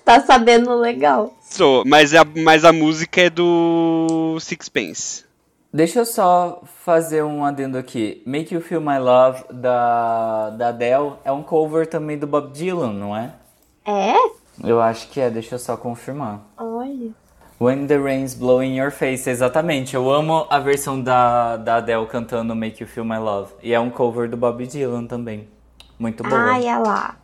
[0.03, 1.33] Tá sabendo legal.
[1.41, 5.25] So, mas, a, mas a música é do Sixpence.
[5.73, 8.23] Deixa eu só fazer um adendo aqui.
[8.25, 12.93] Make You Feel My Love da, da Adele é um cover também do Bob Dylan,
[12.93, 13.33] não é?
[13.85, 14.13] É?
[14.63, 16.41] Eu acho que é, deixa eu só confirmar.
[16.57, 17.11] Olha.
[17.59, 19.95] When the Rain's Blowing in Your Face, exatamente.
[19.95, 23.53] Eu amo a versão da, da Adele cantando Make You Feel My Love.
[23.63, 25.47] E é um cover do Bob Dylan também.
[25.97, 26.39] Muito boa.
[26.39, 27.15] Ai, olha lá.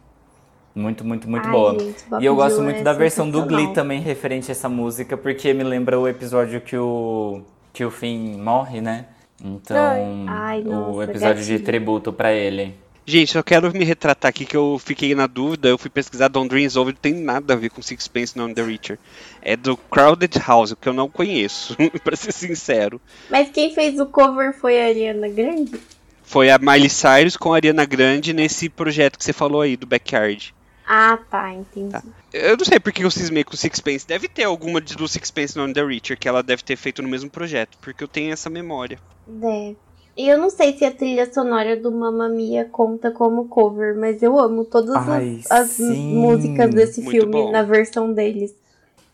[0.76, 1.80] Muito, muito, muito Ai, boa.
[1.80, 3.46] gente, e eu gosto Dylan muito é da versão do.
[3.46, 7.92] Glee também referente a essa música, porque me lembra o episódio que o que o
[7.92, 9.06] Finn morre, né?
[9.44, 11.66] Então, Ai, o nossa, episódio de gatilho.
[11.66, 12.76] tributo pra ele.
[13.06, 16.48] Gente, eu quero me retratar aqui que eu fiquei na dúvida, eu fui pesquisar Don't
[16.48, 18.98] Dream It's Over, não tem nada a ver com Sixpence Non The Richer.
[19.42, 23.02] É do Crowded House, que eu não conheço, pra ser sincero.
[23.30, 25.80] Mas quem fez o cover foi a Ariana Grande?
[26.24, 29.86] Foi a Miley Cyrus com a Ariana Grande nesse projeto que você falou aí, do
[29.86, 30.56] Backyard.
[30.86, 31.96] Ah, tá, entendi.
[32.32, 34.08] Eu não sei porque eu cismei com Sixpence.
[34.08, 37.30] Deve ter alguma do Sixpence Non The Richer que ela deve ter feito no mesmo
[37.30, 38.98] projeto, porque eu tenho essa memória.
[39.28, 39.76] Deve.
[40.16, 44.22] E eu não sei se a trilha sonora do Mamma Mia conta como cover, mas
[44.22, 46.14] eu amo todas as- Ai, as, sim.
[46.16, 47.52] músicas desse Muito filme bom.
[47.52, 48.54] na versão deles.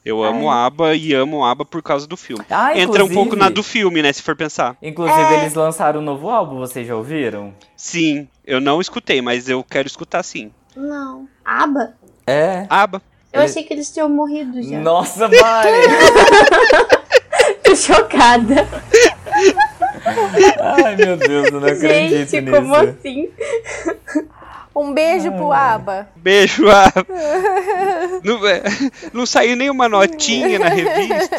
[0.04, 2.44] Eu amo ABBA e amo ABBA por causa do filme.
[2.50, 4.76] Ah, Entra um pouco na do filme, né, se for pensar.
[4.82, 5.42] Inclusive, É.
[5.42, 7.54] eles lançaram um novo álbum, vocês já ouviram?
[7.78, 10.52] Sim, eu não escutei, mas eu quero escutar sim.
[10.76, 11.28] Não.
[11.46, 11.94] Aba?
[12.26, 12.66] É.
[12.70, 13.02] ABBA.
[13.32, 14.80] Eu achei que eles tinham morrido já.
[14.80, 15.70] Nossa, Mari!
[17.64, 18.68] Tô chocada.
[20.60, 22.56] Ai, meu Deus, eu não acredito Gente, nisso.
[22.56, 23.30] como assim?
[24.76, 26.08] Um beijo pro Aba.
[26.16, 26.92] Beijo, ah.
[28.24, 28.62] não, é,
[29.12, 31.36] não saiu nenhuma notinha na revista.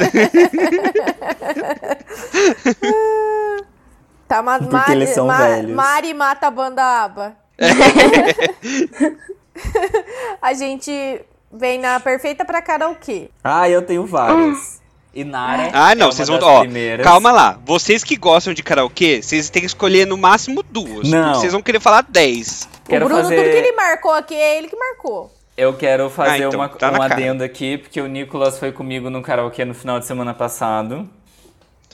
[4.29, 5.73] Tá, ma Porque Mari, eles são Ma- velhos.
[5.73, 7.35] Mari mata a banda Aba.
[10.41, 11.21] a gente
[11.53, 13.31] vem na perfeita pra karaokê.
[13.43, 14.80] Ah, eu tenho vários.
[15.15, 15.71] Inara.
[15.73, 16.39] Ah, é não, uma vocês vão.
[16.41, 17.05] Ó, primeiras.
[17.05, 17.59] calma lá.
[17.65, 21.09] Vocês que gostam de karaokê, vocês têm que escolher no máximo duas.
[21.09, 21.35] Não.
[21.35, 22.69] Vocês vão querer falar dez.
[22.89, 25.35] Quero o Bruno, fazer- tudo que ele marcou aqui é ele que marcou.
[25.57, 27.15] Eu quero fazer Ah, então, uma, tá um cara.
[27.15, 31.09] adendo aqui, porque o Nicolas foi comigo no karaokê no final de semana passado.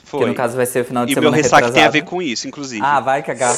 [0.03, 0.21] Foi.
[0.21, 2.03] Que no caso vai ser o final de e meu semana ressaca tem a ver
[2.03, 2.81] com isso, inclusive.
[2.85, 3.53] Ah, vai cagar.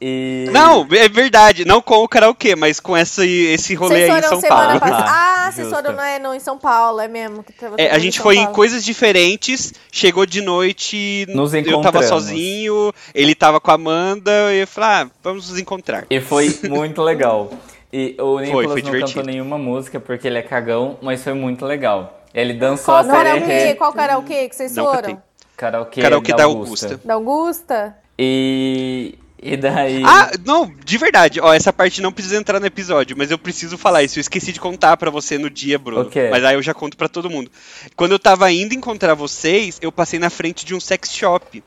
[0.00, 0.46] E...
[0.50, 1.64] Não, é verdade.
[1.64, 4.80] Não com o karaokê, mas com essa, esse rolê aí em São Paulo.
[4.80, 5.04] passada.
[5.08, 7.42] Ah, Ah, vocês foram não, é, não, em São Paulo, é mesmo.
[7.42, 8.54] que tava É, a gente São foi em Paulo.
[8.54, 14.60] coisas diferentes, chegou de noite, Nos eu tava sozinho, ele tava com a Amanda, e
[14.60, 16.06] eu falei, ah, vamos nos encontrar.
[16.08, 17.50] E foi muito legal.
[17.92, 19.20] E o Nicolas foi não divertido.
[19.20, 22.22] cantou nenhuma música porque ele é cagão, mas foi muito legal.
[22.32, 23.74] Ele dançou Qual a série karaokê?
[23.74, 25.00] Qual karaokê que vocês Não foram?
[25.00, 25.16] cantei.
[25.56, 26.86] karaokê, Karaokê da da Augusta.
[26.86, 27.00] Augusta.
[27.08, 27.96] Da Augusta?
[28.16, 30.02] E, e daí...
[30.04, 33.78] Ah, não, de verdade, ó, essa parte não precisa entrar no episódio, mas eu preciso
[33.78, 34.18] falar isso.
[34.18, 36.02] Eu esqueci de contar pra você no dia, Bruno.
[36.02, 36.28] O quê?
[36.30, 37.50] Mas aí eu já conto pra todo mundo.
[37.96, 41.62] Quando eu tava indo encontrar vocês, eu passei na frente de um sex shop.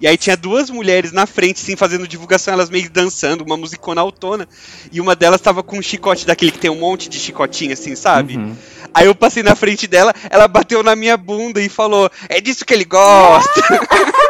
[0.00, 4.00] E aí tinha duas mulheres na frente, assim, fazendo divulgação, elas meio dançando, uma musicona
[4.00, 4.48] autona.
[4.92, 7.96] E uma delas tava com um chicote daquele que tem um monte de chicotinho, assim,
[7.96, 8.36] sabe?
[8.36, 8.56] Uhum.
[8.94, 12.64] Aí eu passei na frente dela, ela bateu na minha bunda e falou: É disso
[12.64, 13.60] que ele gosta.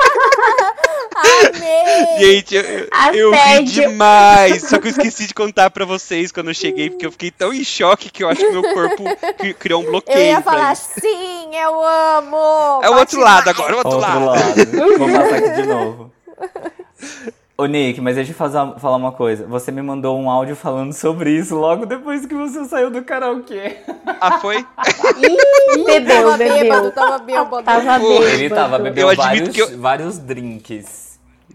[1.18, 2.18] Amei!
[2.18, 4.62] Gente, eu, eu- eu ri demais.
[4.62, 7.52] Só que eu esqueci de contar pra vocês quando eu cheguei, porque eu fiquei tão
[7.52, 9.04] em choque que eu acho que meu corpo
[9.38, 10.18] cri- criou um bloqueio.
[10.18, 10.88] Eu ia falar, isso.
[11.00, 12.80] sim, eu amo!
[12.82, 14.24] É o outro lado agora, o outro, Outro lado.
[14.26, 14.98] lado.
[14.98, 16.12] Vou passar aqui de novo.
[17.60, 19.44] Ô Nick, mas deixa eu fazer- falar uma coisa.
[19.48, 23.78] Você me mandou um áudio falando sobre isso logo depois que você saiu do karaokê.
[24.20, 24.58] Ah, foi?
[24.58, 26.92] Ih, bebeu, Tava bêbado, bebeu.
[26.92, 27.62] tava bêbado.
[27.64, 28.24] Tava bêbado.
[28.28, 31.07] Ele tava bebendo vários, eu- vários drinks.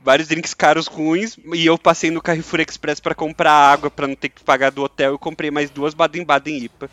[0.04, 4.16] Vários drinks caros ruins, e eu passei no Carrefour Express pra comprar água pra não
[4.16, 5.12] ter que pagar do hotel.
[5.12, 6.90] Eu comprei mais duas Baden-Baden IPA.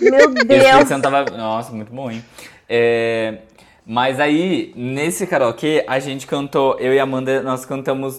[0.00, 1.02] Meu E Deus.
[1.02, 1.24] Tava.
[1.30, 2.24] Nossa, muito bom, hein?
[2.68, 3.38] É,
[3.84, 8.18] Mas aí, nesse karaokê, a gente cantou, eu e a Amanda, nós cantamos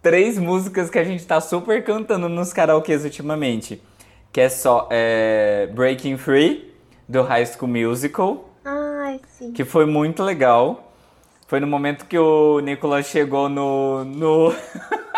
[0.00, 3.82] três músicas que a gente tá super cantando nos karaokês ultimamente.
[4.32, 6.72] Que é só é, Breaking Free,
[7.08, 9.52] do High School Musical, Ai, sim.
[9.52, 10.91] que foi muito legal.
[11.52, 14.06] Foi no momento que o Nicolas chegou no.
[14.06, 14.54] no...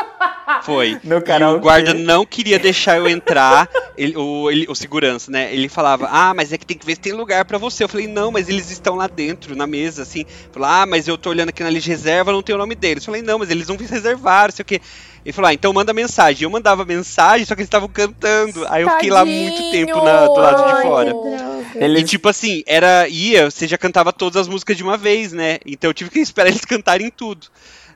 [0.65, 0.99] Foi.
[1.05, 1.59] No E karaokê.
[1.59, 5.55] o guarda não queria deixar eu entrar, ele- o, ele- o segurança, né?
[5.55, 7.85] Ele falava, ah, mas é que tem que ver se tem lugar pra você.
[7.85, 10.25] Eu falei, não, mas eles estão lá dentro, na mesa, assim.
[10.51, 12.75] Falou, ah, mas eu tô olhando aqui na lista de reserva, não tem o nome
[12.75, 13.05] deles.
[13.05, 14.81] Eu falei, não, mas eles não reservar, não sei o quê.
[15.25, 16.45] Ele falou, ah, então manda mensagem.
[16.45, 18.67] Eu mandava mensagem, só que eles estavam cantando.
[18.69, 21.13] Aí eu fiquei lá muito tempo na- do lado de fora.
[21.75, 22.03] Eles...
[22.03, 23.09] E tipo assim, era.
[23.09, 25.59] ia, você já cantava todas as músicas de uma vez, né?
[25.65, 27.47] Então eu tive que esperar eles cantarem tudo.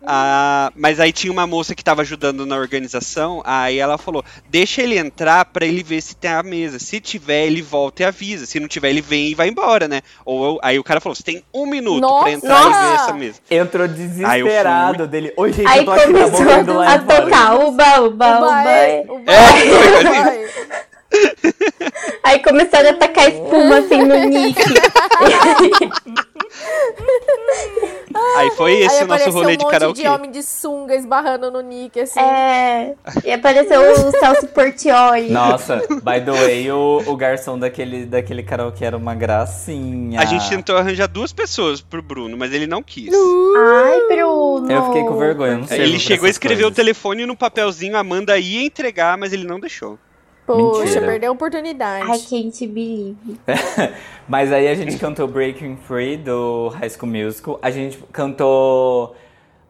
[0.06, 4.82] Ah, mas aí tinha uma moça que tava ajudando na organização, aí ela falou: deixa
[4.82, 6.78] ele entrar pra ele ver se tem a mesa.
[6.78, 8.46] Se tiver, ele volta e avisa.
[8.46, 10.00] Se não tiver, ele vem e vai embora, né?
[10.24, 12.22] Ou eu- aí o cara falou: você tem um minuto Nossa!
[12.22, 13.40] pra entrar e ver essa mesa.
[13.50, 15.32] Entrou desesperado dele.
[15.36, 18.38] Oi, gente, Aí eu tô aqui, tá começou morrendo lá a tocar uba, uba, Uba,
[18.38, 18.70] uba.
[18.70, 20.48] é, uba, É, uba, é.
[22.22, 24.60] Aí começaram a tacar espuma assim no Nick.
[28.36, 30.02] Aí foi esse Aí o nosso apareceu rolê um de monte karaokê.
[30.02, 32.20] de homem de sunga esbarrando no Nick, assim.
[32.20, 32.94] É.
[33.24, 35.30] E apareceu o Celso Portioli.
[35.30, 40.20] Nossa, by the way, o, o garçom daquele, daquele karaokê era uma gracinha.
[40.20, 43.12] A gente tentou arranjar duas pessoas pro Bruno, mas ele não quis.
[43.14, 44.70] Ai, Bruno.
[44.70, 45.80] Eu fiquei com vergonha, não sei.
[45.80, 49.60] Ele chegou a escrever o telefone no papelzinho, a Amanda ia entregar, mas ele não
[49.60, 49.98] deixou.
[50.56, 51.06] Poxa, Mentira.
[51.06, 52.10] perdeu a oportunidade.
[52.10, 53.38] Ai, can't believe.
[54.26, 57.58] Mas aí a gente cantou Breaking Free do High School Musical.
[57.60, 59.14] A gente cantou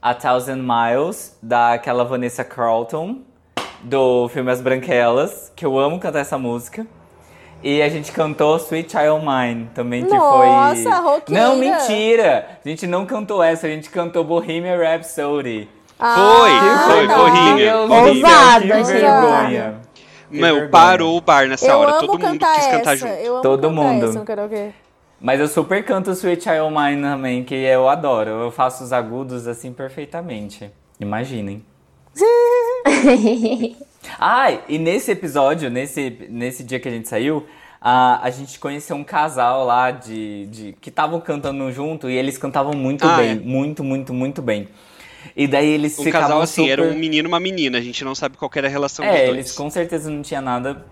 [0.01, 3.19] A Thousand Miles daquela Vanessa Carlton
[3.83, 6.87] do filme As Branquelas, que eu amo cantar essa música.
[7.63, 11.01] E a gente cantou Sweet Child Mine também, que Nossa, foi.
[11.03, 11.43] roqueira.
[11.43, 12.47] Não, mentira!
[12.65, 15.69] A gente não cantou essa, a gente cantou Bohemian Rhapsody.
[15.99, 17.07] Ah, Foi, foi.
[17.09, 17.81] Bohemian.
[17.81, 19.88] Ousado, que vergonha.
[20.31, 21.91] Meu, parou o bar nessa Eu hora.
[21.93, 22.97] amo Todo mundo quis cantar essa.
[22.97, 23.13] junto.
[23.21, 24.05] Eu amo Todo cantar mundo.
[24.07, 24.71] essa no karaokê.
[25.21, 28.31] Mas eu super canto Sweet Child Mine também, que eu adoro.
[28.31, 30.71] Eu faço os agudos assim perfeitamente.
[31.01, 31.65] Imaginem.
[34.19, 37.47] Ai, e nesse episódio, nesse, nesse dia que a gente saiu,
[37.81, 42.39] a, a gente conheceu um casal lá de, de que estavam cantando junto e eles
[42.39, 43.31] cantavam muito Ah, bem.
[43.31, 43.35] é.
[43.35, 44.69] Muito, muito, muito bem.
[45.37, 46.73] E daí eles Um ficavam casal assim, super...
[46.73, 49.11] era um menino e uma menina, a gente não sabe qual era a relação É,
[49.11, 49.31] dos dois.
[49.31, 50.85] eles com certeza não tinha nada,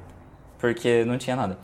[0.59, 1.59] porque não tinha nada.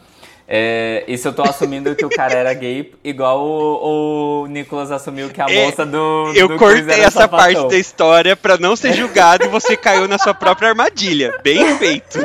[0.54, 5.30] É, isso eu tô assumindo que o cara era gay, igual o, o Nicolas assumiu
[5.30, 6.32] que a É, moça do.
[6.34, 7.38] Eu do cortei era essa sapatão.
[7.54, 11.38] parte da história pra não ser julgado e você caiu na sua própria armadilha.
[11.42, 12.18] Bem feito.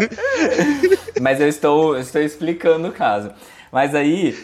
[1.22, 3.32] Mas eu estou, eu estou explicando o caso.
[3.72, 4.36] Mas aí,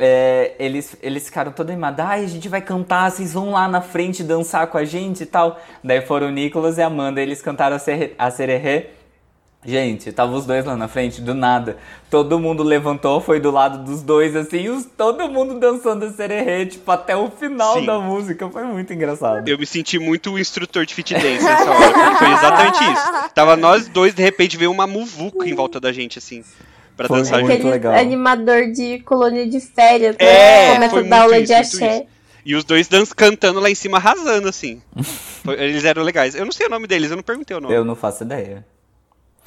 [0.00, 2.00] é, eles, eles ficaram todos animados.
[2.00, 5.26] Ai, a gente vai cantar, vocês vão lá na frente dançar com a gente e
[5.26, 5.60] tal.
[5.84, 8.86] Daí foram o Nicolas e a Amanda, eles cantaram a, sererê.
[9.62, 11.76] Gente, tava os dois lá na frente, do nada.
[12.08, 16.64] Todo mundo levantou, foi do lado dos dois, assim, os, todo mundo dançando a sererê,
[16.64, 17.84] tipo, até o final Sim.
[17.84, 18.48] da música.
[18.48, 19.46] Foi muito engraçado.
[19.46, 22.16] Eu me senti muito o instrutor de fit dance nessa hora.
[22.16, 23.28] Foi exatamente isso.
[23.34, 26.42] Tava nós dois, de repente veio uma muvuca em volta da gente, assim.
[27.00, 27.60] Pra Foi dançar muito junto.
[27.60, 27.94] Aquele legal.
[27.94, 30.26] animador de colônia de férias, né?
[30.26, 32.06] É, Começa foi a dar aula isso, de axé.
[32.44, 34.82] E os dois dan cantando lá em cima, arrasando, assim.
[35.42, 36.34] Foi- eles eram legais.
[36.34, 37.74] Eu não sei o nome deles, eu não perguntei o nome.
[37.74, 38.66] Eu não faço ideia.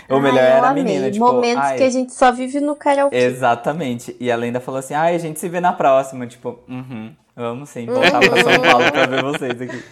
[0.09, 2.59] O Ai, melhor eu era a menina, tipo, Momentos ai, que a gente só vive
[2.59, 3.15] no karaokê.
[3.15, 4.17] Exatamente.
[4.19, 6.25] E ela ainda falou assim: ai, a gente se vê na próxima.
[6.25, 9.84] Tipo, uhum, vamos sim, voltar pra São Paulo pra ver vocês aqui.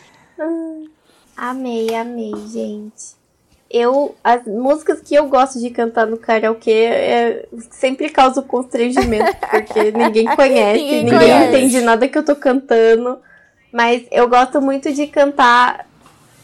[1.37, 3.20] Amei, amei, gente.
[3.73, 9.91] Eu, as músicas que eu gosto de cantar no karaokê é, sempre causa constrangimento, porque
[9.91, 11.47] ninguém conhece, Ninguém ninguém, conhece.
[11.57, 13.19] entende nada que eu tô cantando.
[13.71, 15.85] Mas eu gosto muito de cantar.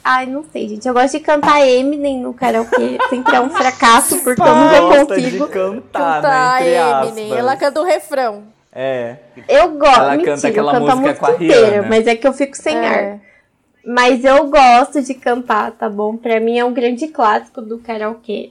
[0.02, 0.88] Ai, não sei, gente.
[0.88, 2.98] Eu gosto de cantar Eminem no karaokê.
[3.10, 5.46] Sempre é um fracasso, porque eu nunca consigo.
[5.48, 7.02] de cantar, Cantar né?
[7.08, 7.26] Eminem.
[7.26, 7.40] aspas.
[7.40, 8.44] Ela canta o refrão.
[8.74, 9.18] É.
[9.50, 10.00] Eu gosto.
[10.00, 12.78] Ela Mentira, canta aquela música música com a inteira, mas é que eu fico sem
[12.78, 13.20] ar.
[13.90, 16.18] Mas eu gosto de cantar, tá bom?
[16.18, 18.50] Pra mim é um grande clássico do karaokê.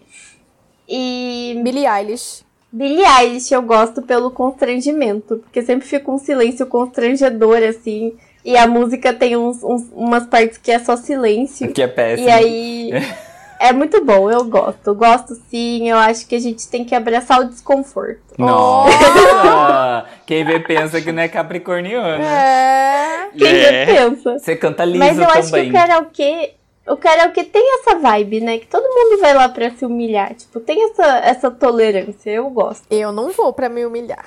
[0.89, 2.43] E Billie Eilish.
[2.73, 8.15] Billie Eilish eu gosto pelo constrangimento, porque sempre fica um silêncio constrangedor, assim.
[8.45, 11.73] E a música tem uns, uns- umas partes que é só silêncio.
[11.73, 12.29] Que é péssimo.
[12.29, 12.91] E aí.
[13.59, 14.95] É muito bom, eu gosto.
[14.95, 18.21] Gosto sim, eu acho que a gente tem que abraçar o desconforto.
[18.39, 20.07] Nossa!
[20.27, 22.23] Quem vê pensa que não é capricorniano.
[22.23, 23.31] É.
[23.37, 23.87] Quem É.
[23.87, 24.39] pensa?
[24.39, 25.71] Você canta liso Mas eu acho que também.
[25.71, 26.53] o karaokê.
[26.89, 28.59] O karaokê tem essa vibe, né?
[28.59, 30.35] Que todo mundo vai lá pra se humilhar.
[30.35, 32.31] Tipo, tem essa, essa tolerância.
[32.31, 32.85] Eu gosto.
[32.91, 34.25] Eu não vou pra me humilhar.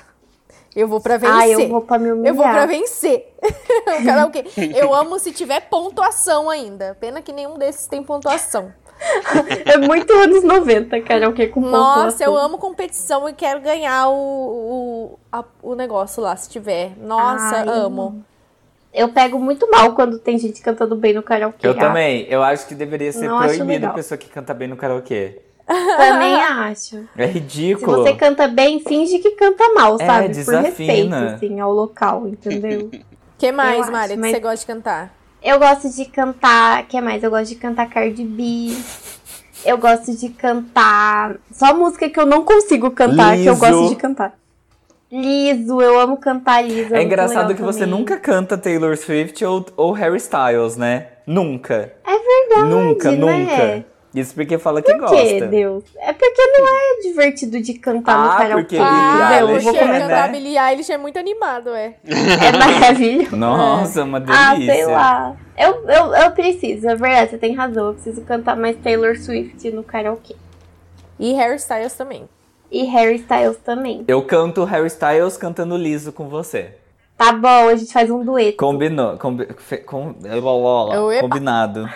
[0.76, 1.36] Eu vou pra vencer.
[1.36, 2.28] Ah, eu vou pra me humilhar.
[2.28, 3.32] Eu vou pra vencer.
[3.42, 4.44] o karaokê.
[4.76, 6.96] Eu amo se tiver pontuação ainda.
[7.00, 8.72] Pena que nenhum desses tem pontuação.
[9.64, 15.18] É muito anos 90, karaokê com Nossa, eu amo competição e quero ganhar o, o,
[15.32, 16.92] a- o negócio lá, se tiver.
[16.98, 18.22] Nossa, Ai, amo.
[18.92, 21.66] Eu pego muito mal quando tem gente cantando bem no karaokê.
[21.66, 22.26] Eu também.
[22.28, 25.40] Eu acho que deveria ser Não proibido a pessoa que canta bem no karaokê.
[25.96, 27.04] Também acho.
[27.16, 27.98] É Se ridículo.
[28.02, 30.24] você canta bem, finge que canta mal, É, sabe?
[30.26, 30.66] Por desafina.
[30.66, 32.90] respeito, assim, ao local, entendeu?
[33.38, 35.14] que mais, Mari, que mas- você gosta de cantar?
[35.42, 36.86] Eu gosto de cantar.
[36.86, 37.22] que mais?
[37.22, 38.76] Eu gosto de cantar Cardi B.
[39.64, 41.36] Eu gosto de cantar.
[41.52, 43.60] Só música que eu não consigo cantar, que eu Liso.
[43.60, 44.34] gosto de cantar.
[45.12, 46.94] Liso, eu amo cantar liso.
[46.94, 47.98] É muito engraçado que você também.
[47.98, 51.08] nunca canta Taylor Swift ou, ou Harry Styles, né?
[51.26, 51.92] Nunca.
[52.06, 52.70] É verdade.
[52.70, 53.16] Nunca, né?
[53.18, 53.86] nunca.
[54.12, 55.46] Isso porque fala que Por que, gosta.
[55.46, 55.84] Deus?
[55.98, 58.62] É porque não é divertido de cantar no Ah, karaokê.
[58.62, 59.40] porque Ah, Billie?
[59.40, 60.08] Eu Eilish vou é, começar.
[60.08, 60.28] né?
[60.28, 61.94] Billie Eilish é muito animado, é.
[62.04, 63.36] É maravilhoso.
[63.36, 64.74] Nossa, uma Ah, delícia.
[64.74, 65.36] sei lá.
[65.56, 67.86] Eu, eu, eu preciso, é verdade, você tem razão.
[67.88, 70.34] Eu preciso cantar mais Taylor Swift no karaokê.
[71.18, 72.28] E Harry Styles também.
[72.72, 74.04] E Harry Styles também.
[74.08, 76.74] Eu canto Harry Styles cantando liso com você.
[77.16, 78.56] Tá bom, a gente faz um dueto.
[78.56, 79.18] Combinou.
[79.18, 80.14] Combi, fe- com,
[81.20, 81.88] combinado.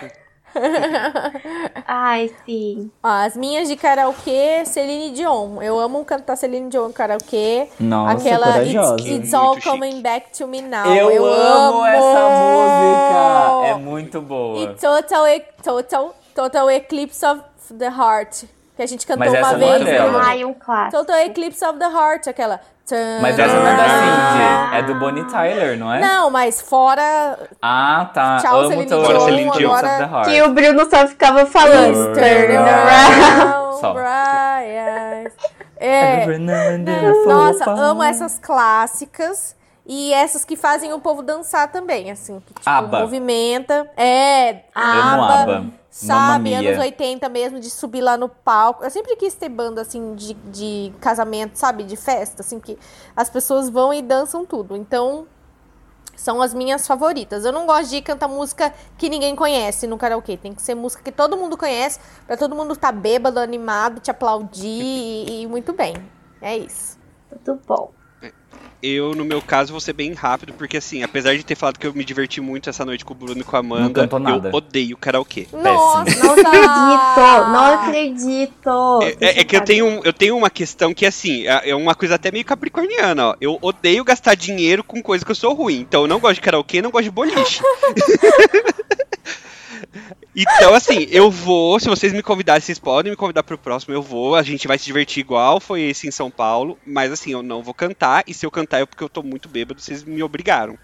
[1.87, 2.89] Ai, sim.
[3.03, 5.61] Ó, as minhas de karaokê, Celine Dion.
[5.61, 7.67] Eu amo cantar Celine Dion no karaokê.
[7.79, 8.95] Nossa, Aquela corajosa.
[9.01, 9.69] It's, It's All chique.
[9.69, 10.85] Coming Back to Me Now.
[10.85, 13.67] Eu, amo, amo essa música.
[13.67, 14.59] É muito boa.
[14.59, 17.41] E Total, E- Total, Total Eclipse of
[17.77, 18.43] the Heart.
[18.75, 19.85] Que a gente cantou Mas uma é vez.
[19.85, 20.11] dela.
[20.11, 20.97] no- Ai, um clássico.
[20.97, 22.59] Total Eclipse of the Heart, aquela.
[23.21, 24.75] Mas essa não é da Cindy.
[24.77, 25.99] É do Bonnie Tyler, não é?
[25.99, 27.37] Não, mas fora.
[27.61, 28.37] Ah, tá.
[28.41, 30.25] Tchau, Amo Celine Total Dion, Eclipse of agora- the Heart.
[30.29, 32.13] Que o Bruno só ficava falando.
[32.13, 33.79] Turn around.
[33.79, 33.93] Só.
[33.93, 35.25] Brian.
[35.77, 36.25] É.
[37.27, 39.55] Nossa, amo essas clássicas.
[39.85, 42.39] E essas que fazem o povo dançar também, assim.
[42.39, 43.01] Que, tipo, ABBA.
[43.01, 43.89] movimenta.
[43.95, 44.63] É.
[44.73, 45.45] ABBA.
[45.45, 46.59] Mamma Sabe, Mia.
[46.59, 48.83] anos 80 mesmo, de subir lá no palco.
[48.83, 51.83] Eu sempre quis ter banda, assim, de, de casamento, sabe?
[51.83, 52.77] De festa, assim, que
[53.15, 54.75] as pessoas vão e dançam tudo.
[54.75, 55.25] Então,
[56.13, 57.45] são as minhas favoritas.
[57.45, 60.35] Eu não gosto de cantar música que ninguém conhece no karaokê.
[60.35, 61.97] Tem que ser música que todo mundo conhece,
[62.27, 65.95] pra todo mundo estar bêbado, animado, te aplaudir e, e muito bem.
[66.41, 66.99] É isso.
[67.45, 67.91] Tudo bom.
[68.83, 71.87] Eu, no meu caso, vou ser bem rápido, porque assim, apesar de ter falado que
[71.87, 74.01] eu me diverti muito essa noite com o Bruno e com a Amanda,
[74.51, 75.47] eu odeio karaokê.
[75.51, 76.03] Nossa!
[76.23, 78.99] Não acredito, não acredito.
[79.01, 81.95] É, é- é que eu tenho, eu tenho uma questão que, assim, é é uma
[81.95, 83.35] coisa até meio capricorniana, ó.
[83.41, 85.79] Eu odeio gastar dinheiro com coisa que eu sou ruim.
[85.79, 87.63] Então eu não gosto de karaokê, não gosto de boliche.
[90.35, 94.01] Então, assim, eu vou, se vocês me convidarem, vocês podem me convidar pro próximo, eu
[94.01, 97.41] vou, a gente vai se divertir igual foi esse em São Paulo, mas assim, eu
[97.41, 100.21] não vou cantar, e se eu cantar é porque eu tô muito bêbado, vocês me
[100.21, 100.77] obrigaram.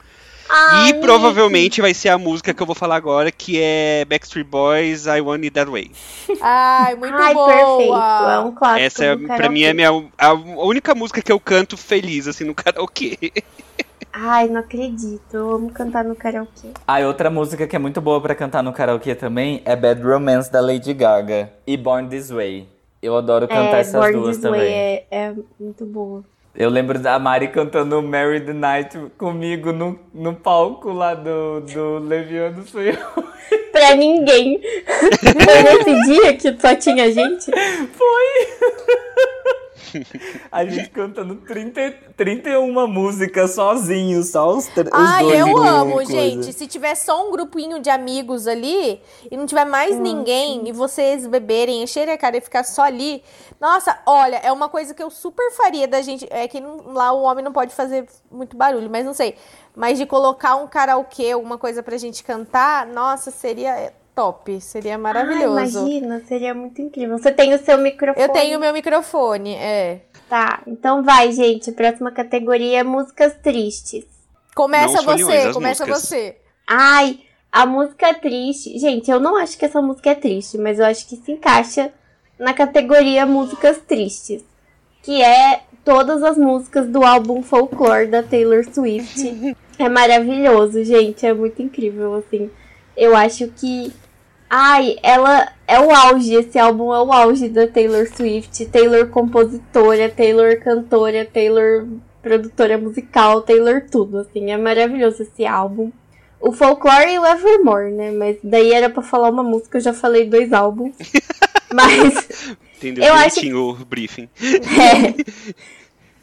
[0.54, 4.46] Ai, e provavelmente vai ser a música que eu vou falar agora, que é Backstreet
[4.46, 5.92] Boys, I Want It That Way.
[6.42, 7.48] Ai, muito Ai, boa!
[7.48, 8.32] perfeito.
[8.32, 8.86] É um clássico.
[8.86, 12.54] Essa, é, pra mim, é minha, a única música que eu canto feliz, assim, no
[12.56, 13.18] karaokê.
[14.14, 15.34] Ai, não acredito.
[15.34, 16.70] Eu amo cantar no karaokê.
[16.86, 20.52] Ah, outra música que é muito boa pra cantar no karaokê também é Bad Romance
[20.52, 22.68] da Lady Gaga e Born This Way.
[23.02, 24.74] Eu adoro cantar é, essas Born duas This Way também.
[24.74, 26.24] é, é muito boa.
[26.54, 32.00] Eu lembro da Mari cantando Mary the Night comigo no, no palco lá do, do
[32.00, 33.32] Leviano Eu.
[33.72, 34.60] Pra ninguém.
[35.22, 37.50] Foi nesse dia que só tinha gente?
[40.52, 45.40] A gente cantando 30, 31 músicas sozinho, só os, tr- os Ai, dois.
[45.40, 46.12] eu em amo, coisa.
[46.12, 46.54] gente.
[46.54, 51.26] Se tiver só um grupinho de amigos ali e não tiver mais ninguém e vocês
[51.28, 53.24] beberem, encherem a cara e ficar só ali,
[53.60, 56.28] nossa, olha, é uma coisa que eu super faria da gente.
[56.30, 59.36] É que não- lá o homem não pode fazer muito barulho, mas não sei.
[59.76, 64.60] Mas de colocar um karaokê, alguma coisa pra gente cantar, nossa, seria top.
[64.62, 65.58] Seria maravilhoso.
[65.58, 67.18] Ai, imagina, seria muito incrível.
[67.18, 68.26] Você tem o seu microfone.
[68.26, 70.02] eu tenho meu microfone, é.
[70.30, 71.72] Tá, então vai, gente.
[71.72, 74.06] Próxima categoria é músicas tristes.
[74.56, 76.10] Começa Não você, começa músicas.
[76.10, 76.38] você.
[76.68, 77.20] Ai,
[77.52, 78.78] a música triste.
[78.80, 81.92] Gente, eu não acho que essa música é triste, mas eu acho que se encaixa
[82.40, 84.44] na categoria músicas tristes.
[85.04, 89.56] Que é todas as músicas do álbum Folklore da Taylor Swift.
[89.78, 91.26] é maravilhoso, gente.
[91.26, 92.50] É muito incrível, assim.
[92.96, 93.92] Eu acho que.
[94.54, 96.34] Ai, ela é o auge.
[96.36, 98.66] Esse álbum é o auge da Taylor Swift.
[98.66, 101.88] Taylor compositora, Taylor cantora, Taylor
[102.22, 104.52] produtora musical, Taylor tudo, assim.
[104.52, 105.90] É maravilhoso esse álbum.
[106.40, 108.12] O Folklore e o Evermore, né?
[108.12, 110.96] Mas daí era pra falar uma música, eu já falei dois álbuns.
[111.74, 114.28] Mas Entendeu Eu acho- o briefing.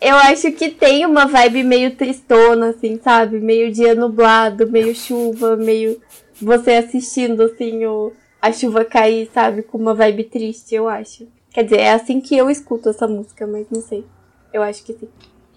[0.00, 3.40] é, eu acho que tem uma vibe meio tristona, assim, sabe?
[3.40, 5.98] Meio dia nublado, meio chuva, meio
[6.40, 9.62] você assistindo, assim, o, a chuva cair, sabe?
[9.62, 11.27] Com uma vibe triste, eu acho.
[11.51, 14.05] Quer dizer, é assim que eu escuto essa música, mas não sei.
[14.52, 15.09] Eu acho que sim.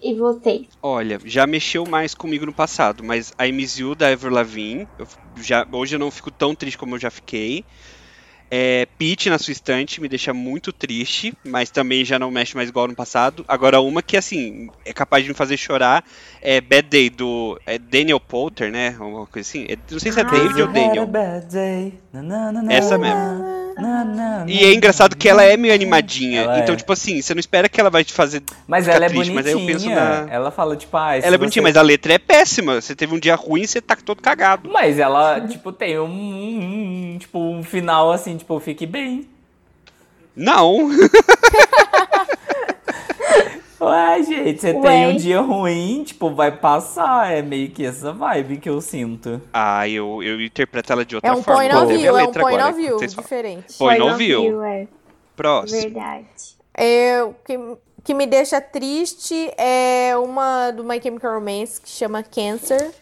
[0.02, 0.66] E vocês?
[0.82, 5.06] Olha, já mexeu mais comigo no passado, mas a Miss You da Ever Lavigne, eu
[5.40, 7.64] já, hoje eu não fico tão triste como eu já fiquei.
[8.54, 12.68] É, Peach na sua estante me deixa muito triste, mas também já não mexe mais
[12.68, 13.46] igual no passado.
[13.48, 16.04] Agora, uma que, assim, é capaz de me fazer chorar
[16.42, 18.94] é Bad Day, do é Daniel Poulter, né?
[19.30, 19.64] Coisa assim.
[19.70, 20.26] É- não sei se é Ah.
[20.26, 21.06] David ou Daniel.
[21.06, 21.94] bad day.
[22.12, 23.61] Na, na, na, Essa mesmo.
[24.46, 26.42] E é engraçado que ela é meio animadinha.
[26.42, 26.78] Ela então, é.
[26.78, 28.42] tipo assim, você não espera que ela vai te fazer.
[28.66, 29.72] Mas ela é triste, mas aí bonitinha.
[29.72, 32.18] eu penso na- Ela fala, tipo, ah, Ela é bonitinha, você- mas a letra é
[32.18, 32.80] péssima.
[32.80, 34.68] Você teve um dia ruim e você tá todo cagado.
[34.70, 36.04] Mas ela, tipo, tem um,
[37.14, 39.26] um- tipo, um final assim, tipo, fique bem.
[40.36, 40.88] Não.
[43.82, 44.80] Ué, gente, você Ué.
[44.80, 47.32] tem um dia ruim, tipo, vai passar.
[47.32, 49.40] É meio que essa vibe que eu sinto.
[49.52, 51.60] Ah, eu, eu interpreto ela de outra É um forma.
[51.68, 53.76] point of view, é um point agora, of view diferente.
[53.76, 54.62] Point Point of view.
[54.62, 54.86] É
[55.34, 55.80] Próximo.
[55.82, 56.26] verdade.
[56.74, 57.58] É, o que,
[58.04, 62.92] que me deixa triste é uma do My Chemical Romance que chama Cancer.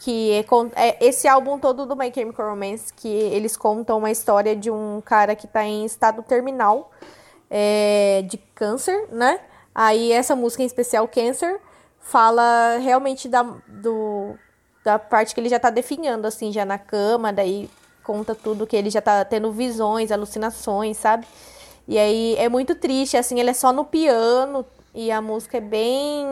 [0.00, 0.44] Que é,
[0.88, 5.00] é esse álbum todo do My Chemical Romance, que eles contam uma história de um
[5.04, 6.92] cara que tá em estado terminal
[7.50, 9.40] é, de câncer, né?
[9.80, 11.60] Aí essa música em especial, Cancer,
[12.00, 14.34] fala realmente da, do,
[14.82, 17.70] da parte que ele já tá definhando, assim, já na cama, daí
[18.02, 21.28] conta tudo que ele já tá tendo visões, alucinações, sabe?
[21.86, 25.60] E aí é muito triste, assim, ele é só no piano e a música é
[25.60, 26.26] bem.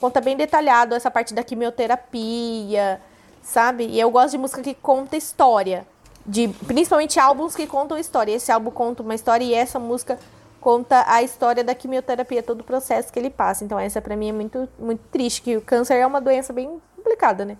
[0.00, 3.00] conta bem detalhado essa parte da quimioterapia,
[3.42, 3.88] sabe?
[3.88, 5.84] E eu gosto de música que conta história.
[6.24, 8.30] De, principalmente álbuns que contam história.
[8.30, 10.16] Esse álbum conta uma história e essa música
[10.60, 13.64] conta a história da quimioterapia, todo o processo que ele passa.
[13.64, 16.80] Então essa pra mim é muito, muito triste, que o câncer é uma doença bem
[16.96, 17.56] complicada, né?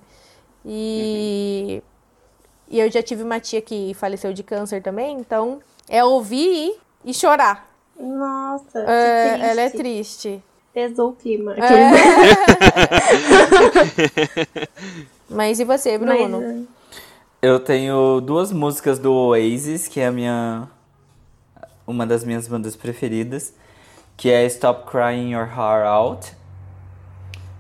[0.64, 1.82] E,
[2.68, 7.10] e eu já tive uma tia que faleceu de câncer também, então é ouvir e,
[7.10, 7.66] e chorar.
[7.98, 9.46] Nossa, que É, triste.
[9.50, 10.42] ela é triste.
[10.72, 11.56] Pesou o clima.
[15.28, 16.66] Mas e você, Mas, Bruno?
[17.42, 20.68] é, Eu tenho duas músicas do Oasis, que é a minha.
[21.89, 23.55] Uma das minhas bandas preferidas,
[24.16, 26.32] que é Stop Crying Your Heart Out.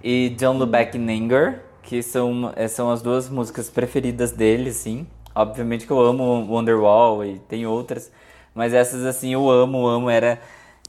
[0.04, 5.06] e Look Back in Anger, que são, é, são as duas músicas preferidas dele, assim.
[5.34, 8.12] Obviamente que eu amo Wonderwall e tem outras,
[8.54, 10.10] mas essas, assim, eu amo, amo.
[10.10, 10.38] Era,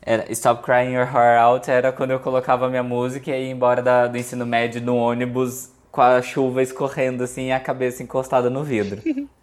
[0.01, 3.81] era Stop Crying Your Heart Out era quando eu colocava minha música e ia embora
[3.81, 8.49] da, do ensino médio no ônibus com a chuva escorrendo, assim, e a cabeça encostada
[8.49, 9.01] no vidro.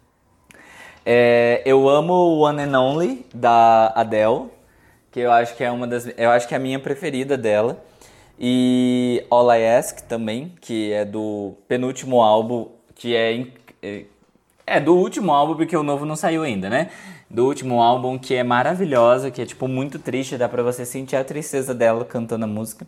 [1.09, 4.47] É, eu amo One and Only, da Adele,
[5.09, 6.05] que eu acho que é uma das.
[6.17, 7.81] Eu acho que é a minha preferida dela.
[8.37, 13.47] E All I Ask também, que é do penúltimo álbum, que é.
[13.81, 14.03] É,
[14.65, 16.89] é do último álbum, porque o novo não saiu ainda, né?
[17.29, 21.15] Do último álbum, que é maravilhosa, que é tipo muito triste, dá pra você sentir
[21.15, 22.85] a tristeza dela cantando a música.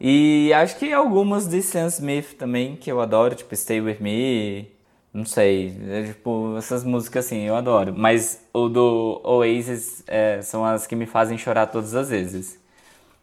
[0.00, 4.68] E acho que algumas de Sam Smith também, que eu adoro, tipo Stay With Me,
[5.12, 7.94] não sei, é, tipo, essas músicas assim, eu adoro.
[7.96, 12.58] Mas o do Oasis é, são as que me fazem chorar todas as vezes.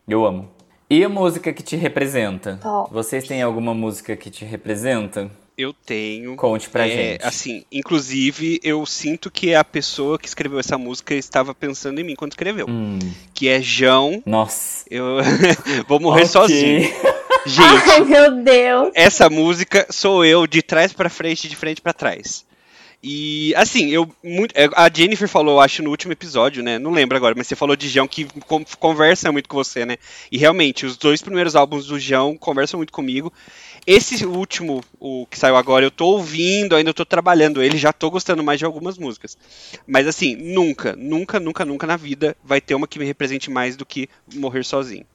[0.08, 0.50] Eu amo.
[0.90, 2.60] E a música que te representa?
[2.62, 2.94] Top.
[2.94, 5.30] Vocês têm alguma música que te representa?
[5.58, 6.36] Eu tenho.
[6.36, 7.26] Conte pra É, gente.
[7.26, 12.16] Assim, inclusive, eu sinto que a pessoa que escreveu essa música estava pensando em mim
[12.16, 12.68] quando escreveu.
[12.70, 13.00] Hum,
[13.34, 14.22] Que é João.
[14.26, 14.86] nossa.
[14.90, 15.18] Eu
[15.90, 16.88] vou morrer sozinho.
[17.48, 18.92] Gente, Ai, meu Deus.
[18.94, 22.46] essa música sou eu de trás pra frente, de frente pra trás.
[23.02, 26.80] E assim, eu muito, é, a Jennifer falou, acho no último episódio, né?
[26.80, 29.98] Não lembro agora, mas você falou de João que con- conversa muito com você, né?
[30.32, 33.32] E realmente, os dois primeiros álbuns do João conversam muito comigo.
[33.86, 38.10] Esse último, o que saiu agora, eu tô ouvindo, ainda tô trabalhando ele, já tô
[38.10, 39.38] gostando mais de algumas músicas.
[39.86, 43.78] Mas assim, nunca, nunca, nunca, nunca na vida vai ter uma que me represente mais
[43.78, 45.06] do que Morrer Sozinho.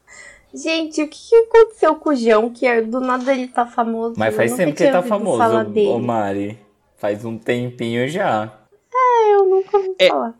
[0.53, 2.49] Gente, o que, que aconteceu com o João?
[2.49, 4.15] Que é- do nada ele tá famoso.
[4.17, 6.59] Mas faz tempo que ele tá famoso, ô Mari.
[6.97, 8.51] Faz um tempinho já.
[9.31, 10.07] Eu nunca ouvi É.
[10.09, 10.33] falar.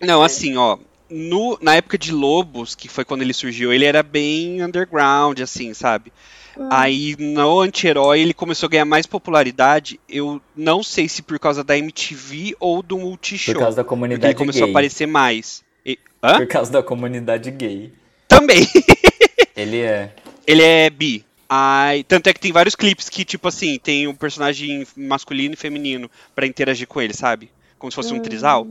[0.00, 0.78] Não, assim, ó.
[1.08, 5.72] No, na época de Lobos, que foi quando ele surgiu, ele era bem underground, assim,
[5.72, 6.12] sabe?
[6.58, 6.68] Hum.
[6.70, 9.98] Aí no anti-herói ele começou a ganhar mais popularidade.
[10.08, 13.54] Eu não sei se por causa da MTV ou do Multishow.
[13.54, 14.68] Por causa da porque comunidade ele começou gay.
[14.68, 15.64] a aparecer mais.
[15.84, 16.36] E- Hã?
[16.38, 17.92] Por causa da comunidade gay.
[18.28, 18.66] Também.
[19.56, 20.14] Ele é.
[20.46, 21.24] ele é bi.
[21.48, 25.56] Ai, tanto é que tem vários clipes que, tipo assim, tem um personagem masculino e
[25.56, 27.50] feminino pra interagir com ele, sabe?
[27.78, 28.66] Como se fosse um trisal.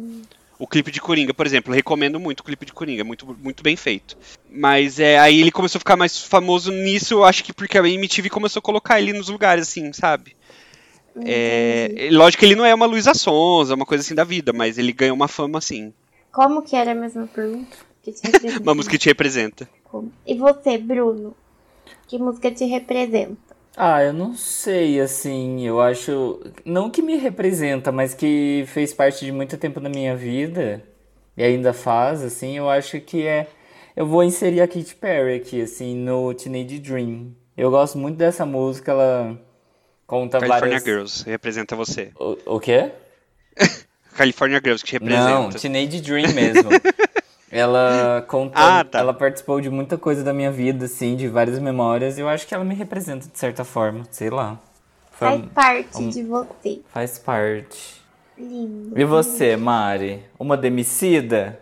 [0.59, 3.75] O clipe de Coringa, por exemplo, recomendo muito o clipe de Coringa, muito, muito bem
[3.75, 4.17] feito.
[4.49, 7.87] Mas é, aí ele começou a ficar mais famoso nisso, eu acho que porque a
[7.87, 10.35] MTV começou a colocar ele nos lugares, assim, sabe?
[11.23, 14.51] É, é, lógico que ele não é uma Luísa Sonza, uma coisa assim da vida,
[14.51, 15.93] mas ele ganhou uma fama assim.
[16.31, 17.77] Como que era a mesma pergunta?
[18.05, 18.61] Que te representa?
[18.61, 19.69] Uma música que te representa.
[20.27, 21.35] E você, Bruno?
[22.07, 23.35] Que música te representa?
[23.75, 26.39] Ah, eu não sei, assim, eu acho.
[26.63, 30.83] Não que me representa, mas que fez parte de muito tempo da minha vida
[31.35, 33.47] e ainda faz, assim, eu acho que é.
[33.95, 37.31] Eu vou inserir a Katy Perry aqui, assim, no Teenage Dream.
[37.57, 39.41] Eu gosto muito dessa música, ela
[40.05, 40.83] conta California várias.
[40.83, 42.11] Girls representa você.
[42.19, 42.91] O, o quê?
[44.15, 45.27] California Girls que te representa.
[45.27, 46.69] Não, Teenage Dream mesmo.
[47.57, 48.99] ela conta, Ah, tá.
[48.99, 52.45] ela participou de muita coisa da minha vida, assim, de várias memórias, e eu acho
[52.47, 54.57] que ela me representa de certa forma, sei lá.
[55.11, 56.81] Foi- Faz parte um- de você.
[56.93, 58.01] faz parte.
[58.37, 58.99] Lindo.
[58.99, 60.21] E você, Mari?
[60.37, 61.59] Uma demicida?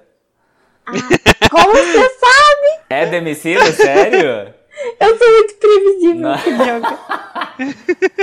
[1.52, 2.84] Como você sabe?
[2.90, 4.54] É demicida, sério?
[5.00, 7.00] Eu sou muito previsível, que droga.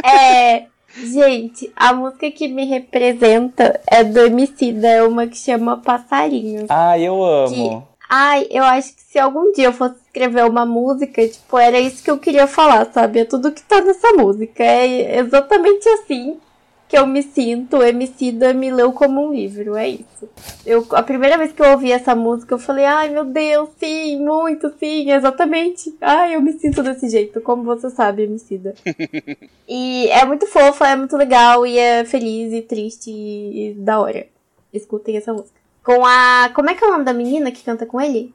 [0.05, 6.67] É, gente, a música que me representa é do Emicida, é uma que chama Passarinhos.
[6.69, 7.87] Ah, eu amo.
[8.09, 12.03] Ai, eu acho que se algum dia eu fosse escrever uma música, tipo, era isso
[12.03, 13.21] que eu queria falar, sabe?
[13.21, 14.65] É tudo que tá nessa música.
[14.65, 16.41] É exatamente assim
[16.91, 17.81] que eu me sinto.
[17.81, 20.29] Emicida me leu como um livro, é isso.
[20.67, 24.19] Eu, a primeira vez que eu ouvi essa música, eu falei, ai meu Deus, sim,
[24.19, 25.97] muito, sim, exatamente.
[26.01, 28.75] Ai, eu me sinto desse jeito, como você sabe, Emicida.
[29.69, 34.01] e é muito fofa, é muito legal, e é feliz e triste e, e da
[34.01, 34.27] hora.
[34.75, 35.61] Escutem essa música.
[35.85, 36.51] Com a.
[36.53, 38.35] Como é que é o nome da menina que canta com ele?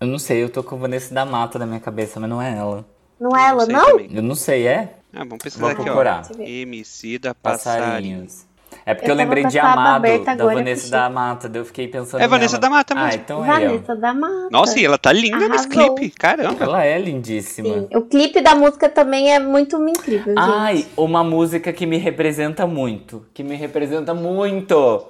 [0.00, 2.56] Eu não sei, eu tô com Vanessa da Mata na minha cabeça, mas não é
[2.56, 2.86] ela.
[3.18, 4.00] Não é ela, não?
[4.00, 4.99] Eu não sei, é?
[5.12, 6.22] Ah, vamos pesquisar Vou aqui, procurar.
[6.38, 6.42] ó.
[6.42, 7.84] MC da Passarinho.
[7.88, 8.50] Passarinhos.
[8.86, 12.20] É porque Eu eu, lembrei de Amado, da Vanessa da Mata, daí eu fiquei pensando
[12.22, 12.60] É Vanessa nela.
[12.60, 13.20] da Mata Ah, mesmo.
[13.24, 14.48] então é Vanessa da Mata.
[14.50, 15.94] Nossa, e ela tá linda nesse Arrasou.
[15.96, 16.10] clipe.
[16.16, 16.64] Caramba.
[16.64, 16.84] ela.
[16.84, 17.68] Ela é lindíssima.
[17.68, 17.88] Sim.
[17.94, 20.38] O clipe da música também é muito incrível, gente.
[20.38, 23.26] Ai, uma música que me representa muito.
[23.34, 25.04] Que me representa muito.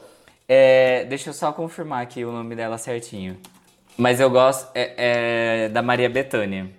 [0.49, 3.37] É, deixa eu só confirmar aqui o nome dela certinho.
[3.97, 6.71] Mas eu gosto é, é da Maria Bethânia.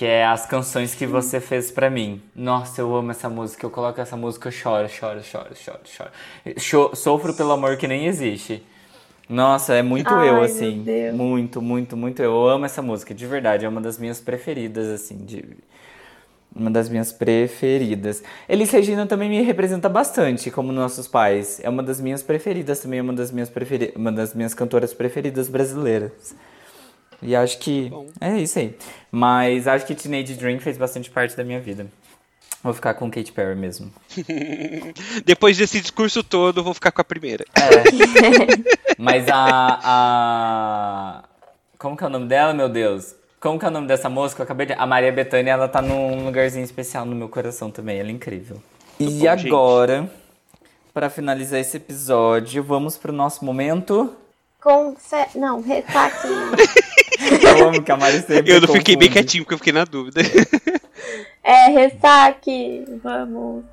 [0.00, 2.22] Que é as canções que você fez pra mim.
[2.34, 3.66] Nossa, eu amo essa música.
[3.66, 6.10] Eu coloco essa música, eu choro, choro, choro, choro, choro.
[6.56, 8.62] Cho- sofro pelo amor que nem existe.
[9.28, 10.82] Nossa, é muito Ai, eu, assim.
[11.12, 12.32] Muito, muito, muito eu.
[12.32, 13.66] Eu amo essa música, de verdade.
[13.66, 15.18] É uma das minhas preferidas, assim.
[15.18, 15.44] De...
[16.56, 18.22] Uma das minhas preferidas.
[18.48, 21.60] Elis Regina também me representa bastante, como nossos pais.
[21.62, 24.94] É uma das minhas preferidas também, é uma das minhas, preferi uma das minhas cantoras
[24.94, 26.34] preferidas brasileiras.
[27.22, 27.88] E acho que.
[27.90, 28.06] Bom.
[28.20, 28.74] É isso aí.
[29.10, 31.86] Mas acho que Teenage Dream fez bastante parte da minha vida.
[32.62, 33.90] Vou ficar com Katy Perry mesmo.
[35.24, 37.44] Depois desse discurso todo, eu vou ficar com a primeira.
[37.54, 38.94] É.
[38.98, 41.24] Mas a, a.
[41.78, 43.14] Como que é o nome dela, meu Deus?
[43.40, 44.74] Como que é o nome dessa moça que eu acabei de.
[44.74, 47.98] A Maria Bethânia, ela tá num lugarzinho especial no meu coração também.
[47.98, 48.62] Ela é incrível.
[48.98, 50.10] E bom, agora,
[50.92, 54.14] pra finalizar esse episódio, vamos pro nosso momento.
[54.62, 54.94] Com.
[54.96, 56.28] fe- Não, ressaque.
[57.20, 59.84] Eu amo que a Mari sempre Eu não fiquei bem quietinho porque eu fiquei na
[59.84, 60.20] dúvida.
[61.44, 62.84] é, ressaque.
[63.02, 63.64] Vamos.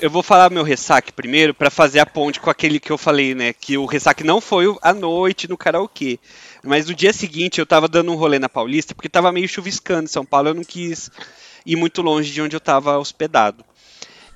[0.00, 3.34] Eu vou falar meu ressaque primeiro pra fazer a ponte com aquele que eu falei,
[3.34, 3.52] né?
[3.52, 6.18] Que o ressaque não foi à noite no karaokê.
[6.64, 10.04] Mas no dia seguinte eu tava dando um rolê na Paulista porque tava meio chuviscando
[10.04, 10.48] em São Paulo.
[10.48, 11.10] Eu não quis
[11.64, 13.64] ir muito longe de onde eu tava hospedado.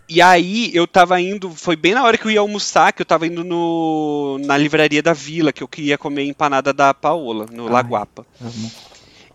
[0.09, 3.07] E aí eu tava indo, foi bem na hora que eu ia almoçar, que eu
[3.07, 7.67] tava indo no, na livraria da Vila, que eu queria comer empanada da Paola, no
[7.67, 7.73] Ai.
[7.73, 8.25] Laguapa.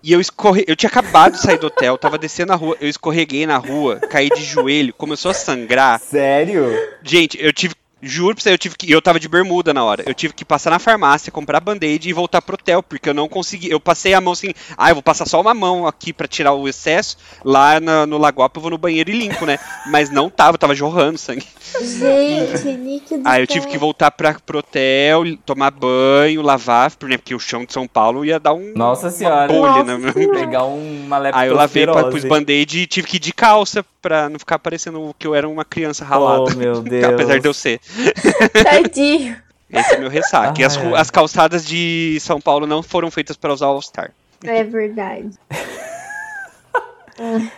[0.04, 0.64] E eu escorre...
[0.68, 4.00] eu tinha acabado de sair do hotel, tava descendo a rua, eu escorreguei na rua,
[4.10, 6.00] caí de joelho, começou a sangrar.
[6.00, 6.72] Sério?
[7.04, 7.76] Gente, eu tive.
[8.02, 8.92] Juro pra você, eu tive que.
[8.92, 10.04] Eu tava de bermuda na hora.
[10.08, 13.28] Eu tive que passar na farmácia, comprar band-aid e voltar pro hotel, porque eu não
[13.30, 13.70] consegui.
[13.70, 14.54] Eu passei a mão assim.
[14.78, 17.18] Ah, eu vou passar só uma mão aqui pra tirar o excesso.
[17.44, 19.60] Lá na- no Lagoapa eu vou no banheiro e limpo, né?
[19.88, 21.46] Mas não tava, tava jorrando sangue.
[21.80, 27.18] Gente, Nick do Aí eu tive que voltar pra, pro hotel, tomar banho, lavar, né?
[27.18, 28.74] Porque o chão de São Paulo ia dar um.
[28.76, 29.48] Nossa uma senhora.
[29.48, 30.12] bolha, Nossa né?
[30.14, 30.40] senhora.
[30.40, 31.18] Pegar uma.
[31.34, 34.58] Aí eu lavei, pra, pus band-aid e tive que ir de calça pra não ficar
[34.58, 36.46] parecendo que eu era uma criança ralada.
[36.52, 37.04] Oh, meu Deus.
[37.14, 37.80] Apesar de eu ser.
[38.64, 39.36] Tadinho.
[39.70, 40.64] Esse é meu ressaque.
[40.64, 41.00] As, Ah, ru- é.
[41.00, 44.12] as calçadas de São Paulo não foram feitas para usar All-Star.
[44.44, 45.30] É verdade.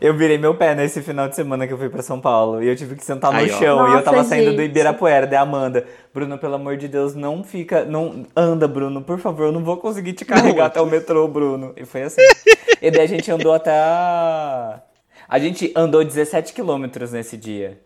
[0.00, 2.60] Eu virei meu pé nesse final de semana que eu fui pra São Paulo.
[2.60, 3.46] E eu tive que sentar no ó.
[3.46, 3.88] chão.
[3.88, 4.70] e eu tava Nossa, saindo do gente.
[4.70, 5.86] Ibirapuera, da Amanda.
[6.12, 7.84] Bruno, pelo amor de Deus, não fica.
[7.84, 9.46] Não anda, Bruno, por favor.
[9.46, 11.72] Eu não vou conseguir te carregar até o metrô, Bruno.
[11.76, 12.20] E foi assim.
[12.82, 14.80] e daí a gente andou até a.
[15.28, 17.80] A gente andou 17 quilômetros nesse dia.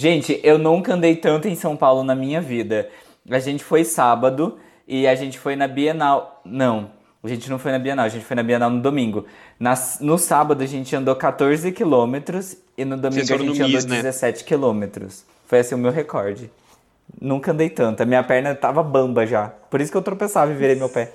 [0.00, 2.88] Gente, eu nunca andei tanto em São Paulo na minha vida.
[3.30, 4.56] A gente foi sábado
[4.88, 6.40] e a gente foi na Bienal.
[6.42, 6.90] Não,
[7.22, 9.26] a gente não foi na Bienal, a gente foi na Bienal no domingo.
[9.58, 13.84] Na- no sábado a gente andou 14 quilômetros e no domingo a gente andou MIS,
[13.84, 13.96] né?
[13.96, 15.22] 17 quilômetros.
[15.46, 16.50] Foi assim o meu recorde.
[17.20, 18.02] Nunca andei tanto.
[18.02, 19.48] A minha perna tava bamba já.
[19.68, 21.12] Por isso que eu tropeçava e virei meu pé.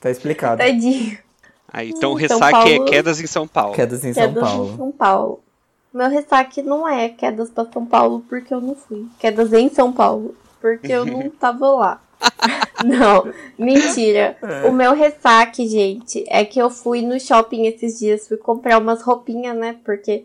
[0.00, 0.58] Tá explicado.
[0.58, 1.18] Tadinho.
[1.72, 3.74] Aí, então o Hum, São ressaque é Paulo- quedas em São Paulo.
[3.74, 4.72] Quedas em São Quedas Paulo.
[4.72, 5.43] em São Paulo.
[5.94, 9.06] Meu ressaque não é quedas pra São Paulo porque eu não fui.
[9.20, 12.00] Quedas em São Paulo porque eu não tava lá.
[12.84, 14.36] Não, mentira.
[14.66, 19.02] O meu ressaque, gente, é que eu fui no shopping esses dias, fui comprar umas
[19.02, 19.76] roupinhas, né?
[19.84, 20.24] Porque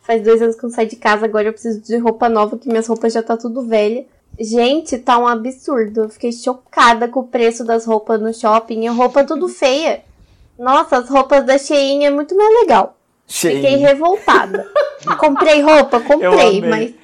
[0.00, 2.58] faz dois anos que eu não saio de casa, agora eu preciso de roupa nova,
[2.58, 4.04] que minhas roupas já tá tudo velha.
[4.38, 6.02] Gente, tá um absurdo.
[6.02, 8.84] Eu fiquei chocada com o preço das roupas no shopping.
[8.84, 10.02] E roupa tudo feia.
[10.58, 12.95] Nossa, as roupas da Shein é muito mais legal.
[13.26, 13.80] Fiquei Cheio.
[13.80, 14.70] revoltada.
[15.18, 16.94] Comprei roupa, comprei, mas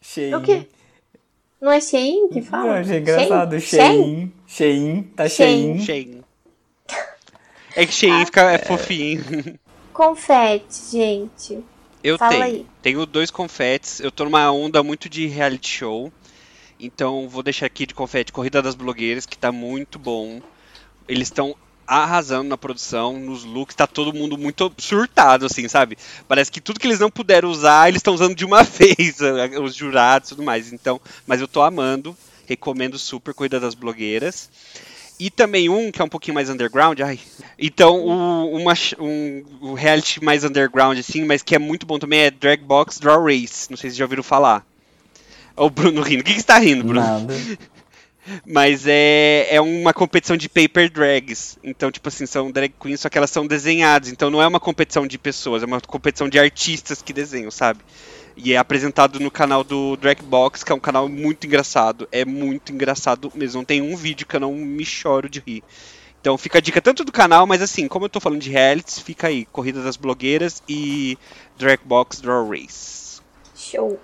[0.00, 0.38] Cheio.
[0.38, 0.66] o quê?
[1.60, 2.64] Não é Shein que fala?
[2.66, 3.60] Não, achei engraçado.
[3.60, 3.82] Shein?
[3.86, 4.32] Shein.
[4.46, 5.02] Shein.
[5.16, 5.78] Tá Shein.
[5.80, 6.24] Shein.
[7.74, 9.58] É que Shein fica é fofinho.
[9.92, 11.64] Confete, gente.
[12.04, 12.44] Eu Fala tenho.
[12.44, 12.66] aí.
[12.82, 13.98] Tenho dois confetes.
[14.00, 16.12] Eu tô numa onda muito de reality show.
[16.78, 20.40] Então vou deixar aqui de confete Corrida das Blogueiras, que tá muito bom.
[21.08, 21.56] Eles estão
[21.86, 25.96] arrasando na produção, nos looks, tá todo mundo muito surtado, assim, sabe?
[26.26, 29.18] Parece que tudo que eles não puderam usar, eles estão usando de uma vez,
[29.62, 30.72] os jurados e tudo mais.
[30.72, 34.50] Então, mas eu tô amando, recomendo super Corrida das Blogueiras.
[35.18, 37.18] E também um que é um pouquinho mais underground, ai.
[37.58, 42.30] Então, o, uma, um, reality mais underground, assim, mas que é muito bom também é
[42.30, 43.70] Drag Box Draw Race.
[43.70, 44.66] Não sei se já ouviram falar.
[45.56, 46.20] O Bruno rindo.
[46.20, 47.00] O que, que você tá rindo, Bruno?
[47.00, 47.34] Nada.
[48.46, 51.58] Mas é, é uma competição de paper drags.
[51.62, 54.08] Então, tipo assim, são drag queens, só que elas são desenhadas.
[54.08, 57.80] Então não é uma competição de pessoas, é uma competição de artistas que desenham, sabe?
[58.36, 62.06] E é apresentado no canal do Dragbox, que é um canal muito engraçado.
[62.12, 63.60] É muito engraçado mesmo.
[63.60, 65.64] Não tem um vídeo que eu não me choro de rir.
[66.20, 68.98] Então fica a dica tanto do canal, mas assim, como eu tô falando de realities,
[68.98, 69.46] fica aí.
[69.46, 71.16] Corrida das Blogueiras e
[71.56, 73.22] Dragbox Draw Race.
[73.54, 73.98] Show.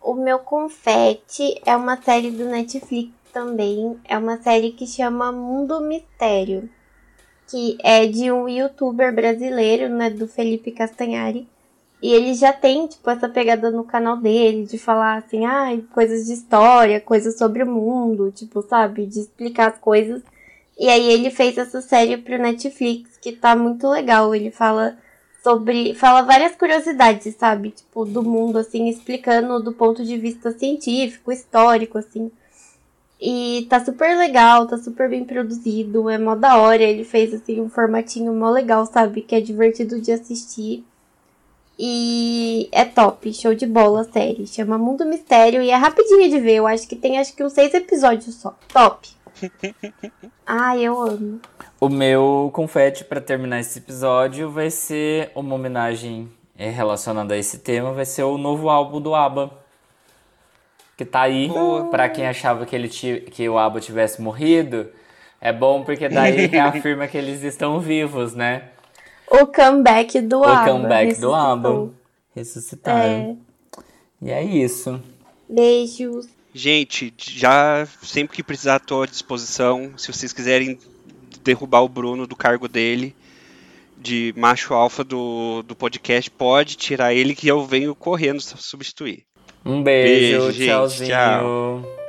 [0.00, 3.98] O meu confete é uma série do Netflix também.
[4.08, 6.68] É uma série que chama Mundo Mistério.
[7.48, 10.10] Que é de um youtuber brasileiro, né?
[10.10, 11.48] Do Felipe Castanhari.
[12.02, 16.26] E ele já tem, tipo, essa pegada no canal dele, de falar assim, ah, coisas
[16.26, 19.06] de história, coisas sobre o mundo, tipo, sabe?
[19.06, 20.20] De explicar as coisas.
[20.78, 24.34] E aí ele fez essa série pro Netflix, que tá muito legal.
[24.34, 24.98] Ele fala
[25.44, 25.94] sobre.
[25.94, 27.70] fala várias curiosidades, sabe?
[27.70, 32.30] Tipo, do mundo, assim, explicando do ponto de vista científico, histórico, assim.
[33.24, 36.82] E tá super legal, tá super bem produzido, é mó da hora.
[36.82, 39.22] Ele fez, assim, um formatinho mó legal, sabe?
[39.22, 40.84] Que é divertido de assistir.
[41.78, 44.44] E é top, show de bola a série.
[44.44, 46.56] Chama Mundo Mistério e é rapidinho de ver.
[46.56, 48.56] Eu acho que tem acho que uns seis episódios só.
[48.72, 49.08] Top.
[50.44, 51.40] Ai, eu amo.
[51.80, 56.28] O meu confete para terminar esse episódio vai ser uma homenagem
[56.58, 59.61] é, relacionada a esse tema, vai ser o novo álbum do ABBA.
[61.02, 61.50] Que tá aí,
[61.90, 64.88] para quem achava que, ele que o ABBA tivesse morrido,
[65.40, 68.68] é bom porque daí reafirma que eles estão vivos, né?
[69.28, 70.62] O comeback do o ABBA.
[70.62, 71.90] O comeback do ABBA.
[72.36, 73.36] Ressuscitaram.
[73.74, 73.84] É.
[74.22, 75.02] E é isso.
[75.48, 76.28] Beijos.
[76.54, 79.92] Gente, já sempre que precisar estou à disposição.
[79.96, 80.78] Se vocês quiserem
[81.42, 83.12] derrubar o Bruno do cargo dele,
[83.98, 89.24] de macho alfa do, do podcast, pode tirar ele que eu venho correndo substituir.
[89.64, 91.06] Um beijo, beijo tchauzinho.
[91.06, 92.01] Gente, tchau.